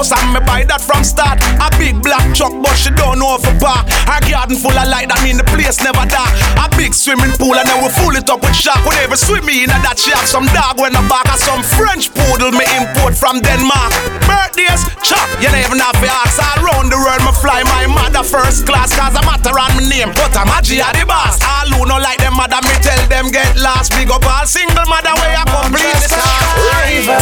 House 0.06 0.22
and 0.22 0.34
me 0.34 0.40
buy 0.46 0.64
that 0.66 0.80
from 0.80 1.02
start. 1.02 1.38
A 1.58 1.68
big 1.78 2.02
black 2.02 2.22
truck, 2.34 2.52
but 2.62 2.74
she 2.78 2.90
don't 2.94 3.18
know 3.18 3.38
for 3.38 3.54
park. 3.58 3.88
Her 4.06 4.20
garden 4.26 4.56
full 4.56 4.74
of 4.74 4.88
light, 4.88 5.10
that 5.10 5.20
mean 5.22 5.36
the 5.36 5.46
place 5.46 5.78
never 5.82 6.06
dark. 6.06 6.30
A 6.58 6.70
big 6.76 6.94
swimming 6.94 7.34
pool 7.38 7.54
and 7.54 7.66
then 7.66 7.82
we 7.82 7.90
full 7.90 8.14
it 8.14 8.28
up 8.30 8.42
with 8.42 8.54
shark. 8.54 8.78
Whenever 8.86 9.16
swim 9.16 9.48
in 9.50 9.70
that 9.70 9.98
she 9.98 10.14
have 10.14 10.28
some 10.28 10.46
dog 10.54 10.78
when 10.78 10.94
the 10.94 11.02
back 11.10 11.26
of 11.30 11.40
some 11.40 11.62
French 11.62 12.12
poodle 12.14 12.54
me 12.54 12.64
import 12.78 13.14
from 13.18 13.42
Denmark. 13.42 13.90
Birthdays, 14.26 14.86
chop, 15.02 15.26
you 15.42 15.50
never 15.50 15.74
have 15.78 15.98
to 15.98 16.08
ask. 16.08 16.38
All 16.38 16.62
round 16.62 16.88
the 16.92 16.98
world 16.98 17.22
me 17.26 17.32
fly 17.42 17.62
my 17.66 17.86
mother 17.90 18.22
first 18.22 18.66
class 18.66 18.94
cause 18.94 19.14
I'm 19.14 19.26
matter 19.26 19.54
on 19.54 19.70
my 19.74 19.84
name. 19.86 20.10
But 20.14 20.34
I'm 20.38 20.50
a 20.50 20.58
G 20.62 20.78
the 20.78 21.04
boss. 21.06 21.40
All 21.42 21.70
who 21.74 21.86
no 21.86 21.98
like 21.98 22.22
them 22.22 22.36
mother, 22.36 22.60
me 22.62 22.74
tell 22.78 23.00
them 23.10 23.32
get 23.34 23.58
lost. 23.58 23.96
Big 23.98 24.10
up 24.10 24.22
all 24.22 24.46
single 24.46 24.86
mother 24.86 25.14
where 25.18 25.34
I 25.34 25.44
complete 25.46 25.98
the 25.98 26.08
survivor. 26.14 27.18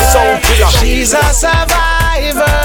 She's 0.81 1.12
a 1.15 1.24
survivor. 1.32 2.64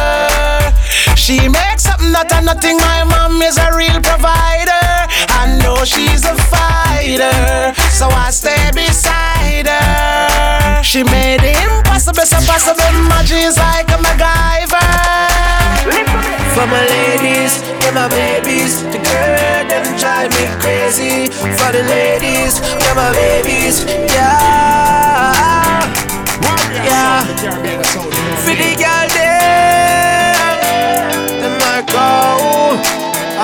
She 1.30 1.48
makes 1.48 1.84
something 1.84 2.10
out 2.16 2.34
of 2.34 2.44
nothing. 2.44 2.78
My 2.78 3.04
mom 3.04 3.40
is 3.44 3.56
a 3.60 3.70
real 3.78 4.02
provider. 4.02 4.82
I 5.30 5.62
know 5.62 5.86
she's 5.86 6.26
a 6.26 6.34
fighter, 6.50 7.70
so 7.94 8.10
I 8.10 8.32
stay 8.32 8.72
beside 8.74 9.70
her. 9.70 10.82
She 10.82 11.04
made 11.04 11.46
impossible 11.46 12.26
so 12.26 12.42
possible. 12.50 12.82
She's 13.30 13.62
like 13.62 13.94
a 13.94 14.02
MacGyver. 14.02 14.90
For 16.58 16.66
my 16.66 16.82
ladies, 16.98 17.62
yeah, 17.62 17.94
my 17.94 18.10
babies, 18.10 18.82
the 18.90 18.98
girl 18.98 19.70
them 19.70 19.86
drive 20.02 20.34
me 20.34 20.50
crazy. 20.58 21.30
For 21.30 21.70
the 21.70 21.86
ladies, 21.86 22.58
yeah, 22.82 22.98
my 22.98 23.14
babies, 23.14 23.86
yeah, 23.86 24.26
yeah. 26.90 27.22
For 28.42 28.56
the 28.58 28.74
girl 28.82 29.39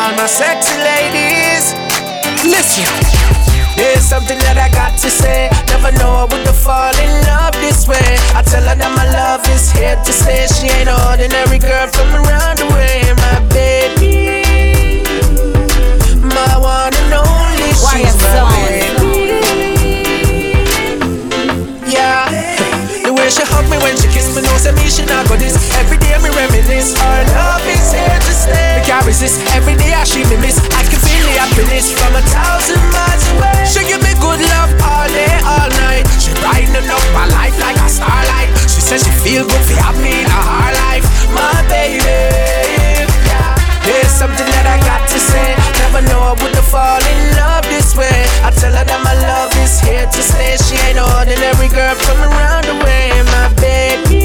all 0.06 0.15
my 0.15 0.27
sexy 0.27 0.77
ladies. 0.77 1.73
Listen. 2.45 2.86
There's 3.76 4.06
something 4.06 4.38
that 4.45 4.57
I 4.61 4.69
got 4.69 4.94
to 5.02 5.10
say. 5.10 5.49
Never 5.73 5.91
know 5.98 6.23
I 6.23 6.26
would 6.30 6.45
have 6.45 6.56
fall 6.56 6.95
in 7.02 7.11
love 7.26 7.53
this 7.57 7.88
way. 7.90 8.10
I 8.38 8.41
tell 8.45 8.64
her 8.64 8.77
that 8.77 8.94
my 8.94 9.07
love 9.10 9.41
is 9.49 9.72
here 9.73 9.98
to 9.98 10.11
stay. 10.14 10.45
She 10.48 10.69
ain't 10.69 10.88
an 10.88 10.95
ordinary 11.10 11.57
girl 11.60 11.88
from 11.90 12.10
around 12.22 12.61
the 12.61 12.69
way, 12.69 13.02
my 13.26 13.38
baby. 13.49 15.02
My 16.22 16.53
one 16.56 16.94
and 16.94 17.14
only, 17.26 17.73
she's 17.73 18.15
my 18.22 18.45
baby. 18.53 19.41
Yeah. 21.90 22.30
The 23.03 23.11
way 23.11 23.27
she 23.34 23.44
hug 23.44 23.65
me 23.73 23.77
when 23.82 23.98
she 23.98 24.07
kiss 24.14 24.24
me, 24.36 24.41
knows 24.44 24.68
that 24.68 24.76
me 24.76 24.91
she 24.91 25.07
not 25.07 25.28
got 25.32 25.40
this. 25.40 25.56
Every 25.80 25.95
day 25.95 26.12
me 26.20 26.28
reminisce, 26.36 26.91
our 26.99 27.24
love 27.32 27.64
is 27.72 27.91
here 27.95 28.20
to 28.20 28.34
stay. 28.36 28.76
Me 28.76 28.82
can't 28.84 29.06
resist. 29.07 29.40
Every 29.56 29.80
day 29.80 29.95
I 29.95 30.03
she 30.03 30.28
me 30.28 30.36
miss. 30.44 30.60
I 30.76 30.84
can 30.84 30.99
feel 30.99 31.24
the 31.24 31.40
happiness 31.40 31.88
from 31.95 32.12
a 32.20 32.24
thousand 32.28 32.84
miles 32.91 33.24
away. 33.36 33.64
She 33.64 33.82
give 33.88 34.03
me 34.03 34.12
good 34.20 34.44
love 34.52 34.72
all 34.84 35.07
day, 35.07 35.32
all 35.48 35.70
night. 35.88 36.03
She 36.20 36.36
brightening 36.44 36.84
up 36.84 37.06
my 37.16 37.32
life 37.32 37.56
like 37.64 37.80
a 37.80 37.88
starlight. 37.88 38.52
She 38.68 38.84
says 38.84 39.07
she 39.07 39.14
feel 39.24 39.48
good 39.48 39.64
for 39.64 39.78
have 39.80 39.95
me 40.03 40.24
in 40.24 40.28
her 40.28 40.72
life, 40.84 41.06
my 41.32 41.56
baby. 41.72 42.03
There's 43.88 44.12
something 44.12 44.49
that 44.52 44.66
I 44.68 44.78
got 44.84 45.07
to 45.07 45.20
say. 45.22 45.56
Never 45.86 46.02
know 46.12 46.20
I 46.20 46.34
would 46.36 46.56
have 46.57 46.68
fall 46.68 46.99
in 46.99 47.20
love 47.40 47.64
this 47.72 47.95
way. 47.95 48.26
I 48.44 48.52
tell 48.52 48.74
her 48.74 48.84
that 48.84 49.02
my 49.06 49.16
love 49.24 49.53
is 49.64 49.80
here 49.80 50.03
to 50.03 50.22
stay. 50.22 50.57
She 50.60 50.76
ain't 50.90 50.99
ordinary 50.99 51.70
girl 51.72 51.95
from 51.95 52.20
around 52.20 52.66
the 52.66 52.76
way, 52.84 53.14
my 53.32 53.48
baby. 53.62 54.24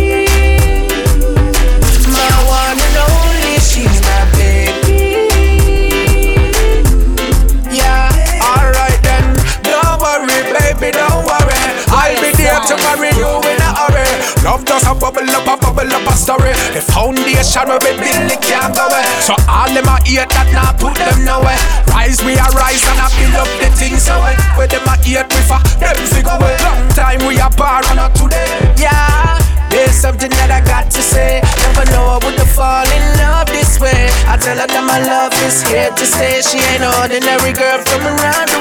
There 12.61 12.77
to 12.77 12.82
marry 12.85 13.09
you 13.16 13.31
in 13.49 13.61
a 13.61 13.70
hurry. 13.73 14.05
Love 14.45 14.65
just 14.65 14.85
a 14.85 14.93
bubble 14.93 15.24
up, 15.32 15.49
a 15.49 15.57
bubble 15.57 15.89
up 15.89 16.05
a 16.05 16.12
story. 16.12 16.53
The 16.77 16.85
foundation 16.85 17.65
will 17.69 17.81
be 17.81 17.97
built, 17.97 18.28
it 18.28 18.41
can't 18.45 18.74
go 18.74 18.85
away. 18.85 19.05
So 19.24 19.32
all 19.49 19.70
them 19.73 19.89
a 19.89 19.97
hate 20.05 20.28
that 20.28 20.49
now 20.53 20.73
put 20.77 20.97
them 20.97 21.24
nowhere. 21.24 21.57
Rise, 21.89 22.20
we 22.20 22.37
a 22.37 22.47
rise 22.53 22.85
and 22.85 23.01
I 23.01 23.09
build 23.16 23.37
up 23.41 23.49
the 23.61 23.69
things 23.73 24.09
away. 24.12 24.37
Where 24.61 24.69
them 24.69 24.85
a 24.85 24.95
hate 25.01 25.28
me 25.32 25.41
for, 25.49 25.61
them 25.81 25.97
figure 26.12 26.37
away. 26.37 26.57
Long 26.61 26.85
time 26.93 27.24
we 27.24 27.41
are 27.41 27.53
bar 27.57 27.81
and 27.81 27.97
not 27.97 28.12
today. 28.12 28.49
Yeah. 28.77 29.41
There's 29.70 29.95
something 29.95 30.31
that 30.35 30.51
I 30.51 30.61
got 30.66 30.91
to 30.91 31.01
say. 31.01 31.41
Never 31.65 31.87
know 31.95 32.05
I 32.12 32.19
would 32.20 32.35
have 32.37 32.51
fall 32.53 32.89
in 32.91 33.05
love 33.23 33.47
this 33.47 33.78
way. 33.78 34.11
I 34.27 34.37
tell 34.37 34.59
her 34.59 34.66
that 34.66 34.85
my 34.85 34.99
love 35.07 35.32
is 35.47 35.62
here 35.62 35.95
to 35.95 36.05
stay. 36.05 36.43
She 36.43 36.59
ain't 36.74 36.82
ordinary 36.82 37.55
girl 37.55 37.78
from 37.87 38.03
around 38.05 38.51
the 38.51 38.61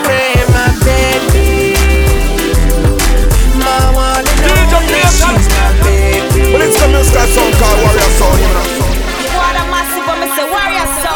I 3.80 3.88
want 3.96 4.28
to 4.28 4.34
baby. 5.84 6.52
But 6.52 6.62
it's 6.68 6.82
a 6.84 6.88
song 7.32 7.52
called 7.60 7.80
Warrior 7.84 8.12
you 8.40 8.50
know. 8.52 8.68
You 9.24 9.30
want 9.40 9.56
a 9.56 9.64
massive, 9.72 10.04
but 10.08 10.18
me 10.20 10.28
say 10.36 10.46
Warrior 10.48 10.88
Song. 11.00 11.09